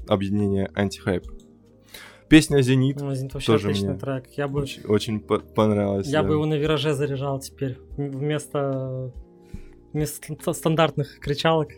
объединения 0.07 0.69
антихайп. 0.75 1.25
Песня 2.27 2.61
«Зенит» 2.61 3.01
Ну, 3.01 3.11
«Зенит» 3.15 3.33
вообще 3.33 3.53
тоже 3.53 3.69
отличный 3.69 3.89
мне 3.89 3.97
трек. 3.99 4.27
Я 4.37 4.47
бы, 4.47 4.61
очень, 4.61 4.83
очень 4.83 5.19
по- 5.19 5.39
понравилась. 5.39 6.05
я 6.05 6.21
да. 6.21 6.27
бы 6.27 6.35
его 6.35 6.45
на 6.45 6.53
вираже 6.53 6.93
заряжал 6.93 7.39
теперь. 7.39 7.79
Вместо, 7.97 9.11
вместо 9.93 10.35
ст- 10.35 10.55
стандартных 10.55 11.17
кричалок. 11.19 11.69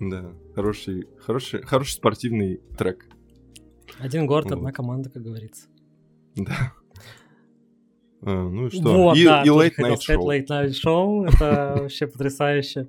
Да, 0.00 0.32
хороший, 0.56 1.06
хороший, 1.20 1.62
хороший 1.62 1.92
спортивный 1.92 2.60
трек. 2.76 3.06
Один 3.98 4.26
город, 4.26 4.52
одна 4.52 4.72
команда, 4.72 5.10
как 5.10 5.22
говорится. 5.22 5.68
Да. 6.36 6.72
А, 8.22 8.48
ну 8.48 8.66
и 8.66 8.70
что? 8.70 8.82
Вот, 8.82 9.16
и, 9.16 9.24
да, 9.24 9.42
и 9.42 9.48
Late 9.48 9.74
Night 9.78 9.98
Show. 9.98 10.18
Late 10.18 10.46
Night 10.46 10.70
Show. 10.70 11.28
Это 11.28 11.76
вообще 11.82 12.06
потрясающе. 12.06 12.88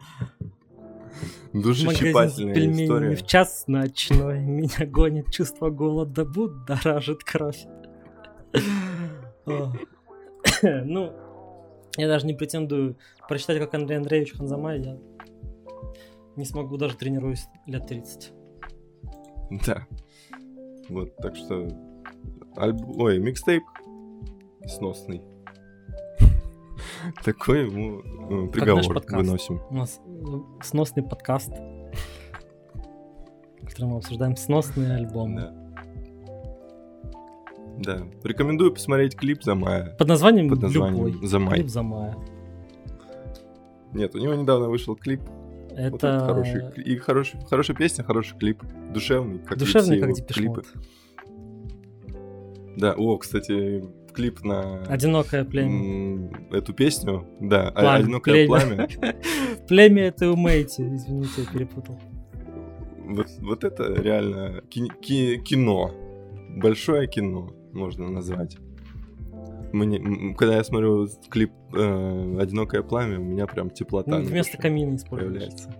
Душесчипательная 1.53 2.83
история. 2.83 3.15
в 3.15 3.25
час 3.25 3.65
ночной. 3.67 4.39
Меня 4.39 4.85
гонит 4.85 5.31
чувство 5.31 5.69
голода, 5.69 6.25
будоражит 6.25 7.23
кровь. 7.23 7.65
Ну, 10.61 11.11
я 11.97 12.07
даже 12.07 12.25
не 12.25 12.33
претендую 12.33 12.97
прочитать, 13.27 13.59
как 13.59 13.73
Андрей 13.73 13.97
Андреевич 13.97 14.33
Ханзамай. 14.33 14.79
Я 14.79 14.97
не 16.35 16.45
смогу, 16.45 16.77
даже 16.77 16.95
тренируюсь 16.95 17.45
лет 17.65 17.85
30. 17.87 18.31
Да. 19.65 19.87
Вот, 20.89 21.15
так 21.17 21.35
что... 21.35 21.67
альб- 22.57 22.93
Ой, 22.97 23.19
микстейп 23.19 23.63
сносный. 24.65 25.21
Такой 27.23 27.65
ему 27.67 27.99
э, 27.99 28.47
приговор 28.49 29.01
выносим. 29.09 29.61
У 29.69 29.75
нас 29.75 30.01
э, 30.05 30.37
сносный 30.63 31.03
подкаст, 31.03 31.51
в 33.61 33.65
котором 33.67 33.89
мы 33.91 33.97
обсуждаем 33.97 34.35
сносные 34.35 34.95
альбомы. 34.95 35.41
Да. 35.41 35.53
Да. 37.77 38.07
Рекомендую 38.23 38.71
посмотреть 38.73 39.15
клип 39.15 39.43
за 39.43 39.53
мая. 39.55 39.95
Под 39.97 40.07
названием 40.07 40.49
Под 40.49 40.61
названием 40.61 41.07
«Любой». 41.07 41.27
«За 41.27 41.39
май». 41.39 41.55
Клип 41.55 41.69
за 41.69 41.83
мая. 41.83 42.15
Нет, 43.93 44.15
у 44.15 44.17
него 44.17 44.33
недавно 44.33 44.69
вышел 44.69 44.95
клип. 44.95 45.21
Вот 45.77 45.95
Это 46.03 46.07
это 46.07 46.19
хороший, 46.25 46.83
и 46.83 46.95
хороший, 46.97 47.39
хорошая 47.49 47.75
песня, 47.75 48.03
хороший 48.03 48.37
клип. 48.37 48.63
Душевный, 48.93 49.39
как 49.39 49.57
душевный, 49.57 49.99
как 49.99 50.13
Депеш 50.13 50.35
клипы. 50.37 50.63
Да, 52.77 52.93
о, 52.93 53.17
кстати, 53.17 53.83
клип 54.13 54.43
на 54.43 54.83
Одинокое 54.83 55.43
племя. 55.45 56.29
эту 56.51 56.73
песню. 56.73 57.25
Да, 57.39 57.71
Пламя, 57.71 58.03
«Одинокое 58.03 58.33
племя. 58.33 58.47
пламя». 58.47 58.87
Племя 59.67 60.03
это 60.03 60.31
умейте, 60.31 60.83
извините, 60.95 61.29
я 61.41 61.45
перепутал. 61.53 61.99
Вот, 63.05 63.27
вот 63.39 63.63
это 63.63 63.93
реально 63.93 64.61
ки- 64.69 64.91
ки- 65.01 65.37
кино. 65.37 65.91
Большое 66.57 67.07
кино, 67.07 67.53
можно 67.73 68.09
назвать. 68.09 68.57
Мне, 69.75 70.33
когда 70.35 70.55
я 70.55 70.63
смотрю 70.63 71.07
клип 71.29 71.51
э, 71.73 72.37
«Одинокое 72.39 72.81
пламя», 72.81 73.19
у 73.19 73.23
меня 73.23 73.45
прям 73.45 73.69
теплота 73.69 74.19
Ну, 74.19 74.23
вместо 74.23 74.57
камина 74.57 74.95
используешь. 74.95 75.33
появляется. 75.33 75.75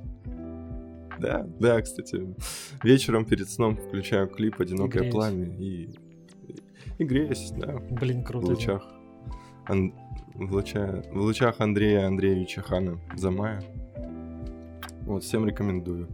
Да, 1.19 1.47
да, 1.59 1.81
кстати. 1.81 2.35
Вечером 2.83 3.23
перед 3.23 3.49
сном 3.49 3.77
включаю 3.77 4.27
клип 4.27 4.59
«Одинокое 4.59 4.99
Греюсь. 5.03 5.13
пламя» 5.15 5.45
и, 5.45 5.89
и 6.97 7.03
греюсь, 7.05 7.51
да, 7.55 7.77
Блин, 7.89 8.21
в 8.23 8.27
круто. 8.27 8.47
лучах. 8.47 8.85
Ан- 9.67 9.93
в, 10.33 10.53
луча- 10.53 11.05
в 11.13 11.21
лучах 11.21 11.61
Андрея 11.61 12.07
Андреевича 12.07 12.61
Хана 12.61 12.99
Замая. 13.15 13.63
Вот, 15.03 15.23
всем 15.23 15.47
рекомендую. 15.47 16.09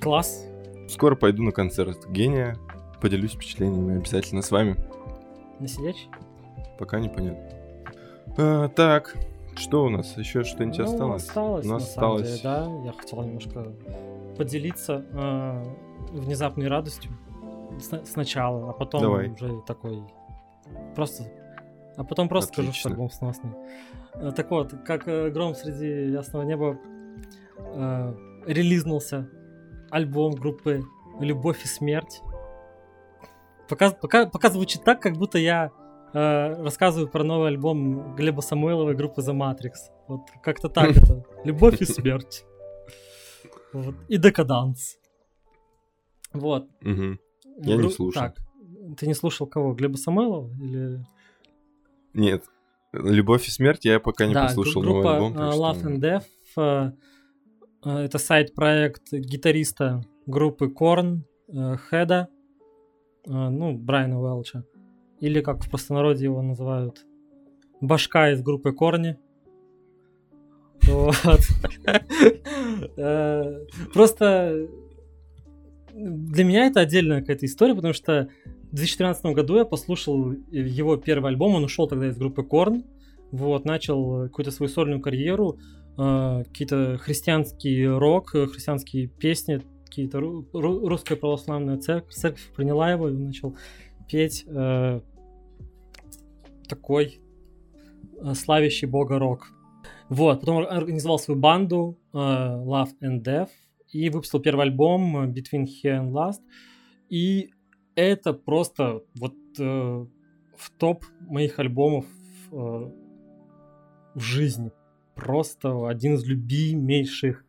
Класс. 0.00 0.46
Скоро 0.88 1.16
пойду 1.16 1.42
на 1.42 1.50
концерт 1.50 2.08
Гения. 2.08 2.56
Поделюсь 3.00 3.32
впечатлениями 3.32 3.96
обязательно 3.96 4.42
с 4.42 4.50
вами. 4.52 4.76
На 5.58 5.66
сидячий? 5.66 6.08
Пока 6.80 6.98
непонятно. 6.98 7.44
А, 8.38 8.68
так, 8.68 9.14
что 9.54 9.84
у 9.84 9.88
нас? 9.90 10.16
Еще 10.16 10.42
что-нибудь 10.44 10.78
Ну, 10.78 10.84
осталось? 10.84 11.22
осталось, 11.28 11.66
у 11.66 11.68
нас 11.68 11.82
на 11.82 11.86
самом 11.88 12.12
осталось. 12.16 12.28
деле, 12.28 12.40
да. 12.42 12.86
Я 12.86 12.92
хотел 12.92 13.22
немножко 13.22 13.66
поделиться 14.36 15.04
э, 15.12 15.64
внезапной 16.12 16.66
радостью 16.68 17.12
Сна- 17.80 18.04
сначала, 18.04 18.70
а 18.70 18.72
потом 18.72 19.02
Давай. 19.02 19.28
уже 19.28 19.60
такой 19.66 20.02
просто... 20.96 21.24
А 21.96 22.04
потом 22.04 22.28
просто 22.28 22.52
скажу, 22.54 22.72
что 22.72 22.88
Отлично. 22.88 22.90
альбом 22.92 23.10
сносный. 23.10 23.50
Э, 24.14 24.32
Так 24.34 24.50
вот, 24.50 24.72
как 24.86 25.06
э, 25.06 25.28
гром 25.30 25.54
среди 25.54 26.10
ясного 26.10 26.42
неба 26.44 26.78
э, 27.58 28.14
релизнулся 28.46 29.28
альбом 29.90 30.32
группы 30.32 30.82
«Любовь 31.20 31.62
и 31.64 31.68
смерть». 31.68 32.22
Пока, 33.68 33.90
пока, 33.90 34.26
пока 34.26 34.48
звучит 34.50 34.82
так, 34.82 35.00
как 35.02 35.14
будто 35.16 35.38
я 35.38 35.70
э, 36.12 36.62
рассказываю 36.62 37.08
про 37.08 37.24
новый 37.24 37.48
альбом 37.48 38.14
Глеба 38.16 38.40
Самойлова 38.40 38.90
и 38.90 38.94
группы 38.94 39.20
The 39.22 39.32
Matrix. 39.36 39.72
Вот 40.08 40.22
как-то 40.42 40.68
так 40.68 40.90
это. 40.96 41.24
Любовь 41.44 41.80
и 41.80 41.84
смерть. 41.84 42.44
Вот. 43.72 43.94
И 44.08 44.16
декаданс. 44.16 44.98
Вот. 46.32 46.68
Я 46.82 47.76
не 47.76 47.90
слушал. 47.90 48.22
Так, 48.22 48.36
ты 48.98 49.06
не 49.06 49.14
слушал 49.14 49.46
кого? 49.46 49.74
Глеба 49.74 49.96
Самойлова? 49.96 50.50
Или... 50.62 51.04
Нет. 52.14 52.44
Любовь 52.92 53.46
и 53.46 53.50
смерть 53.50 53.84
я 53.84 54.00
пока 54.00 54.26
не 54.26 54.34
да, 54.34 54.44
послушал 54.46 54.82
группа 54.82 55.02
новый 55.02 55.14
альбом. 55.16 55.32
э, 55.32 55.36
так 55.36 55.52
что- 55.52 55.62
Love 55.62 55.82
and 55.84 56.00
Death. 56.56 56.92
э, 57.84 58.00
это 58.04 58.18
сайт-проект 58.18 59.12
гитариста 59.12 60.02
группы 60.26 60.68
Корн, 60.68 61.24
Хеда, 61.48 62.28
ну, 63.26 63.76
Брайана 63.76 64.20
Уэлча. 64.20 64.64
Или, 65.20 65.40
как 65.40 65.64
в 65.64 65.70
простонародье 65.70 66.24
его 66.24 66.42
называют, 66.42 67.04
башка 67.80 68.32
из 68.32 68.42
группы 68.42 68.72
Корни. 68.72 69.16
Э, 72.96 73.66
Просто 73.92 74.68
для 75.92 76.44
меня 76.44 76.66
это 76.66 76.80
отдельная 76.80 77.20
какая-то 77.20 77.46
история, 77.46 77.74
потому 77.74 77.92
что 77.92 78.28
в 78.70 78.74
2013 78.74 79.24
году 79.26 79.56
я 79.58 79.64
послушал 79.64 80.32
его 80.50 80.96
первый 80.96 81.30
альбом, 81.32 81.54
он 81.54 81.64
ушел 81.64 81.88
тогда 81.88 82.08
из 82.08 82.16
группы 82.16 82.42
Корн, 82.42 82.84
вот, 83.32 83.64
начал 83.64 84.22
какую-то 84.24 84.50
свою 84.50 84.70
сольную 84.70 85.00
карьеру, 85.00 85.58
э, 85.98 86.44
какие-то 86.46 86.98
христианский 86.98 87.86
рок, 87.86 88.30
христианские 88.30 89.08
песни, 89.08 89.60
какие-то 89.84 90.18
ру- 90.18 90.46
ру- 90.52 90.86
русская 90.86 91.16
православная 91.16 91.78
церковь, 91.78 92.14
церковь 92.14 92.52
приняла 92.54 92.90
его 92.92 93.08
и 93.08 93.12
начал 93.12 93.56
петь 94.08 94.44
э, 94.46 95.00
такой 96.70 97.20
э, 98.22 98.34
славящий 98.34 98.86
бога 98.86 99.18
рок. 99.18 99.52
Вот, 100.08 100.40
потом 100.40 100.66
организовал 100.66 101.18
свою 101.18 101.38
банду 101.38 101.98
э, 102.12 102.16
Love 102.16 102.92
and 103.02 103.22
Death 103.22 103.50
и 103.92 104.08
выпустил 104.08 104.40
первый 104.40 104.66
альбом 104.66 105.16
э, 105.16 105.26
Between 105.26 105.64
Here 105.64 106.00
and 106.00 106.12
Last. 106.12 106.40
И 107.08 107.50
это 107.94 108.32
просто 108.32 109.02
вот 109.18 109.34
э, 109.58 109.62
в 109.62 110.70
топ 110.78 111.04
моих 111.20 111.58
альбомов 111.58 112.06
э, 112.52 112.56
в 114.14 114.20
жизни. 114.20 114.70
Просто 115.14 115.88
один 115.88 116.14
из 116.14 116.24
любимейших. 116.24 117.44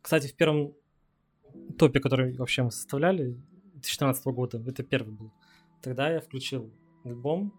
Кстати, 0.00 0.26
в 0.26 0.34
первом 0.34 0.72
топе, 1.78 2.00
который 2.00 2.36
вообще 2.36 2.62
мы 2.62 2.70
составляли, 2.70 3.36
2014 3.74 4.26
года, 4.26 4.62
это 4.66 4.82
первый 4.82 5.14
был. 5.14 5.32
Тогда 5.82 6.10
я 6.10 6.20
включил 6.20 6.72
альбом 7.04 7.52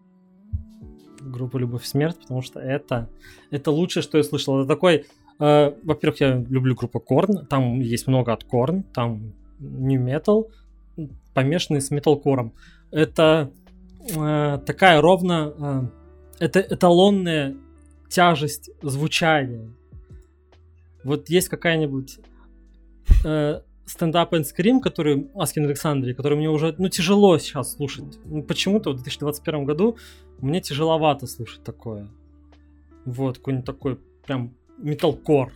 группы 1.20 1.58
Любовь 1.58 1.84
Смерть, 1.84 2.18
потому 2.20 2.42
что 2.42 2.60
это, 2.60 3.08
это 3.50 3.70
лучшее, 3.70 4.02
что 4.02 4.18
я 4.18 4.24
слышал. 4.24 4.60
Это 4.60 4.68
такой, 4.68 5.06
э, 5.38 5.72
во-первых, 5.82 6.20
я 6.20 6.34
люблю 6.36 6.74
группу 6.74 7.00
Корн, 7.00 7.46
там 7.46 7.80
есть 7.80 8.06
много 8.06 8.32
от 8.32 8.44
Корн, 8.44 8.82
там 8.82 9.32
New 9.58 10.00
Metal, 10.00 10.50
помешанный 11.34 11.80
с 11.80 11.90
металкором. 11.90 12.52
Это 12.90 13.50
э, 14.14 14.58
такая 14.64 15.00
ровно 15.00 15.90
это 16.38 16.60
эталонная 16.60 17.56
тяжесть 18.08 18.70
звучания. 18.82 19.72
Вот 21.04 21.28
есть 21.28 21.48
какая-нибудь 21.48 22.18
э, 23.24 23.60
стендап 23.86 24.34
and 24.34 24.44
Scream, 24.44 24.80
который 24.80 25.30
Аскин 25.34 25.64
Александре, 25.66 26.14
который 26.14 26.36
мне 26.36 26.50
уже 26.50 26.74
ну, 26.78 26.88
тяжело 26.88 27.38
сейчас 27.38 27.74
слушать. 27.74 28.18
Ну, 28.24 28.42
почему-то 28.42 28.90
в 28.90 28.96
2021 28.96 29.64
году 29.64 29.96
мне 30.40 30.60
тяжеловато 30.60 31.26
слушать 31.26 31.62
такое. 31.62 32.08
Вот, 33.04 33.38
какой-нибудь 33.38 33.66
такой 33.66 33.98
прям 34.26 34.54
металкор. 34.78 35.52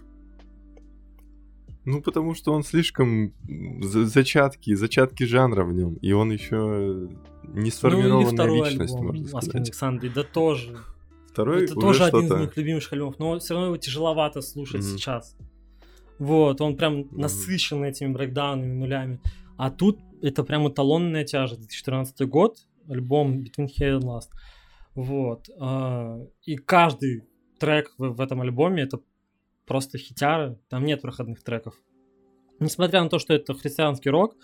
Ну, 1.84 2.02
потому 2.02 2.34
что 2.34 2.52
он 2.52 2.62
слишком 2.62 3.32
зачатки, 3.80 4.74
зачатки 4.74 5.24
жанра 5.24 5.64
в 5.64 5.72
нем, 5.72 5.94
и 5.94 6.12
он 6.12 6.30
еще 6.30 7.08
не 7.44 7.70
сформированная 7.70 8.46
ну, 8.46 8.64
личность, 8.64 8.94
альбом, 8.94 9.06
можно 9.06 9.26
сказать. 9.26 9.44
Аскин 9.48 9.62
Александре, 9.62 10.10
да 10.14 10.22
тоже. 10.22 10.78
Второй 11.28 11.64
Это 11.64 11.74
тоже 11.74 12.04
один 12.04 12.26
из 12.26 12.30
моих 12.30 12.56
любимых 12.56 12.92
альбомов, 12.92 13.18
но 13.18 13.38
все 13.38 13.54
равно 13.54 13.68
его 13.68 13.76
тяжеловато 13.76 14.42
слушать 14.42 14.82
mm-hmm. 14.82 14.96
сейчас. 14.96 15.36
Вот, 16.18 16.60
он 16.60 16.76
прям 16.76 17.00
mm-hmm. 17.00 17.18
насыщен 17.18 17.82
этими 17.82 18.12
брейкдаунами, 18.12 18.72
нулями. 18.72 19.20
А 19.56 19.70
тут 19.70 19.98
это 20.22 20.44
прям 20.44 20.68
эталонная 20.68 21.24
тяжесть. 21.24 21.60
2014 21.60 22.28
год, 22.28 22.58
альбом 22.88 23.40
Between 23.40 23.68
Here 23.68 23.98
and 23.98 24.02
Last. 24.02 24.28
Вот. 25.00 25.48
А, 25.58 26.20
и 26.44 26.56
каждый 26.56 27.24
трек 27.58 27.94
в, 27.96 28.20
этом 28.20 28.42
альбоме 28.42 28.82
это 28.82 29.00
просто 29.64 29.96
хитяры. 29.96 30.58
Там 30.68 30.84
нет 30.84 31.00
проходных 31.00 31.42
треков. 31.42 31.74
Несмотря 32.58 33.02
на 33.02 33.08
то, 33.08 33.18
что 33.18 33.32
это 33.32 33.54
христианский 33.54 34.10
рок. 34.10 34.36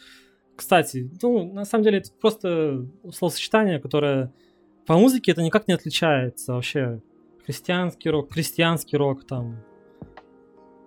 Кстати, 0.57 1.11
ну, 1.21 1.53
на 1.53 1.67
самом 1.67 1.85
деле 1.85 1.99
это 1.99 2.11
просто 2.11 2.87
словосочетание, 3.13 3.79
которое 3.79 4.33
по 4.87 4.97
музыке 4.97 5.33
это 5.33 5.43
никак 5.43 5.69
не 5.69 5.75
отличается 5.75 6.55
вообще. 6.55 7.03
Христианский 7.45 8.09
рок, 8.09 8.33
крестьянский 8.33 8.97
рок, 8.97 9.27
там, 9.27 9.63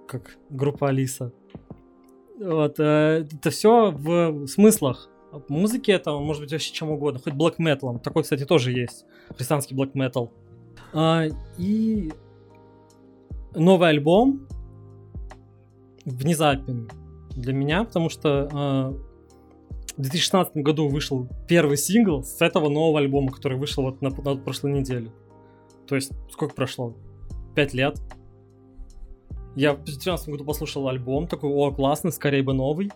как 0.08 0.40
группа 0.50 0.90
Алиса. 0.90 1.32
Вот, 2.40 2.80
э, 2.80 3.28
это 3.32 3.52
все 3.52 3.92
в 3.92 4.48
смыслах. 4.48 5.12
Музыки 5.48 5.92
это 5.92 6.12
может 6.12 6.42
быть 6.42 6.52
вообще 6.52 6.74
чем 6.74 6.92
угодно, 6.92 7.20
хоть 7.20 7.34
black 7.34 7.58
metal. 7.60 8.00
Такой, 8.00 8.24
кстати, 8.24 8.46
тоже 8.46 8.72
есть. 8.72 9.06
Христианский 9.36 9.76
black 9.76 9.94
metal. 9.94 10.30
А, 10.94 11.26
и 11.58 12.12
новый 13.54 13.90
альбом 13.90 14.48
внезапен 16.06 16.90
для 17.36 17.54
меня, 17.54 17.84
потому 17.84 18.10
что 18.10 18.50
а, 18.52 18.92
в 19.98 20.02
2016 20.02 20.56
году 20.58 20.88
вышел 20.88 21.28
первый 21.48 21.78
сингл 21.78 22.24
с 22.24 22.42
этого 22.42 22.70
нового 22.70 23.00
альбома, 23.00 23.32
который 23.32 23.58
вышел 23.58 23.84
вот 23.84 24.02
на, 24.02 24.10
на 24.10 24.36
прошлой 24.38 24.72
неделе. 24.72 25.12
То 25.88 25.96
есть, 25.96 26.12
сколько 26.32 26.56
прошло? 26.56 26.96
Пять 27.56 27.74
лет. 27.74 28.02
Я 29.56 29.74
в 29.74 29.84
2013 29.84 30.30
году 30.30 30.46
послушал 30.46 30.88
альбом, 30.88 31.28
такой, 31.28 31.50
о, 31.50 31.72
классный, 31.72 32.12
скорее 32.12 32.44
бы 32.44 32.54
новый. 32.54 32.92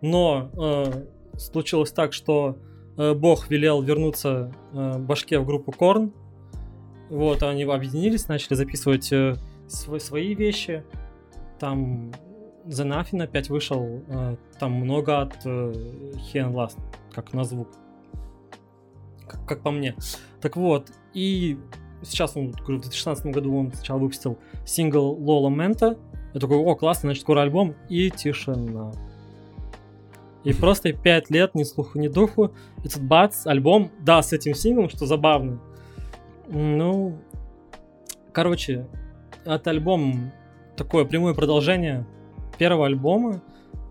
Но 0.00 0.50
э, 0.54 1.04
случилось 1.36 1.92
так, 1.92 2.12
что 2.12 2.58
э, 2.96 3.14
Бог 3.14 3.50
велел 3.50 3.82
вернуться 3.82 4.52
э, 4.72 4.98
Башке 4.98 5.38
в 5.38 5.46
группу 5.46 5.72
Корн. 5.72 6.12
Вот, 7.10 7.42
они 7.42 7.64
объединились, 7.64 8.28
начали 8.28 8.54
записывать 8.54 9.12
э, 9.12 9.36
свои, 9.66 10.00
свои 10.00 10.34
вещи. 10.34 10.84
Там 11.58 12.12
The 12.66 12.86
Nothing 12.86 13.22
опять 13.22 13.50
вышел, 13.50 14.02
э, 14.08 14.36
там 14.58 14.72
много 14.72 15.22
от 15.22 15.34
э, 15.44 15.72
Here 16.32 16.52
Last, 16.52 16.78
как 17.12 17.32
на 17.32 17.44
звук. 17.44 17.68
Как, 19.26 19.44
как 19.46 19.62
по 19.62 19.70
мне. 19.70 19.96
Так 20.40 20.56
вот, 20.56 20.90
и 21.14 21.58
сейчас 22.02 22.36
он, 22.36 22.52
в 22.52 22.66
2016 22.66 23.26
году 23.26 23.56
он 23.56 23.72
сначала 23.72 23.98
выпустил 23.98 24.38
сингл 24.64 25.16
Lola 25.18 25.52
Menta. 25.52 25.98
Я 26.34 26.40
такой, 26.40 26.56
о, 26.58 26.74
классно, 26.76 27.08
значит, 27.08 27.22
скоро 27.22 27.42
альбом. 27.42 27.74
И 27.88 28.10
тишина. 28.10 28.92
И 30.44 30.52
просто 30.52 30.92
пять 30.92 31.30
лет 31.30 31.54
ни 31.54 31.62
слуху, 31.62 31.98
ни 31.98 32.08
духу. 32.08 32.52
И 32.84 32.88
тут 32.88 33.02
бац, 33.02 33.46
альбом, 33.46 33.90
да, 34.00 34.22
с 34.22 34.32
этим 34.32 34.54
синглом, 34.54 34.88
что 34.88 35.06
забавно. 35.06 35.60
Ну, 36.48 37.18
короче, 38.32 38.86
это 39.44 39.70
альбом 39.70 40.32
такое 40.76 41.04
прямое 41.04 41.34
продолжение 41.34 42.06
первого 42.58 42.86
альбома. 42.86 43.42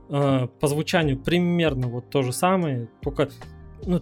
Э, 0.10 0.48
по 0.60 0.68
звучанию 0.68 1.18
примерно 1.18 1.88
вот 1.88 2.10
то 2.10 2.22
же 2.22 2.34
самое, 2.34 2.90
только, 3.02 3.30
ну, 3.86 4.02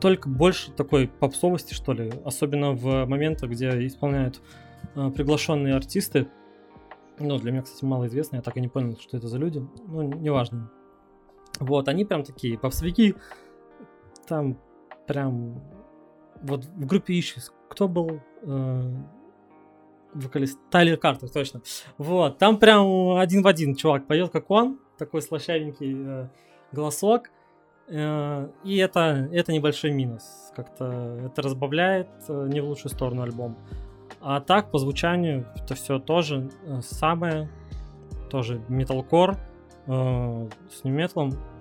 только 0.00 0.28
больше 0.28 0.72
такой 0.72 1.06
попсовости, 1.06 1.74
что 1.74 1.92
ли. 1.92 2.10
Особенно 2.24 2.72
в 2.72 3.04
моментах, 3.04 3.50
где 3.50 3.86
исполняют 3.86 4.40
э, 4.94 5.10
приглашенные 5.10 5.74
артисты. 5.74 6.28
Ну, 7.18 7.38
для 7.38 7.52
меня, 7.52 7.62
кстати, 7.62 7.84
мало 7.84 8.06
известно, 8.06 8.36
я 8.36 8.42
так 8.42 8.56
и 8.56 8.60
не 8.62 8.68
понял, 8.68 8.96
что 8.98 9.18
это 9.18 9.28
за 9.28 9.36
люди. 9.36 9.62
Ну, 9.86 10.02
неважно. 10.02 10.70
Вот, 11.60 11.88
они 11.88 12.04
прям 12.04 12.24
такие 12.24 12.58
попсовики. 12.58 13.14
Там 14.26 14.58
прям... 15.06 15.62
Вот 16.42 16.64
в 16.64 16.86
группе 16.86 17.18
Issues 17.18 17.52
кто 17.68 17.86
был? 17.86 18.20
Э, 18.42 18.90
вокалист 20.14 20.58
Тайлер 20.70 20.96
Картер, 20.96 21.28
точно. 21.28 21.62
Вот, 21.98 22.38
там 22.38 22.58
прям 22.58 23.16
один 23.16 23.42
в 23.42 23.46
один 23.46 23.76
чувак 23.76 24.06
поет, 24.06 24.30
как 24.30 24.50
он, 24.50 24.80
такой 24.98 25.22
слащавенький 25.22 25.94
э, 25.96 26.28
голосок. 26.72 27.30
Э, 27.88 28.48
и 28.64 28.76
это, 28.78 29.28
это 29.32 29.52
небольшой 29.52 29.92
минус. 29.92 30.52
Как-то 30.56 31.18
это 31.26 31.42
разбавляет 31.42 32.08
э, 32.28 32.48
не 32.50 32.60
в 32.60 32.66
лучшую 32.66 32.90
сторону 32.90 33.22
альбом. 33.22 33.56
А 34.20 34.40
так, 34.40 34.70
по 34.70 34.78
звучанию, 34.78 35.46
это 35.56 35.74
все 35.74 35.98
тоже 35.98 36.50
э, 36.64 36.80
самое, 36.82 37.48
тоже 38.30 38.60
металкор 38.68 39.36
э, 39.90 40.48
с 40.70 40.84
нью 40.84 41.08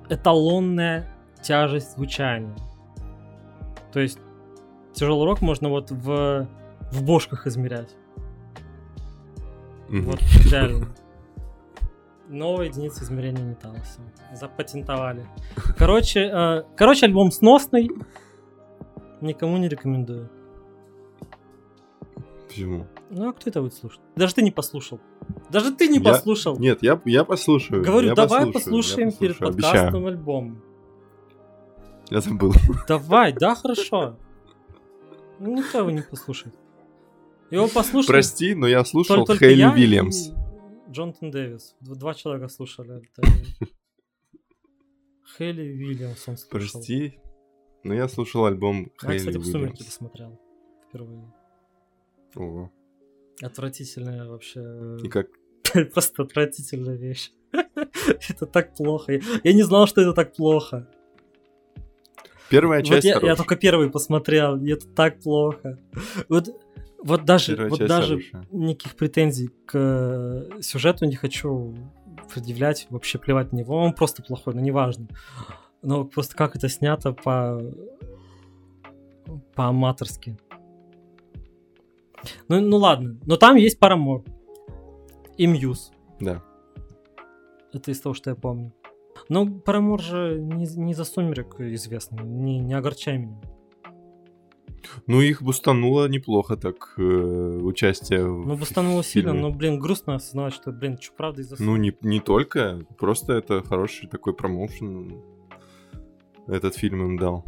эталонная 0.09 1.07
тяжесть 1.41 1.95
звучания. 1.95 2.55
То 3.91 3.99
есть 3.99 4.19
тяжелый 4.93 5.25
рок 5.25 5.41
можно 5.41 5.69
вот 5.69 5.91
в, 5.91 6.47
в 6.91 7.03
бошках 7.03 7.47
измерять. 7.47 7.95
Mm-hmm. 9.89 10.01
Вот 10.01 10.19
реально. 10.51 10.87
Новая 12.27 12.67
единица 12.67 13.03
измерения 13.03 13.43
металла. 13.43 13.79
Запатентовали. 14.33 15.25
Короче, 15.77 16.29
э, 16.31 16.63
короче, 16.75 17.07
альбом 17.07 17.31
сносный. 17.31 17.89
Никому 19.21 19.57
не 19.57 19.67
рекомендую. 19.67 20.29
Почему? 22.49 22.87
Ну, 23.11 23.29
а 23.29 23.33
кто 23.33 23.51
это 23.51 23.61
будет 23.61 23.75
слушать? 23.75 24.01
Даже 24.15 24.33
ты 24.33 24.41
не 24.41 24.49
послушал. 24.49 24.99
Даже 25.51 25.71
ты 25.71 25.87
не 25.87 25.99
я... 25.99 26.03
послушал. 26.03 26.57
Нет, 26.57 26.79
я, 26.81 26.99
я 27.05 27.23
послушаю. 27.23 27.83
Говорю, 27.83 28.09
я 28.09 28.15
давай 28.15 28.51
послушаем 28.51 29.11
перед 29.11 29.37
подкастом 29.37 29.87
Обещаю. 29.87 30.07
альбом. 30.07 30.61
Я 32.09 32.21
забыл. 32.21 32.53
Давай, 32.87 33.33
да, 33.33 33.53
хорошо. 33.53 34.17
Ну, 35.37 35.57
никто 35.57 35.79
его 35.79 35.91
не 35.91 36.01
послушает. 36.01 36.55
Его 37.51 37.67
послушали. 37.67 38.13
Прости, 38.13 38.55
но 38.55 38.67
я 38.67 38.83
слушал 38.83 39.25
только, 39.25 39.45
Хейли 39.45 39.59
я 39.59 39.73
Вильямс. 39.73 40.31
Джонатан 40.89 41.29
Дэвис. 41.29 41.75
Два 41.81 42.15
человека 42.15 42.47
слушали. 42.47 43.03
Хейли 45.37 45.61
Вильямс 45.61 46.27
он 46.27 46.35
слушал. 46.35 46.49
Прости, 46.49 47.19
но 47.83 47.93
я 47.93 48.07
слушал 48.07 48.45
альбом 48.45 48.91
Хейли 48.99 49.19
Вильямс. 49.19 49.23
Я, 49.23 49.29
кстати, 49.29 49.37
в 49.37 49.45
«Сумерки» 49.45 49.83
посмотрел 49.83 50.39
впервые. 50.87 51.31
Ого. 52.35 52.71
Отвратительная 53.41 54.27
вообще... 54.27 54.97
И 55.03 55.07
как? 55.07 55.27
Просто 55.93 56.23
отвратительная 56.23 56.95
вещь. 56.95 57.31
это 58.29 58.45
так 58.45 58.75
плохо. 58.75 59.19
Я 59.43 59.53
не 59.53 59.63
знал, 59.63 59.87
что 59.87 60.01
это 60.01 60.13
так 60.13 60.35
плохо. 60.35 60.87
Первая 62.49 62.81
часть 62.81 63.05
вот 63.05 63.23
я, 63.23 63.29
я 63.29 63.35
только 63.35 63.55
первый 63.55 63.91
посмотрел, 63.91 64.57
и 64.57 64.71
это 64.71 64.87
так 64.87 65.19
плохо. 65.19 65.77
Вот 66.29 66.49
вот 67.01 67.23
даже, 67.23 67.53
Первая 67.53 67.69
вот 67.69 67.79
даже 67.79 68.21
хорошая. 68.21 68.47
никаких 68.51 68.95
претензий 68.95 69.49
к 69.65 69.71
э, 69.73 70.61
сюжету 70.61 71.05
не 71.05 71.15
хочу 71.15 71.73
предъявлять, 72.33 72.87
вообще 72.89 73.17
плевать 73.17 73.53
на 73.53 73.57
него. 73.57 73.77
Он 73.77 73.93
просто 73.93 74.21
плохой, 74.21 74.53
но 74.53 74.59
неважно. 74.59 75.07
Но 75.81 76.03
просто 76.03 76.35
как 76.35 76.57
это 76.57 76.67
снято 76.67 77.13
по 77.13 77.61
по-аматорски. 79.55 80.37
Ну, 82.47 82.59
ну 82.59 82.77
ладно, 82.77 83.19
но 83.25 83.37
там 83.37 83.55
есть 83.55 83.79
Парамор 83.79 84.23
и 85.37 85.47
Мьюз. 85.47 85.91
Да. 86.19 86.43
Это 87.73 87.91
из 87.91 88.01
того, 88.01 88.13
что 88.13 88.31
я 88.31 88.35
помню. 88.35 88.73
Но 89.29 89.47
Парамор 89.47 90.01
же 90.01 90.39
не, 90.39 90.65
не 90.75 90.93
за 90.93 91.03
сумерек 91.05 91.59
известный, 91.59 92.23
не, 92.23 92.59
не 92.59 92.73
огорчай 92.73 93.17
меня. 93.17 93.39
Ну, 95.07 95.21
их 95.21 95.41
бустануло 95.41 96.07
неплохо 96.07 96.55
так, 96.55 96.93
э, 96.97 97.01
участие 97.01 98.25
Ну, 98.25 98.55
бустануло 98.55 99.03
сильно, 99.03 99.33
но, 99.33 99.51
блин, 99.51 99.79
грустно 99.79 100.15
осознавать, 100.15 100.53
что, 100.53 100.71
блин, 100.71 100.97
что 100.99 101.13
правда 101.15 101.41
из-за... 101.41 101.61
Ну, 101.61 101.75
не, 101.75 101.95
не 102.01 102.19
только, 102.19 102.85
просто 102.97 103.33
это 103.33 103.61
хороший 103.61 104.07
такой 104.07 104.33
промоушен 104.33 105.21
этот 106.47 106.75
фильм 106.75 107.03
им 107.03 107.17
дал. 107.17 107.45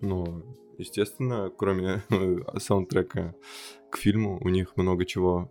Но 0.00 0.42
естественно, 0.78 1.50
кроме 1.56 2.02
э, 2.10 2.36
саундтрека 2.58 3.34
к 3.90 3.96
фильму, 3.96 4.38
у 4.42 4.48
них 4.48 4.76
много 4.76 5.04
чего 5.04 5.50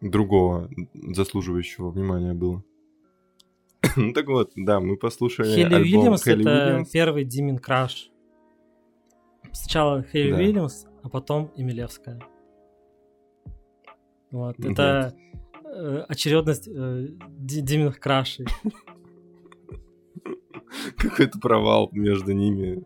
другого 0.00 0.68
заслуживающего 0.94 1.90
внимания 1.90 2.34
было. 2.34 2.62
ну 3.96 4.12
так 4.12 4.26
вот, 4.26 4.52
да, 4.56 4.80
мы 4.80 4.96
послушали 4.96 5.48
Хелли 5.54 5.74
альбом 5.74 5.82
Уильямс 6.00 6.24
Хелли 6.24 6.42
это 6.42 6.66
Уильямс. 6.66 6.90
первый 6.90 7.24
Димин 7.24 7.58
Краш. 7.58 8.10
Сначала 9.52 10.02
Хелли 10.02 10.30
Да. 10.32 10.36
Уильямс, 10.38 10.86
а 11.02 11.08
потом 11.08 11.50
Эмилевская. 11.56 12.20
Вот, 14.30 14.56
Вот. 14.58 14.64
это 14.64 15.14
э, 15.64 16.04
очередность 16.08 16.68
э, 16.68 17.06
Ди- 17.28 17.60
Диминых 17.60 18.00
крашей. 18.00 18.46
Какой-то 20.98 21.38
провал 21.38 21.88
между 21.92 22.32
ними. 22.32 22.82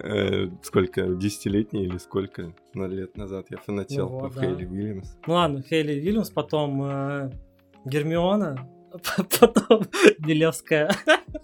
Э, 0.00 0.48
сколько, 0.62 1.06
десятилетний 1.06 1.84
или 1.84 1.98
сколько 1.98 2.54
на 2.74 2.86
лет 2.86 3.16
назад 3.16 3.46
я 3.50 3.58
фанател 3.58 4.08
Ну 4.08 4.20
по 4.20 4.28
да. 4.28 4.40
Хейли 4.40 4.64
Уильямс. 4.64 5.16
Ну 5.26 5.34
ладно, 5.34 5.62
Хейли 5.62 6.00
Уильямс, 6.00 6.30
потом 6.30 6.82
э, 6.84 7.32
Гермиона, 7.84 8.68
потом 9.40 9.82
Милевская. 10.18 10.92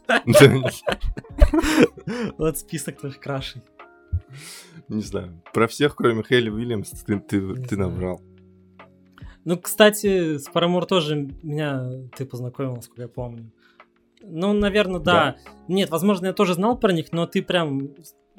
Да, 0.06 0.22
Вот 2.38 2.58
список 2.58 3.00
твоих 3.00 3.18
крашей. 3.18 3.62
Не 4.88 5.02
знаю. 5.02 5.42
Про 5.52 5.66
всех, 5.66 5.96
кроме 5.96 6.22
Хейли 6.22 6.50
Уильямс, 6.50 6.90
ты, 6.90 7.18
ты, 7.18 7.54
ты 7.54 7.76
набрал. 7.76 8.20
Ну, 9.44 9.58
кстати, 9.58 10.38
с 10.38 10.44
Парамор 10.44 10.86
тоже 10.86 11.28
меня 11.42 11.90
ты 12.16 12.24
познакомил, 12.24 12.76
насколько 12.76 13.02
я 13.02 13.08
помню. 13.08 13.50
Ну, 14.26 14.52
наверное, 14.52 15.00
да. 15.00 15.36
Нет, 15.68 15.90
возможно, 15.90 16.26
я 16.26 16.32
тоже 16.32 16.54
знал 16.54 16.78
про 16.78 16.92
них, 16.92 17.12
но 17.12 17.26
ты 17.26 17.42
прям 17.42 17.90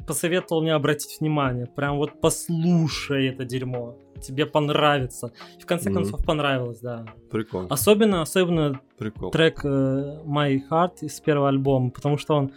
посоветовал 0.07 0.61
мне 0.61 0.73
обратить 0.73 1.19
внимание. 1.19 1.65
Прям 1.67 1.97
вот 1.97 2.19
послушай 2.21 3.27
это 3.29 3.45
дерьмо. 3.45 3.97
Тебе 4.21 4.45
понравится. 4.45 5.31
И 5.57 5.61
в 5.61 5.65
конце 5.65 5.89
Мгм. 5.89 5.99
концов 6.03 6.25
понравилось, 6.25 6.79
да. 6.79 7.05
Прикол. 7.31 7.65
Особенно, 7.69 8.21
особенно 8.21 8.79
Прикол. 8.97 9.31
трек 9.31 9.63
э, 9.65 10.21
My 10.25 10.59
Heart 10.69 10.97
из 11.01 11.19
первого 11.19 11.49
альбома, 11.49 11.89
потому 11.89 12.17
что 12.17 12.35
он 12.35 12.51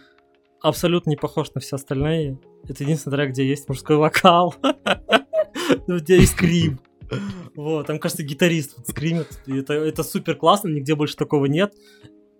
абсолютно 0.61 1.09
не 1.11 1.15
похож 1.15 1.51
на 1.53 1.61
все 1.61 1.75
остальные. 1.77 2.37
Это 2.67 2.83
единственный 2.83 3.15
трек, 3.15 3.31
где 3.31 3.47
есть 3.47 3.67
мужской 3.69 3.95
вокал, 3.97 4.55
Ну, 5.87 5.97
где 5.97 6.17
есть 6.17 6.33
скрим. 6.33 6.79
Вот, 7.55 7.87
там, 7.87 7.97
кажется, 7.99 8.23
гитарист 8.23 8.77
вот 8.77 8.87
скримит. 8.87 9.27
И 9.47 9.57
это, 9.57 9.73
это 9.73 10.03
супер 10.03 10.35
классно, 10.35 10.67
нигде 10.69 10.93
больше 10.95 11.15
такого 11.17 11.45
нет. 11.45 11.73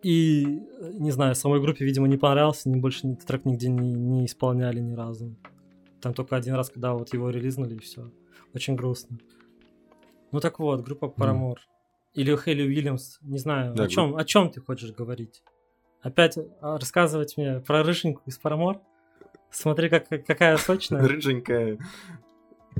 И, 0.02 0.46
э, 0.80 0.92
не 0.94 1.12
знаю, 1.12 1.36
самой 1.36 1.60
группе, 1.62 1.84
видимо, 1.86 2.08
не 2.08 2.18
понравился, 2.18 2.70
они 2.70 2.80
больше 2.80 3.08
этот 3.08 3.26
трек 3.26 3.46
нигде 3.46 3.70
не, 3.70 3.94
не 3.94 4.26
исполняли 4.26 4.80
ни 4.80 4.94
разу. 4.94 5.36
Там 6.02 6.14
только 6.14 6.36
один 6.36 6.56
раз, 6.56 6.70
когда 6.70 6.94
вот 6.94 7.14
его 7.14 7.30
релизнули, 7.30 7.76
и 7.76 7.80
все. 7.80 8.10
Очень 8.54 8.76
грустно. 8.76 9.18
Ну 10.32 10.40
так 10.40 10.60
вот, 10.60 10.82
группа 10.84 11.06
Paramore. 11.06 11.58
Или 12.14 12.36
Хелли 12.36 12.64
Уильямс, 12.64 13.20
не 13.22 13.38
знаю, 13.38 13.76
Да, 13.76 13.84
о 13.84 13.88
чем, 13.88 14.16
о 14.16 14.24
чем 14.24 14.50
ты 14.50 14.62
хочешь 14.62 14.92
говорить? 14.92 15.44
Опять 16.02 16.38
а, 16.62 16.78
рассказывать 16.80 17.36
мне 17.38 17.60
про 17.60 17.84
рыженьку 17.84 18.22
из 18.26 18.40
Paramore? 18.42 18.80
Смотри, 19.52 19.90
как, 19.90 20.08
какая 20.08 20.58
сочная. 20.58 21.02
Рыженькая. 21.08 21.78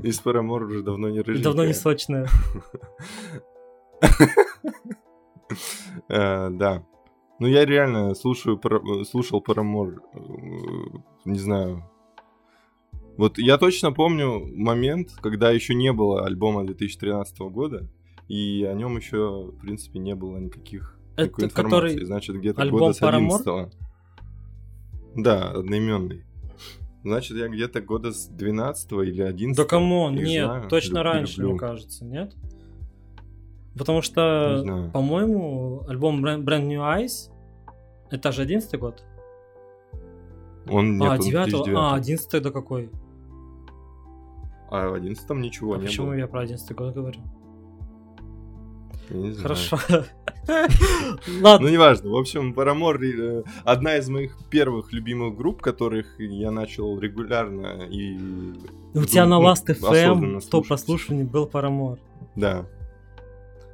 Из 0.02 0.18
Парамор 0.20 0.62
уже 0.62 0.82
давно 0.82 1.10
не 1.10 1.20
рыженькая. 1.20 1.44
давно 1.44 1.64
не 1.66 1.74
сочная. 1.74 2.26
Э, 6.08 6.48
Да. 6.50 6.84
Ну, 7.40 7.46
я 7.46 7.64
реально 7.64 8.14
слушаю, 8.14 8.58
Пара- 8.58 9.04
слушал 9.04 9.40
Парамор, 9.40 10.02
э, 10.14 10.18
не 11.24 11.38
знаю. 11.38 11.84
Вот 13.16 13.38
я 13.38 13.58
точно 13.58 13.92
помню 13.92 14.46
момент, 14.56 15.10
когда 15.20 15.50
еще 15.50 15.74
не 15.74 15.92
было 15.92 16.24
альбома 16.24 16.64
2013 16.64 17.50
года, 17.50 17.88
и 18.28 18.64
о 18.64 18.74
нем 18.74 18.96
еще, 18.96 19.50
в 19.52 19.58
принципе, 19.60 19.98
не 19.98 20.14
было 20.14 20.38
никаких 20.38 20.98
никакой 21.16 21.44
Это 21.46 21.52
информации. 21.60 21.88
который 21.94 22.04
Значит, 22.06 22.36
где-то 22.36 22.60
года 22.70 22.92
с 22.92 23.00
Paramore? 23.02 23.16
11 23.16 23.72
Да, 25.16 25.50
одноименный. 25.50 26.24
Значит, 27.02 27.36
я 27.38 27.48
где-то 27.48 27.80
года 27.80 28.12
с 28.12 28.26
12 28.28 28.92
или 28.92 29.22
11 29.22 29.56
Да 29.56 29.64
их 30.18 30.28
нет, 30.28 30.44
знаю, 30.44 30.68
точно 30.68 30.98
люб- 30.98 31.04
раньше, 31.04 31.40
люблю. 31.40 31.50
мне 31.52 31.58
кажется, 31.58 32.04
нет? 32.04 32.34
Потому 33.76 33.98
Не 33.98 34.02
что, 34.02 34.90
по-моему, 34.92 35.84
альбом 35.88 36.24
Brand, 36.24 36.44
Brand 36.44 36.66
New 36.66 36.80
Eyes, 36.80 37.30
это 38.10 38.32
же 38.32 38.42
11 38.42 38.78
год? 38.78 39.04
Он 40.68 40.98
нет, 40.98 41.08
а, 41.08 41.14
он 41.14 41.20
9 41.20 41.50
2009. 41.50 41.76
А, 41.76 41.94
11 41.94 42.34
это 42.34 42.50
какой? 42.50 42.90
А 44.70 44.88
в 44.88 44.94
11 44.94 45.30
ничего 45.30 45.74
а 45.74 45.78
не 45.78 45.86
почему 45.86 46.08
было. 46.08 46.14
я 46.14 46.26
про 46.26 46.40
11 46.40 46.76
год 46.76 46.94
говорю? 46.94 47.20
Я 49.08 49.16
не 49.16 49.32
знаю. 49.32 49.42
Хорошо. 49.42 49.78
Ну, 51.28 51.42
Ладно, 51.42 51.68
неважно. 51.68 52.10
В 52.10 52.16
общем, 52.16 52.52
Paramore 52.52 52.98
э, 53.02 53.42
одна 53.64 53.96
из 53.96 54.08
моих 54.08 54.36
первых 54.50 54.92
любимых 54.92 55.36
групп, 55.36 55.62
которых 55.62 56.18
я 56.18 56.50
начал 56.50 56.98
регулярно 56.98 57.86
и... 57.88 58.18
у 58.94 59.04
тебя 59.04 59.26
на 59.26 59.38
ну, 59.38 59.46
Last 59.46 59.66
FM 59.66 60.40
100 60.40 60.50
слушать. 60.50 60.68
прослушиваний 60.68 61.24
был 61.24 61.46
Paramore. 61.46 61.98
Да. 62.36 62.66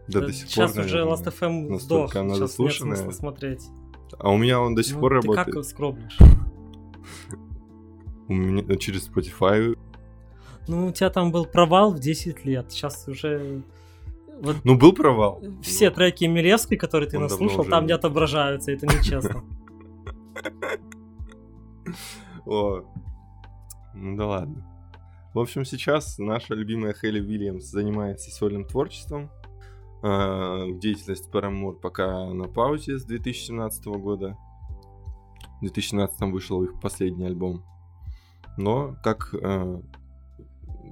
Да, 0.08 0.20
до 0.20 0.32
сих 0.32 0.46
пор, 0.46 0.50
Сейчас 0.50 0.70
уже 0.76 1.04
наверное. 1.04 1.14
Last 1.14 1.38
FM 1.38 1.68
настолько 1.68 1.84
сдох, 1.84 2.16
она 2.16 2.28
сейчас 2.30 2.40
нет 2.40 2.48
заслушанная. 2.48 2.96
смысла 2.96 3.12
смотреть. 3.18 3.64
А 4.18 4.30
у 4.30 4.36
меня 4.36 4.60
он 4.60 4.74
до 4.74 4.82
сих 4.82 4.94
Ну, 4.94 5.00
пор 5.00 5.20
ты 5.20 5.26
работает. 5.26 5.54
как 5.54 5.64
скроблишь? 5.64 6.18
У 8.28 8.34
меня 8.34 8.64
э, 8.68 8.76
через 8.76 9.08
Spotify. 9.08 9.76
Ну, 10.68 10.88
у 10.88 10.92
тебя 10.92 11.10
там 11.10 11.30
был 11.32 11.44
провал 11.44 11.92
в 11.92 11.98
10 11.98 12.44
лет. 12.44 12.70
Сейчас 12.72 13.06
уже... 13.08 13.62
Вот 14.40 14.56
Ну, 14.64 14.76
был 14.76 14.92
провал. 14.92 15.42
все 15.62 15.90
треки 15.90 16.24
Милевской, 16.24 16.76
которые 16.76 17.08
ты 17.08 17.16
он 17.16 17.24
наслушал, 17.24 17.60
уже 17.60 17.70
там 17.70 17.84
не 17.84 17.88
нет. 17.88 17.98
отображаются, 17.98 18.72
это 18.72 18.86
нечестно. 18.86 19.44
О. 22.46 22.82
Ну 23.94 24.16
да 24.16 24.26
ладно. 24.26 24.66
В 25.34 25.38
общем, 25.38 25.64
сейчас 25.64 26.18
наша 26.18 26.54
любимая 26.54 26.94
Хелли 26.94 27.20
Уильямс 27.20 27.64
занимается 27.64 28.30
сольным 28.30 28.64
творчеством. 28.64 29.30
Э, 30.02 30.66
Деятельность 30.72 31.28
Paramore 31.30 31.74
пока 31.74 32.26
на 32.32 32.48
паузе 32.48 32.98
с 32.98 33.04
2017 33.04 33.86
года. 33.86 34.36
В 35.58 35.60
2017 35.60 36.20
вышел 36.32 36.62
их 36.62 36.80
последний 36.80 37.24
альбом. 37.24 37.64
Но, 38.58 38.96
как 39.02 39.34
э, 39.34 39.80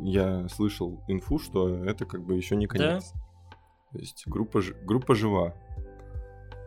я 0.00 0.48
слышал 0.48 1.02
инфу, 1.08 1.38
что 1.38 1.84
это 1.84 2.06
как 2.06 2.24
бы 2.24 2.34
еще 2.34 2.56
не 2.56 2.66
конец. 2.66 3.12
То 3.92 3.98
есть 3.98 4.24
группа, 4.26 4.60
группа 4.84 5.14
жива. 5.14 5.54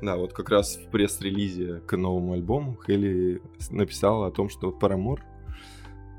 Да, 0.01 0.15
вот 0.15 0.33
как 0.33 0.49
раз 0.49 0.77
в 0.77 0.89
пресс-релизе 0.89 1.79
к 1.81 1.97
новому 1.97 2.33
альбому 2.33 2.77
Хелли 2.85 3.41
написала 3.71 4.27
о 4.27 4.31
том, 4.31 4.47
что 4.47 4.69
Paramore 4.69 5.21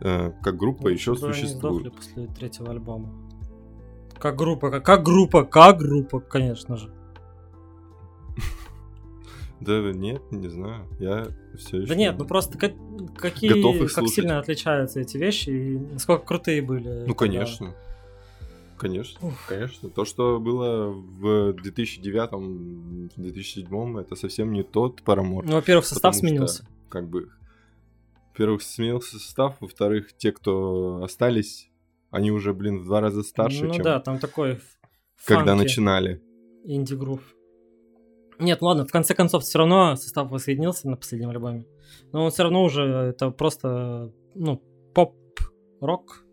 э, 0.01 0.33
как 0.43 0.57
группа 0.57 0.89
еще 0.89 1.15
бы 1.15 1.27
они 1.27 1.35
существует. 1.35 1.95
после 1.95 2.27
третьего 2.27 2.71
альбома. 2.71 3.28
Как 4.21 4.37
группа, 4.37 4.71
как, 4.71 4.85
как 4.85 5.03
группа, 5.05 5.45
как 5.45 5.79
группа, 5.79 6.21
конечно 6.21 6.77
же. 6.77 6.91
Да 9.61 9.81
нет, 9.93 10.23
не 10.31 10.49
знаю. 10.49 10.87
Я 11.01 11.29
все 11.57 11.79
еще... 11.79 11.89
Да 11.89 11.95
нет, 11.97 12.17
ну 12.19 12.25
просто 12.25 12.57
как- 12.59 12.75
какие, 13.17 13.53
Готов 13.53 13.75
их 13.77 13.81
как 13.83 13.91
слушать. 13.91 14.15
сильно 14.15 14.39
отличаются 14.39 15.01
эти 15.01 15.17
вещи 15.17 15.51
и 15.51 15.79
насколько 15.79 16.25
крутые 16.25 16.63
были. 16.63 17.05
Ну, 17.07 17.15
конечно. 17.15 17.75
Конечно, 18.77 19.19
Ух. 19.27 19.35
конечно. 19.49 19.91
То, 19.91 20.05
что 20.05 20.39
было 20.39 20.91
в 20.91 21.51
2009-2007, 21.55 24.01
это 24.01 24.15
совсем 24.15 24.53
не 24.53 24.63
тот 24.63 25.01
Paramore. 25.03 25.43
Ну, 25.45 25.55
во-первых, 25.55 25.85
состав 25.85 26.13
Потому 26.13 26.13
что, 26.13 26.21
сменился. 26.29 26.65
Как 26.89 27.09
бы, 27.09 27.29
во-первых, 28.33 28.63
сменился 28.63 29.19
состав, 29.19 29.57
во-вторых, 29.61 30.13
те, 30.17 30.31
кто 30.31 31.03
остались, 31.03 31.69
они 32.11 32.31
уже, 32.31 32.55
блин, 32.55 32.79
в 32.81 32.85
два 32.85 33.01
раза 33.01 33.23
старше, 33.23 33.67
ну 33.67 33.75
чем 33.75 33.85
да, 33.85 34.01
там 34.01 34.19
такой 34.19 34.61
когда 35.25 35.53
фанки, 35.53 35.63
начинали. 35.65 36.23
инди-грув. 36.65 37.21
Нет, 38.39 38.63
ладно, 38.63 38.87
в 38.87 38.93
конце 38.93 39.15
концов, 39.15 39.43
все 39.43 39.59
равно 39.59 39.97
состав 39.97 40.31
воссоединился 40.31 40.89
на 40.89 40.97
последнем 40.97 41.31
альбоме. 41.31 41.67
Но 42.13 42.25
он 42.25 42.31
все 42.31 42.45
равно 42.45 42.63
уже 42.63 42.83
это 42.85 43.31
просто, 43.31 44.13
ну, 44.35 44.63
поп-рок, 44.95 46.25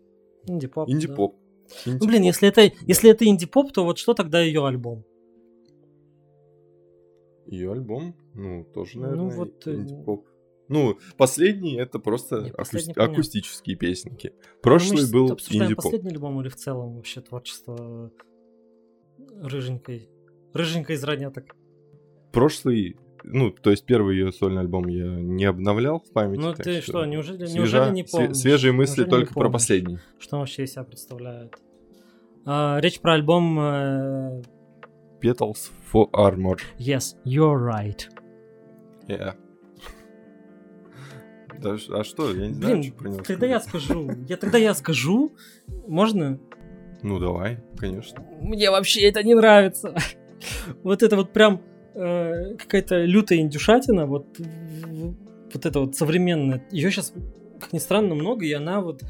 инди-поп. 0.46 0.88
да. 0.88 0.94
Инди-поп. 0.94 1.36
Ну, 1.84 1.98
блин, 2.06 2.22
если 2.22 2.48
это, 2.48 2.70
если 2.82 3.10
это 3.10 3.24
инди-поп, 3.26 3.72
то 3.72 3.84
вот 3.84 3.98
что 3.98 4.14
тогда 4.14 4.40
ее 4.40 4.64
альбом? 4.64 5.04
Ее 7.46 7.72
альбом, 7.72 8.14
ну, 8.34 8.64
тоже, 8.72 8.98
Ну, 8.98 9.02
наверное, 9.02 9.36
вот, 9.36 9.66
э, 9.66 9.74
инди-поп. 9.74 10.26
Ну, 10.68 10.98
последний 11.16 11.76
это 11.76 11.98
просто 11.98 12.40
Не, 12.40 12.48
акус- 12.50 12.56
последний 12.56 12.94
понятно. 12.94 13.14
акустические 13.14 13.76
песники. 13.76 14.32
Ну, 14.34 14.60
Прошлый 14.62 14.98
щас 14.98 15.12
был 15.12 15.26
инди-поп. 15.50 15.84
последний 15.84 16.10
альбом 16.10 16.40
или 16.40 16.48
в 16.48 16.56
целом 16.56 16.96
вообще 16.96 17.20
творчество 17.20 18.10
рыженькой? 19.42 20.08
Рыженькой 20.52 20.96
из 20.96 21.04
ранеток. 21.04 21.54
Прошлый 22.32 22.96
ну, 23.28 23.50
то 23.50 23.70
есть 23.70 23.84
первый 23.84 24.16
ее 24.16 24.30
сольный 24.30 24.60
альбом 24.60 24.86
я 24.86 25.04
не 25.20 25.44
обновлял 25.46 25.98
в 26.00 26.12
памяти. 26.12 26.40
Ну 26.40 26.54
ты 26.54 26.80
что, 26.80 27.04
неужели, 27.04 27.44
свежа- 27.46 27.54
неужели 27.56 27.90
не 27.92 28.02
помнишь? 28.04 28.36
свежие 28.36 28.72
мысли 28.72 29.00
Неужели 29.00 29.04
не 29.06 29.10
только 29.10 29.34
про 29.34 29.40
помнишь, 29.44 29.52
последний. 29.52 29.98
Что 30.20 30.38
вообще 30.38 30.62
из 30.64 30.72
себя 30.72 30.84
представляет? 30.84 31.56
А, 32.44 32.78
речь 32.80 33.00
про 33.00 33.14
альбом 33.14 33.58
э, 33.58 34.42
Petals 35.20 35.70
for 35.92 36.08
Armor. 36.12 36.58
Yes, 36.78 37.16
you're 37.24 37.58
right. 37.58 38.06
Yeah. 39.08 39.34
Да, 41.60 41.76
а 41.90 42.04
что, 42.04 42.34
я 42.34 42.48
не 42.48 42.54
знаю, 42.54 42.74
Блин, 42.78 42.82
что 42.84 42.92
про 42.94 43.08
него 43.08 43.22
тогда 43.22 43.46
я 43.46 43.60
сказать. 43.60 43.82
скажу. 43.84 44.10
Я 44.28 44.36
тогда 44.36 44.58
я 44.58 44.74
скажу. 44.74 45.32
Можно? 45.86 46.38
Ну 47.02 47.18
давай, 47.18 47.58
конечно. 47.78 48.24
Мне 48.40 48.70
вообще 48.70 49.02
это 49.08 49.22
не 49.22 49.34
нравится. 49.34 49.94
Вот 50.82 51.02
это 51.02 51.16
вот 51.16 51.32
прям 51.32 51.62
э, 51.94 52.56
какая-то 52.56 53.04
лютая 53.04 53.38
индюшатина, 53.38 54.06
вот, 54.06 54.26
вот 55.52 55.66
это 55.66 55.80
вот 55.80 55.96
современная. 55.96 56.62
Ее 56.70 56.90
сейчас, 56.90 57.12
как 57.58 57.72
ни 57.72 57.78
странно, 57.78 58.14
много, 58.14 58.44
и 58.44 58.52
она 58.52 58.80
вот 58.80 59.02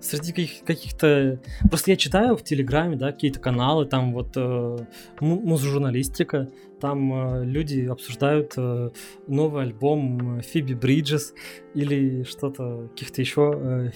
среди 0.00 0.32
каких- 0.32 0.64
каких-то... 0.64 1.38
Просто 1.68 1.90
я 1.90 1.96
читаю 1.96 2.36
в 2.36 2.42
Телеграме, 2.42 2.96
да, 2.96 3.12
какие-то 3.12 3.38
каналы, 3.40 3.84
там 3.86 4.12
вот 4.12 4.36
э, 4.36 4.78
му- 5.20 5.40
музжурналистика, 5.40 6.48
там 6.80 7.12
э, 7.12 7.44
люди 7.44 7.86
обсуждают 7.86 8.54
э, 8.56 8.90
новый 9.26 9.62
альбом 9.64 10.38
э, 10.38 10.42
Фиби 10.42 10.74
Бриджес 10.74 11.34
или 11.74 12.22
что-то, 12.24 12.88
каких-то 12.94 13.20
еще 13.20 13.52
э, 13.54 13.90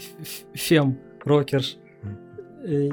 фем 0.52 0.98
рокерш. 1.24 1.76
Э, 2.64 2.88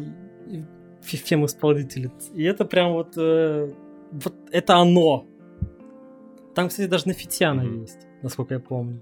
и 0.47 0.64
фи- 1.01 1.18
фем-исполнители. 1.18 2.12
И 2.34 2.43
это 2.43 2.66
прям 2.66 2.93
вот... 2.93 3.14
э, 3.18 3.72
вот 4.12 4.34
это 4.51 4.76
оно. 4.78 5.26
Там, 6.55 6.68
кстати, 6.68 6.88
даже 6.89 7.07
Нафитяна 7.07 7.64
Мгм. 7.64 7.82
есть, 7.82 8.07
насколько 8.22 8.53
я 8.55 8.59
помню. 8.59 9.01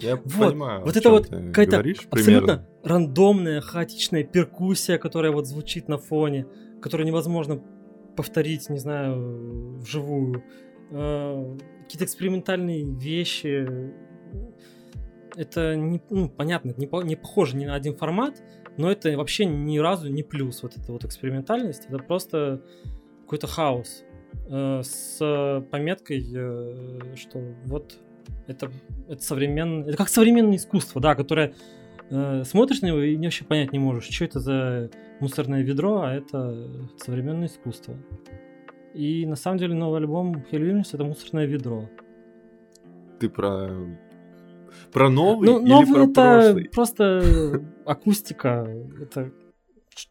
Я 0.00 0.16
Вот, 0.16 0.50
понимаю, 0.50 0.84
вот 0.84 0.96
это 0.96 1.10
вот 1.10 1.26
какая-то 1.28 1.78
абсолютно 1.78 2.08
примерно. 2.10 2.66
Рандомная, 2.88 3.60
хаотичная 3.60 4.24
перкуссия, 4.24 4.98
которая 4.98 5.32
вот 5.32 5.46
звучит 5.46 5.88
на 5.88 5.98
фоне, 5.98 6.46
которую 6.82 7.06
невозможно 7.06 7.62
повторить, 8.16 8.68
не 8.68 8.78
знаю, 8.78 9.78
вживую. 9.78 10.42
Э, 10.90 11.56
Какие-то 11.82 12.04
экспериментальные 12.04 12.84
вещи. 12.84 13.66
Это 15.36 15.76
не, 15.76 16.02
ну, 16.10 16.28
понятно, 16.28 16.74
не, 16.76 16.88
не 17.04 17.16
похоже 17.16 17.56
ни 17.56 17.64
на 17.64 17.74
один 17.74 17.96
формат, 17.96 18.42
но 18.76 18.90
это 18.90 19.16
вообще 19.16 19.44
ни 19.46 19.78
разу 19.78 20.10
не 20.10 20.22
плюс. 20.22 20.62
Вот 20.62 20.76
эта 20.76 20.92
вот 20.92 21.04
экспериментальность, 21.04 21.86
это 21.88 21.98
просто 21.98 22.62
какой-то 23.22 23.46
хаос 23.46 24.04
э, 24.50 24.82
с 24.82 25.64
пометкой, 25.70 26.26
э, 26.34 27.14
что 27.16 27.38
вот 27.66 27.98
это, 28.46 28.70
это 29.08 29.22
современное, 29.22 29.88
это 29.88 29.96
как 29.96 30.08
современное 30.08 30.56
искусство, 30.56 31.00
да, 31.00 31.14
которое 31.14 31.54
э, 32.10 32.44
смотришь 32.44 32.82
на 32.82 32.86
него 32.86 33.00
и 33.00 33.16
вообще 33.16 33.44
понять 33.44 33.72
не 33.72 33.78
можешь, 33.78 34.08
что 34.08 34.24
это 34.24 34.40
за 34.40 34.90
мусорное 35.20 35.62
ведро, 35.62 36.00
а 36.02 36.14
это 36.14 36.68
современное 36.98 37.48
искусство. 37.48 37.94
И 38.94 39.26
на 39.26 39.36
самом 39.36 39.58
деле 39.58 39.74
новый 39.74 40.00
альбом 40.00 40.42
Хелл 40.50 40.60
Вильямс 40.60 40.94
это 40.94 41.04
мусорное 41.04 41.46
ведро. 41.46 41.88
Ты 43.20 43.28
про... 43.28 43.68
Про 44.92 45.10
новый 45.10 45.46
Ну, 45.46 45.60
или 45.60 45.68
новый 45.68 45.92
про 45.92 46.02
это 46.02 46.40
прошлый? 46.42 46.64
просто 46.70 47.62
акустика. 47.84 48.66
Это, 49.00 49.32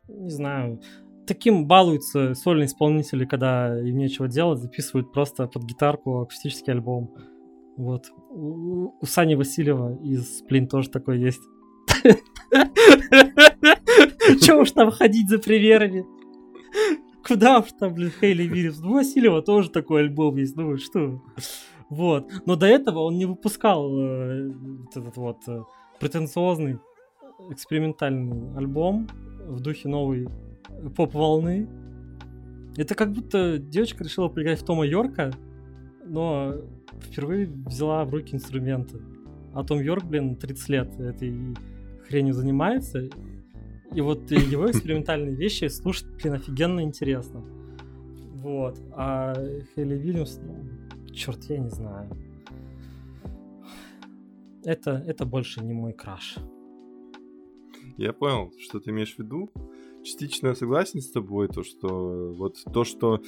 не 0.08 0.30
знаю, 0.30 0.82
таким 1.26 1.68
балуются 1.68 2.34
сольные 2.34 2.66
исполнители, 2.66 3.26
когда 3.26 3.80
им 3.80 3.98
нечего 3.98 4.28
делать, 4.28 4.60
записывают 4.60 5.12
просто 5.12 5.48
под 5.48 5.64
гитарку 5.64 6.22
акустический 6.22 6.74
альбом. 6.74 7.14
Вот. 7.78 8.06
У, 8.32 8.94
у 9.00 9.06
Сани 9.06 9.36
Васильева 9.36 9.98
из 10.04 10.40
Сплин 10.40 10.68
тоже 10.68 10.90
такой 10.90 11.20
есть. 11.20 11.42
Че 14.42 14.54
уж 14.54 14.72
там 14.72 14.92
ходить 14.92 15.30
за 15.30 15.40
примерами? 15.40 16.06
Куда 17.28 17.60
уж 17.60 17.66
там, 17.80 17.94
блин, 17.94 18.12
Хейли 18.20 18.44
Вильямс? 18.44 18.80
Ну, 18.80 18.94
Васильева 18.94 19.42
тоже 19.42 19.70
такой 19.70 20.02
альбом 20.02 20.38
есть, 20.38 20.56
ну 20.56 20.78
что? 20.78 21.22
Вот. 21.90 22.32
Но 22.46 22.56
до 22.56 22.66
этого 22.66 23.00
он 23.00 23.18
не 23.18 23.26
выпускал 23.26 23.98
э, 23.98 24.50
вот 24.50 24.96
этот 24.96 25.18
вот 25.18 25.38
э, 25.48 25.64
претенциозный 26.00 26.80
экспериментальный 27.50 28.56
альбом 28.56 29.08
в 29.46 29.60
духе 29.62 29.90
новой 29.90 30.28
поп-волны. 30.96 31.68
Это 32.78 32.96
как 32.96 33.12
будто 33.12 33.58
девочка 33.58 34.04
решила 34.04 34.28
поиграть 34.28 34.62
в 34.62 34.66
Тома 34.66 34.86
Йорка, 34.86 35.32
но 36.06 36.56
впервые 37.02 37.48
взяла 37.48 38.06
в 38.06 38.14
руки 38.14 38.36
инструменты. 38.36 39.02
А 39.54 39.64
Том 39.64 39.82
Йорк, 39.82 40.06
блин, 40.06 40.36
30 40.36 40.70
лет 40.70 41.00
этой 41.00 41.56
хренью 42.08 42.34
занимается. 42.34 43.10
И 43.94 44.02
вот 44.02 44.32
его 44.32 44.70
экспериментальные 44.72 45.36
вещи 45.36 45.66
слушать, 45.66 46.08
блин, 46.22 46.34
офигенно 46.34 46.82
интересно. 46.82 47.44
Вот. 48.42 48.80
А 48.92 49.34
Хелли 49.76 49.96
Вильямс, 49.96 50.40
ну, 50.42 50.66
черт, 51.14 51.44
я 51.46 51.58
не 51.58 51.70
знаю. 51.70 52.10
Это, 54.64 55.04
это 55.08 55.26
больше 55.26 55.64
не 55.64 55.74
мой 55.74 55.94
краш. 55.94 56.38
Я 57.98 58.14
понял, 58.14 58.52
что 58.60 58.80
ты 58.80 58.92
имеешь 58.92 59.16
в 59.16 59.20
виду. 59.20 59.50
Частично 60.04 60.54
согласен 60.56 61.02
с 61.02 61.10
тобой, 61.10 61.48
то, 61.48 61.64
что 61.64 62.34
вот 62.38 62.64
то, 62.74 62.84
что 62.84 63.22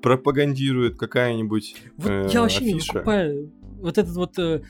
пропагандирует 0.00 0.98
какая-нибудь 0.98 1.76
Вот 1.96 2.10
э, 2.10 2.28
я 2.32 2.42
вообще 2.42 2.64
не 2.64 2.72
афиша. 2.74 2.92
покупаю 2.94 3.52
вот 3.82 3.98
этот 3.98 4.14
вот 4.16 4.38
э, 4.38 4.62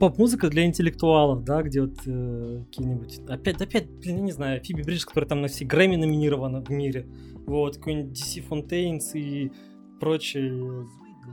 поп-музыка 0.00 0.48
для 0.48 0.64
интеллектуалов, 0.64 1.44
да, 1.44 1.62
где 1.62 1.82
вот 1.82 1.98
э, 2.06 2.64
какие-нибудь... 2.66 3.20
Опять, 3.28 3.60
опять, 3.60 3.90
блин, 3.90 4.16
я 4.16 4.22
не 4.22 4.32
знаю, 4.32 4.62
Фиби 4.64 4.82
Бриджес, 4.82 5.04
которая 5.04 5.28
там 5.28 5.42
на 5.42 5.48
все 5.48 5.64
Грэмми 5.64 5.96
номинирована 5.96 6.60
в 6.62 6.70
мире. 6.70 7.06
Вот, 7.46 7.76
какой-нибудь 7.76 8.12
DC 8.18 8.48
Fontaines 8.48 9.12
и 9.14 9.52
прочее 10.00 10.86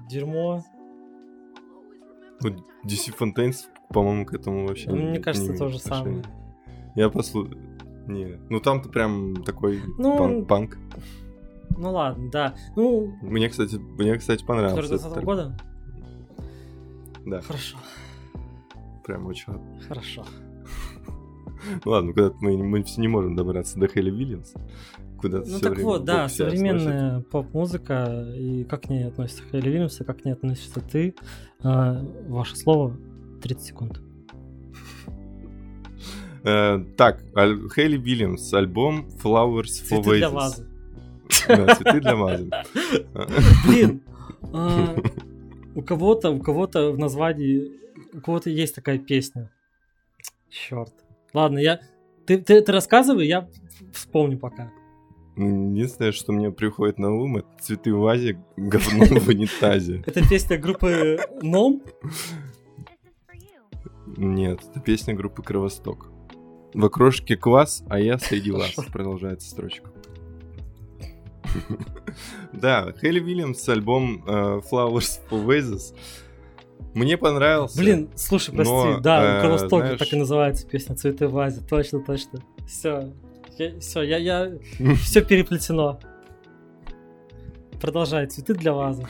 дерьмо. 0.10 0.64
Ну, 2.42 2.50
DC 2.86 3.16
Fontaines, 3.18 3.66
по-моему, 3.90 4.26
к 4.26 4.34
этому 4.34 4.68
вообще 4.68 4.90
Ну, 4.90 4.96
не- 4.98 5.04
мне 5.04 5.12
не 5.18 5.20
кажется, 5.20 5.48
имеет 5.48 5.60
то 5.60 5.70
же 5.70 5.80
самое. 5.80 6.24
Я 6.96 7.10
послушал... 7.10 7.54
Не, 8.08 8.38
ну 8.50 8.60
там-то 8.60 8.90
прям 8.90 9.44
такой 9.44 9.82
Ну, 10.00 10.18
пан- 10.18 10.46
панк. 10.46 10.78
Ну 11.78 11.92
ладно, 11.92 12.30
да. 12.32 12.56
Ну, 12.76 13.14
Мне, 13.22 13.48
кстати, 13.50 13.76
мне, 13.76 14.18
кстати, 14.18 14.44
понравился. 14.44 14.82
который 14.82 14.96
этот 14.98 15.02
20 15.14 15.18
альбом. 15.20 15.26
года? 15.36 15.58
Да, 17.26 17.42
Хорошо, 17.42 17.78
прям 19.06 19.26
очень. 19.28 19.54
хорошо. 19.88 20.26
Ну 21.84 21.92
ладно, 21.92 22.14
куда 22.14 22.32
мы, 22.40 22.58
мы 22.64 22.86
не 22.98 23.08
можем 23.10 23.36
добраться 23.36 23.78
до 23.78 23.88
Хелли 23.88 24.10
Вильямс. 24.10 24.54
Куда 25.18 25.44
Ну 25.46 25.60
так 25.60 25.78
вот, 25.80 26.06
да, 26.06 26.30
современная 26.30 27.20
поп-музыка, 27.22 28.32
и 28.34 28.64
как 28.64 28.84
к 28.84 28.90
ней 28.90 29.06
относится 29.08 29.44
Хейли 29.52 29.70
Вильямс, 29.70 30.00
и 30.00 30.06
как 30.06 30.22
к 30.22 30.26
ней 30.26 30.32
относишься 30.32 30.80
ты. 30.80 31.16
А, 31.62 32.02
ваше 32.30 32.56
слово 32.56 32.96
30 33.42 33.66
секунд. 33.66 34.02
Э, 36.44 36.80
так, 36.96 37.22
аль- 37.36 37.70
Хейли 37.76 37.98
Вильямс, 37.98 38.54
альбом 38.54 39.08
Flowers 39.22 39.84
for 39.90 40.02
Цветы 40.04 40.18
для 40.18 40.30
вазы. 40.30 40.66
Да, 41.48 41.76
цветы 41.76 42.00
для 42.00 42.16
вазы. 42.16 42.50
Блин, 43.68 44.02
а, 44.54 44.96
у 45.76 45.82
кого-то, 45.82 46.32
у 46.32 46.40
кого-то 46.40 46.92
в 46.92 46.98
названии, 46.98 47.72
у 48.14 48.22
кого-то 48.22 48.50
есть 48.50 48.76
такая 48.76 48.98
песня. 48.98 49.52
Черт. 50.50 50.94
Ладно, 51.34 51.60
я... 51.60 51.80
Ты, 52.26 52.38
ты, 52.38 52.62
ты 52.62 52.72
рассказывай, 52.72 53.28
я 53.28 53.48
вспомню 53.94 54.38
пока. 54.38 54.72
Единственное, 55.36 56.12
что 56.12 56.34
мне 56.34 56.52
приходит 56.52 57.00
на 57.00 57.12
ум, 57.12 57.38
это 57.38 57.48
цветы 57.62 57.94
в 57.94 58.00
вазе, 58.00 58.44
говно 58.58 59.06
в 59.06 59.28
унитазе. 59.30 60.04
Это 60.06 60.28
песня 60.28 60.58
группы 60.58 61.18
Ном. 61.42 61.82
Нет, 64.18 64.60
это 64.70 64.82
песня 64.82 65.14
группы 65.14 65.44
Кровосток. 65.44 66.08
В 66.74 66.84
окрошке 66.84 67.38
квас, 67.38 67.84
а 67.88 68.00
я 68.00 68.18
среди 68.18 68.52
вас. 68.52 68.74
Продолжается 68.92 69.50
строчка. 69.50 69.92
Да, 72.54 72.94
Хелли 73.00 73.20
Вильямс, 73.20 73.68
альбом 73.70 74.24
э, 74.26 74.62
Flowers 74.72 75.20
for 75.30 75.46
Vases. 75.46 75.96
Мне 76.94 77.18
понравился. 77.18 77.78
Блин, 77.78 78.10
слушай, 78.16 78.54
прости, 78.54 78.74
Но, 78.74 79.00
да, 79.00 79.36
э, 79.36 79.38
у 79.38 79.42
Кровостока 79.42 79.84
знаешь- 79.84 80.00
так 80.00 80.14
и 80.14 80.16
называется 80.16 80.68
песня 80.68 80.96
«Цветы 80.96 81.28
в 81.28 81.34
вазе». 81.34 81.62
Точно, 81.62 82.02
точно. 82.02 82.40
Все, 82.68 83.14
все, 83.80 84.02
я, 84.02 84.18
я, 84.18 84.52
все 85.04 85.24
переплетено. 85.24 86.00
Продолжай, 87.80 88.28
цветы 88.28 88.54
для 88.54 88.74
вазы. 88.74 89.06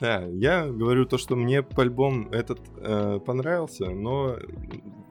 Да, 0.00 0.22
я 0.24 0.66
говорю 0.66 1.06
то, 1.06 1.16
что 1.16 1.36
мне 1.36 1.64
альбом 1.76 2.28
этот 2.30 2.60
э, 2.76 3.18
понравился, 3.24 3.90
но 3.90 4.36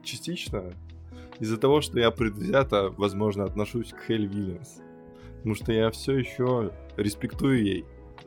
частично 0.04 0.74
из-за 1.40 1.56
того, 1.56 1.80
что 1.80 1.98
я 1.98 2.10
предвзято, 2.10 2.94
возможно, 2.96 3.44
отношусь 3.44 3.92
к 3.92 4.06
Хель 4.06 4.26
Вильямс. 4.26 4.78
Потому 5.46 5.62
что 5.62 5.72
я 5.72 5.92
все 5.92 6.18
еще 6.18 6.72
респектую 6.96 7.62
ей 7.62 7.84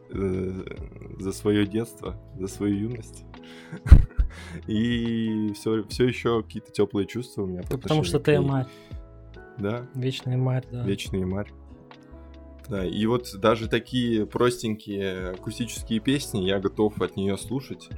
э, 0.10 0.64
за 1.20 1.34
свое 1.34 1.68
детство, 1.68 2.16
за 2.38 2.48
свою 2.48 2.92
юность. 2.92 3.26
И 4.68 5.52
все, 5.54 5.84
все 5.90 6.06
еще 6.06 6.42
какие-то 6.42 6.72
теплые 6.72 7.06
чувства 7.08 7.42
у 7.42 7.48
меня. 7.48 7.64
Да 7.70 7.78
потому 7.78 8.06
что 8.06 8.22
ты 8.22 8.40
мать. 8.40 8.70
Да. 9.58 9.86
Вечная 9.96 10.38
мать, 10.38 10.68
да. 10.72 10.86
Вечная 10.86 11.26
мать. 11.26 11.50
Да, 12.70 12.86
и 12.86 13.06
вот 13.06 13.36
даже 13.36 13.68
такие 13.68 14.26
простенькие 14.26 15.32
акустические 15.32 16.00
песни 16.00 16.46
я 16.46 16.60
готов 16.60 17.02
от 17.02 17.18
нее 17.18 17.38
слушать, 17.38 17.90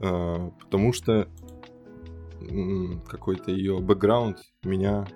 э, 0.00 0.50
потому 0.58 0.92
что 0.92 1.28
какой-то 3.06 3.52
ее 3.52 3.78
бэкграунд 3.78 4.38
меня 4.64 5.06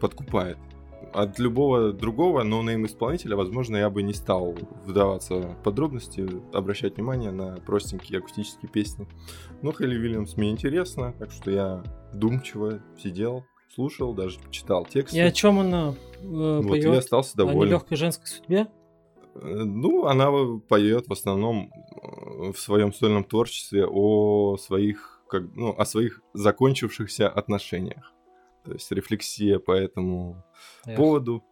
подкупает. 0.00 0.56
От 1.12 1.38
любого 1.40 1.92
другого 1.92 2.44
no-name 2.44 2.86
исполнителя, 2.86 3.36
возможно, 3.36 3.76
я 3.76 3.90
бы 3.90 4.02
не 4.02 4.14
стал 4.14 4.56
вдаваться 4.84 5.34
в 5.36 5.62
подробности, 5.62 6.28
обращать 6.52 6.96
внимание 6.96 7.32
на 7.32 7.56
простенькие 7.56 8.18
акустические 8.18 8.70
песни. 8.70 9.08
Но 9.62 9.72
Hayley 9.72 9.96
Williams 9.96 10.36
мне 10.36 10.50
интересно, 10.50 11.14
так 11.18 11.32
что 11.32 11.50
я 11.50 11.82
вдумчиво 12.12 12.80
сидел, 13.02 13.44
слушал, 13.74 14.14
даже 14.14 14.38
читал 14.50 14.86
текст. 14.86 15.14
И 15.14 15.20
о 15.20 15.32
чем 15.32 15.58
она 15.58 15.94
э, 16.20 16.60
вот, 16.62 16.68
поет? 16.68 16.84
я 16.84 16.98
остался 16.98 17.36
доволен. 17.36 17.62
О 17.62 17.66
нелегкой 17.66 17.96
женской 17.96 18.26
судьбе? 18.26 18.68
Э, 19.34 19.40
ну, 19.42 20.06
она 20.06 20.30
поет 20.68 21.08
в 21.08 21.12
основном 21.12 21.72
э, 21.72 22.52
в 22.52 22.58
своем 22.58 22.92
сольном 22.92 23.24
творчестве 23.24 23.86
о 23.86 24.56
своих, 24.58 25.22
как, 25.28 25.42
ну, 25.54 25.74
о 25.76 25.84
своих 25.84 26.22
закончившихся 26.34 27.28
отношениях. 27.28 28.12
То 28.64 28.72
есть 28.72 28.90
рефлексия 28.92 29.58
по 29.58 29.72
этому 29.72 30.44
Эх. 30.86 30.96
поводу, 30.96 31.42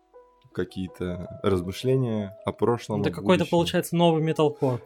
какие-то 0.52 1.40
размышления 1.42 2.36
о 2.44 2.52
прошлом. 2.52 3.02
Это 3.02 3.10
какой-то, 3.10 3.46
получается, 3.46 3.96
новый 3.96 4.22
металкор. 4.22 4.82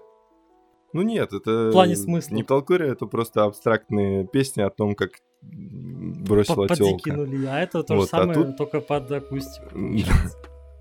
Ну 0.93 1.03
нет, 1.03 1.33
это... 1.33 1.69
В 1.69 1.73
плане 1.73 1.97
смысла. 1.97 2.35
Не 2.35 2.43
металкоре, 2.43 2.89
это 2.89 3.07
просто 3.07 3.45
абстрактные 3.45 4.27
песни 4.27 4.61
о 4.61 4.71
том, 4.71 4.95
как 4.95 5.13
бросила 5.41 6.67
Под, 6.67 6.77
телка. 6.77 7.11
Подзакинули, 7.11 7.47
а 7.47 7.61
это 7.61 7.83
то 7.83 7.95
вот, 7.95 8.03
же 8.03 8.09
а 8.13 8.19
самое, 8.19 8.39
а 8.39 8.45
тут... 8.45 8.57
только 8.59 8.81
под 8.81 9.11
акустику. 9.11 9.69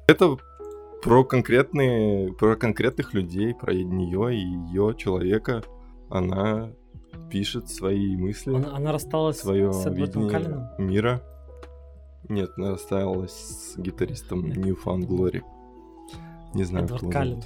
это 0.07 0.37
про 1.01 1.23
конкретные, 1.23 2.33
про 2.33 2.55
конкретных 2.55 3.13
людей, 3.13 3.55
про 3.55 3.73
нее 3.73 4.35
и 4.35 4.39
ее 4.39 4.93
человека. 4.97 5.63
Она 6.09 6.73
пишет 7.31 7.69
свои 7.69 8.15
мысли. 8.17 8.53
Она, 8.53 8.75
она 8.75 8.91
рассталась 8.91 9.39
свое 9.39 9.71
с 9.73 9.85
видение 9.89 10.29
Калином? 10.29 10.67
мира. 10.77 11.23
Нет, 12.29 12.51
она 12.57 12.71
рассталась 12.71 13.31
с 13.31 13.77
гитаристом 13.77 14.47
Нет. 14.47 14.57
Newfound 14.57 15.07
Glory. 15.07 15.41
Не 16.53 16.63
знаю, 16.63 16.85
Эдвард 16.85 17.01
кто 17.01 17.11
Каллен. 17.11 17.43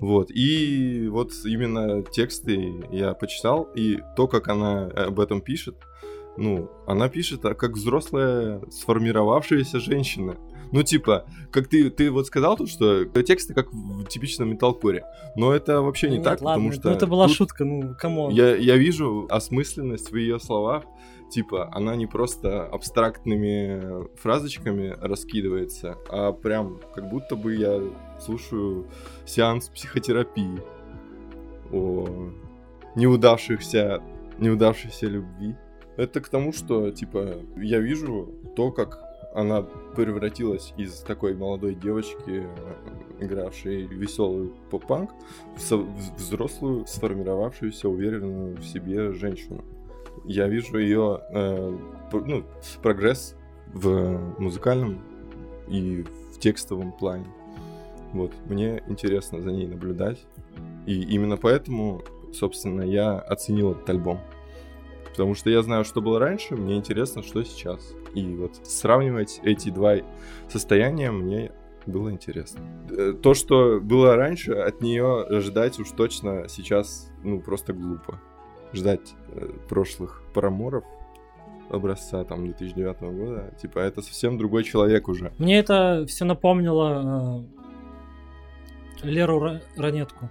Вот, 0.00 0.30
и 0.30 1.08
вот 1.08 1.30
именно 1.44 2.02
тексты 2.02 2.74
я 2.90 3.14
почитал, 3.14 3.68
и 3.74 3.98
то, 4.16 4.26
как 4.26 4.48
она 4.48 4.86
об 4.86 5.20
этом 5.20 5.40
пишет, 5.40 5.76
ну, 6.36 6.68
она 6.86 7.08
пишет 7.08 7.42
как 7.42 7.72
взрослая 7.72 8.60
сформировавшаяся 8.70 9.78
женщина. 9.78 10.36
Ну, 10.72 10.82
типа, 10.82 11.24
как 11.50 11.68
ты, 11.68 11.90
ты 11.90 12.10
вот 12.10 12.26
сказал 12.26 12.56
тут, 12.56 12.68
что 12.68 13.04
тексты 13.22 13.54
как 13.54 13.72
в 13.72 14.04
типичном 14.06 14.50
металкоре. 14.50 15.04
Но 15.36 15.52
это 15.52 15.80
вообще 15.82 16.08
не 16.08 16.16
Нет, 16.16 16.24
так, 16.24 16.42
ладно, 16.42 16.70
потому 16.70 16.72
что... 16.72 16.88
Ну, 16.88 16.94
это 16.94 17.06
была 17.06 17.28
шутка, 17.28 17.64
ну, 17.64 17.94
come 17.98 18.17
on. 18.17 18.32
Я, 18.32 18.56
я 18.56 18.76
вижу 18.76 19.26
осмысленность 19.30 20.10
в 20.10 20.16
ее 20.16 20.38
словах. 20.38 20.84
Типа, 21.30 21.68
она 21.72 21.96
не 21.96 22.06
просто 22.06 22.64
абстрактными 22.64 24.06
фразочками 24.18 24.96
раскидывается, 25.00 25.96
а 26.08 26.32
прям 26.32 26.80
как 26.94 27.08
будто 27.08 27.34
бы 27.34 27.56
я 27.56 27.80
слушаю 28.20 28.86
сеанс 29.24 29.68
психотерапии 29.68 30.62
о 31.72 32.30
неудавшихся, 32.94 34.00
неудавшейся 34.38 35.06
любви. 35.06 35.56
Это 35.96 36.20
к 36.20 36.28
тому, 36.28 36.52
что, 36.52 36.90
типа, 36.90 37.36
я 37.56 37.80
вижу 37.80 38.28
то, 38.54 38.70
как 38.70 39.03
она 39.34 39.62
превратилась 39.96 40.72
из 40.76 41.00
такой 41.00 41.34
молодой 41.34 41.74
девочки, 41.74 42.46
игравшей 43.18 43.86
веселый 43.86 44.52
поп-панк, 44.70 45.10
в 45.56 46.16
взрослую, 46.16 46.86
сформировавшуюся, 46.86 47.88
уверенную 47.88 48.56
в 48.56 48.64
себе 48.64 49.12
женщину. 49.12 49.62
Я 50.24 50.46
вижу 50.48 50.78
ее 50.78 51.20
э, 51.30 51.76
ну, 52.12 52.44
прогресс 52.80 53.34
в 53.72 54.38
музыкальном 54.38 55.00
и 55.68 56.04
в 56.32 56.38
текстовом 56.38 56.92
плане. 56.92 57.26
Вот, 58.12 58.32
мне 58.46 58.84
интересно 58.86 59.40
за 59.40 59.50
ней 59.50 59.66
наблюдать. 59.66 60.24
И 60.86 61.02
именно 61.02 61.36
поэтому, 61.36 62.02
собственно, 62.32 62.82
я 62.82 63.18
оценил 63.18 63.72
этот 63.72 63.90
альбом. 63.90 64.20
Потому 65.10 65.34
что 65.34 65.50
я 65.50 65.62
знаю, 65.62 65.84
что 65.84 66.00
было 66.00 66.20
раньше, 66.20 66.54
мне 66.54 66.76
интересно, 66.76 67.24
что 67.24 67.42
сейчас. 67.42 67.94
И 68.14 68.34
вот 68.34 68.56
сравнивать 68.64 69.40
эти 69.42 69.70
два 69.70 69.96
состояния 70.48 71.10
мне 71.10 71.50
было 71.86 72.10
интересно. 72.10 72.60
Э, 72.90 73.12
то, 73.20 73.34
что 73.34 73.80
было 73.80 74.16
раньше, 74.16 74.52
от 74.52 74.80
нее 74.80 75.26
ждать 75.40 75.78
уж 75.78 75.90
точно 75.90 76.48
сейчас, 76.48 77.10
ну, 77.22 77.40
просто 77.40 77.72
глупо. 77.72 78.20
Ждать 78.72 79.14
э, 79.28 79.50
прошлых 79.68 80.22
параморов 80.32 80.84
образца 81.70 82.24
там 82.24 82.44
2009 82.44 83.00
года, 83.00 83.54
типа, 83.60 83.78
это 83.80 84.02
совсем 84.02 84.38
другой 84.38 84.64
человек 84.64 85.08
уже. 85.08 85.32
Мне 85.38 85.58
это 85.58 86.04
все 86.06 86.24
напомнило 86.24 87.44
э, 89.02 89.06
Леру 89.06 89.60
Ранетку 89.76 90.28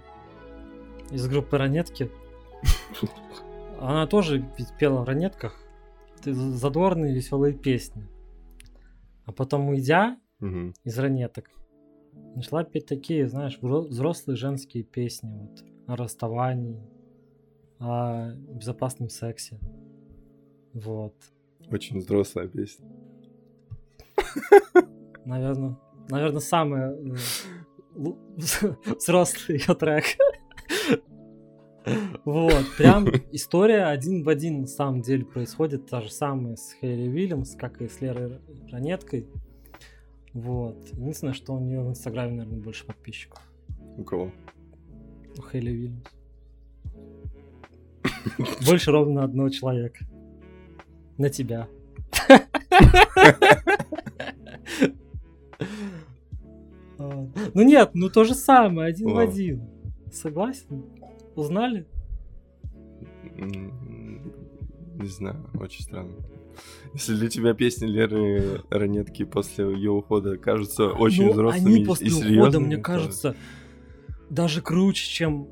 из 1.10 1.26
группы 1.28 1.58
Ранетки. 1.58 2.10
Она 3.80 4.06
тоже 4.06 4.44
пела 4.78 5.00
в 5.00 5.04
ранетках 5.04 5.63
задорные, 6.32 7.14
веселые 7.14 7.54
песни. 7.54 8.06
А 9.24 9.32
потом, 9.32 9.68
уйдя 9.68 10.18
угу. 10.40 10.72
из 10.84 10.98
ранеток, 10.98 11.50
начала 12.34 12.64
петь 12.64 12.86
такие, 12.86 13.28
знаешь, 13.28 13.58
взрослые 13.60 14.36
женские 14.36 14.84
песни 14.84 15.30
вот, 15.32 15.64
о 15.86 15.96
расставании, 15.96 16.82
о 17.78 18.32
безопасном 18.34 19.08
сексе. 19.08 19.58
Вот. 20.72 21.14
Очень 21.70 21.98
взрослая 21.98 22.48
песня. 22.48 22.86
Наверное, 25.24 25.78
наверное, 26.10 26.40
самый 26.40 26.80
э, 26.82 27.14
взрослый 28.98 29.58
ее 29.58 29.74
трек. 29.74 30.04
Вот, 32.24 32.64
прям 32.78 33.06
история 33.32 33.84
один 33.84 34.22
в 34.22 34.28
один 34.28 34.62
на 34.62 34.66
самом 34.66 35.02
деле 35.02 35.24
происходит. 35.24 35.86
Та 35.86 36.00
же 36.00 36.10
самая 36.10 36.56
с 36.56 36.72
Хейли 36.80 37.08
Уильямс, 37.08 37.54
как 37.56 37.82
и 37.82 37.88
с 37.88 38.00
Лерой 38.00 38.38
Ранеткой. 38.70 39.26
Вот. 40.32 40.76
Единственное, 40.92 41.34
что 41.34 41.54
у 41.54 41.60
нее 41.60 41.82
в 41.82 41.88
Инстаграме, 41.88 42.36
наверное, 42.36 42.60
больше 42.60 42.86
подписчиков. 42.86 43.40
У 43.96 44.04
кого? 44.04 44.32
У 45.38 45.42
Хейли 45.42 45.70
Уильямс. 45.70 46.08
Больше 48.66 48.90
ровно 48.90 49.22
одного 49.22 49.50
человека. 49.50 50.06
На 51.18 51.28
тебя. 51.28 51.68
Ну 56.98 57.62
нет, 57.62 57.90
ну 57.94 58.08
то 58.08 58.24
же 58.24 58.34
самое, 58.34 58.88
один 58.88 59.12
в 59.12 59.18
один. 59.18 59.68
Согласен? 60.12 60.84
Узнали? 61.36 61.86
Не 63.36 65.08
знаю, 65.08 65.50
очень 65.54 65.82
странно. 65.82 66.14
Если 66.92 67.14
для 67.16 67.28
тебя 67.28 67.54
песни 67.54 67.86
Леры 67.86 68.62
Ранетки 68.70 69.24
после 69.24 69.64
ее 69.64 69.90
ухода 69.90 70.38
кажутся 70.38 70.90
очень 70.90 71.26
ну, 71.26 71.32
взрослыми 71.32 71.76
они 71.76 71.84
после 71.84 72.06
и 72.06 72.10
серьезными, 72.10 72.38
ухода, 72.38 72.60
мне 72.60 72.76
то... 72.76 72.82
кажется, 72.82 73.36
даже 74.30 74.62
круче, 74.62 75.06
чем 75.08 75.48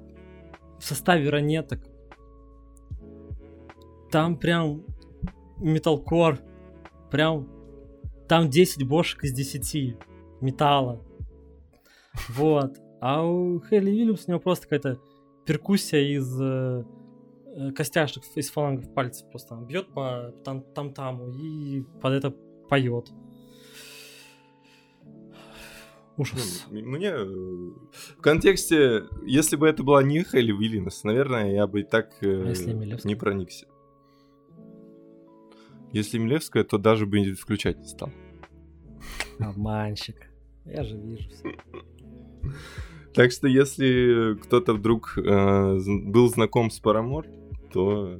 в 0.78 0.84
составе 0.84 1.28
Ранеток. 1.28 1.80
Там 4.10 4.36
прям 4.36 4.84
металкор, 5.58 6.38
прям 7.10 7.48
там 8.28 8.48
10 8.48 8.86
бошек 8.86 9.24
из 9.24 9.32
10 9.32 9.96
металла. 10.40 11.02
Вот. 12.28 12.78
А 13.00 13.24
у 13.24 13.60
Хелли 13.60 13.90
Вильямс 13.90 14.24
у 14.26 14.30
него 14.30 14.40
просто 14.40 14.68
какая-то 14.68 15.00
перкуссия 15.44 16.00
из 16.16 16.40
э, 16.40 16.84
костяшек, 17.74 18.22
из 18.34 18.50
фалангов 18.50 18.92
пальцев 18.94 19.28
просто 19.30 19.54
бьет 19.56 19.92
по 19.92 20.32
там, 20.44 20.62
там 20.62 20.92
таму 20.92 21.30
и 21.30 21.82
под 22.00 22.12
это 22.12 22.30
поет. 22.68 23.10
Ужас. 26.16 26.66
Ну, 26.70 26.80
мне 26.82 27.08
э, 27.08 27.24
в 27.24 28.20
контексте, 28.20 29.04
если 29.24 29.56
бы 29.56 29.66
это 29.66 29.82
была 29.82 30.02
Ниха 30.02 30.38
или 30.38 30.52
Виллинес, 30.52 31.04
наверное, 31.04 31.52
я 31.52 31.66
бы 31.66 31.80
и 31.80 31.84
так 31.84 32.10
э, 32.20 32.52
а 32.52 33.08
не 33.08 33.14
проникся. 33.14 33.66
Если 35.92 36.18
Милевская, 36.18 36.64
то 36.64 36.78
даже 36.78 37.06
бы 37.06 37.32
включать 37.34 37.78
не 37.78 37.86
стал. 37.86 38.10
Обманщик. 39.38 40.16
Я 40.64 40.84
же 40.84 40.96
вижу 40.96 41.28
все. 41.28 41.52
Так 43.14 43.30
что 43.30 43.46
если 43.46 44.38
кто-то 44.42 44.72
вдруг 44.72 45.18
э, 45.18 45.78
был 45.86 46.28
знаком 46.28 46.70
с 46.70 46.78
Парамор, 46.78 47.26
то 47.72 48.18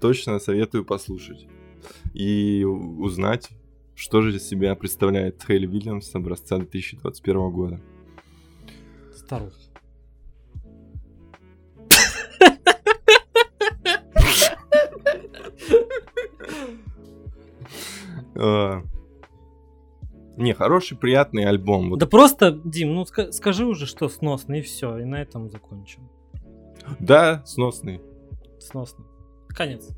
точно 0.00 0.38
советую 0.38 0.84
послушать 0.84 1.46
и 2.14 2.64
узнать, 2.64 3.50
что 3.94 4.22
же 4.22 4.34
из 4.36 4.48
себя 4.48 4.74
представляет 4.74 5.42
Хейли 5.46 5.66
Вильямс 5.66 6.14
образца 6.14 6.56
2021 6.56 7.50
года. 7.50 7.80
Старуха. 9.14 9.56
Э, 18.34 18.82
Не, 20.36 20.54
хороший, 20.54 20.96
приятный 20.96 21.44
альбом. 21.44 21.90
Вот 21.90 21.98
Да 21.98 22.06
просто, 22.06 22.52
Дим, 22.64 22.94
ну 22.94 23.02
ска- 23.02 23.32
скажи 23.32 23.66
уже, 23.66 23.86
что 23.86 24.08
сносно, 24.08 24.54
и 24.54 24.62
все, 24.62 24.98
и 24.98 25.04
на 25.04 25.20
этом 25.20 25.50
закончим. 25.50 26.08
Да, 26.98 27.42
сносный. 27.44 28.00
Сносно. 28.58 29.04
Конец. 29.48 29.88